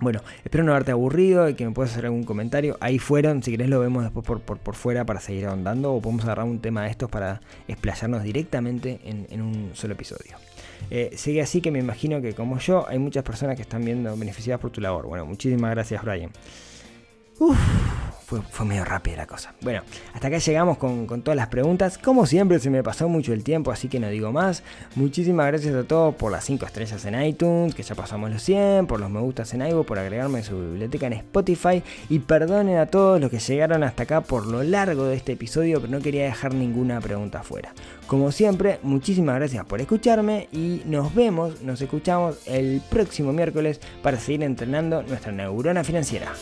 Bueno, 0.00 0.20
espero 0.44 0.62
no 0.62 0.72
haberte 0.72 0.92
aburrido 0.92 1.48
y 1.48 1.54
que 1.54 1.66
me 1.66 1.72
puedas 1.72 1.90
hacer 1.90 2.06
algún 2.06 2.22
comentario. 2.22 2.76
Ahí 2.80 3.00
fueron, 3.00 3.42
si 3.42 3.50
querés 3.50 3.68
lo 3.68 3.80
vemos 3.80 4.04
después 4.04 4.24
por, 4.24 4.40
por, 4.40 4.74
fuera 4.76 5.04
para 5.04 5.18
seguir 5.18 5.46
ahondando 5.46 5.92
o 5.92 6.00
podemos 6.00 6.24
agarrar 6.24 6.46
un 6.46 6.60
tema 6.60 6.84
de 6.84 6.90
estos 6.90 7.10
para 7.10 7.40
explayarnos 7.66 8.22
directamente 8.22 9.00
en, 9.04 9.42
un 9.42 9.70
solo 9.74 9.94
episodio. 9.94 10.36
Eh, 10.90 11.10
sigue 11.16 11.42
así 11.42 11.60
que 11.60 11.72
me 11.72 11.80
imagino 11.80 12.22
que 12.22 12.32
como 12.32 12.58
yo 12.58 12.86
hay 12.88 13.00
muchas 13.00 13.24
personas 13.24 13.56
que 13.56 13.62
están 13.62 13.84
viendo 13.84 14.16
beneficiadas 14.16 14.60
por 14.60 14.70
tu 14.70 14.80
labor. 14.80 15.06
Bueno, 15.06 15.26
muchísimas 15.26 15.72
gracias 15.72 16.00
Brian. 16.04 16.30
Uf 17.40 18.07
fue, 18.50 18.66
medio 18.66 18.84
rápida 18.84 19.16
la 19.16 19.26
cosa. 19.26 19.54
Bueno, 19.62 19.80
hasta 20.12 20.28
acá 20.28 20.36
llegamos 20.36 20.76
con, 20.76 21.06
todas 21.22 21.36
las 21.36 21.48
preguntas. 21.48 21.96
Como 21.96 22.26
siempre 22.26 22.58
se 22.58 22.68
me 22.68 22.82
pasó 22.82 23.08
mucho 23.08 23.32
el 23.32 23.42
tiempo, 23.42 23.70
así 23.70 23.88
que 23.88 23.98
no 23.98 24.10
digo 24.10 24.32
más. 24.32 24.62
Muchísimas 24.96 25.46
gracias 25.46 25.74
a 25.74 25.84
todos 25.84 26.14
por 26.14 26.30
las 26.30 26.44
5 26.44 26.66
estrellas 26.66 27.02
en 27.06 27.22
iTunes, 27.22 27.74
que 27.74 27.82
ya 27.82 27.94
pasamos 27.94 28.30
los 28.30 28.42
100, 28.42 28.86
por 28.86 29.00
los 29.00 29.08
me 29.08 29.20
gustas 29.20 29.54
en 29.54 29.62
iVoox, 29.62 29.86
por 29.86 29.98
agregarme 29.98 30.40
a 30.40 30.42
su 30.42 30.58
biblioteca 30.58 31.06
en 31.06 31.14
Spotify. 31.14 31.82
Y 32.10 32.18
perdonen 32.18 32.76
a 32.76 32.86
todos 32.86 33.18
los 33.18 33.30
que 33.30 33.38
llegaron 33.38 33.82
hasta 33.82 34.02
acá 34.02 34.20
por 34.20 34.46
lo 34.46 34.62
largo 34.62 35.04
de 35.04 35.16
este 35.16 35.32
episodio, 35.32 35.80
pero 35.80 35.90
no 35.90 36.00
quería 36.00 36.24
dejar 36.24 36.52
ninguna 36.52 37.00
pregunta 37.00 37.42
fuera. 37.42 37.72
Como 38.06 38.30
siempre, 38.30 38.78
muchísimas 38.82 39.36
gracias 39.36 39.64
por 39.64 39.80
escucharme 39.80 40.48
y 40.52 40.82
nos 40.84 41.14
vemos, 41.14 41.62
nos 41.62 41.80
escuchamos 41.80 42.36
el 42.46 42.82
próximo 42.90 43.32
miércoles 43.32 43.80
para 44.02 44.20
seguir 44.20 44.42
entrenando 44.42 45.02
nuestra 45.02 45.32
neurona 45.32 45.82
financiera. 45.82 46.34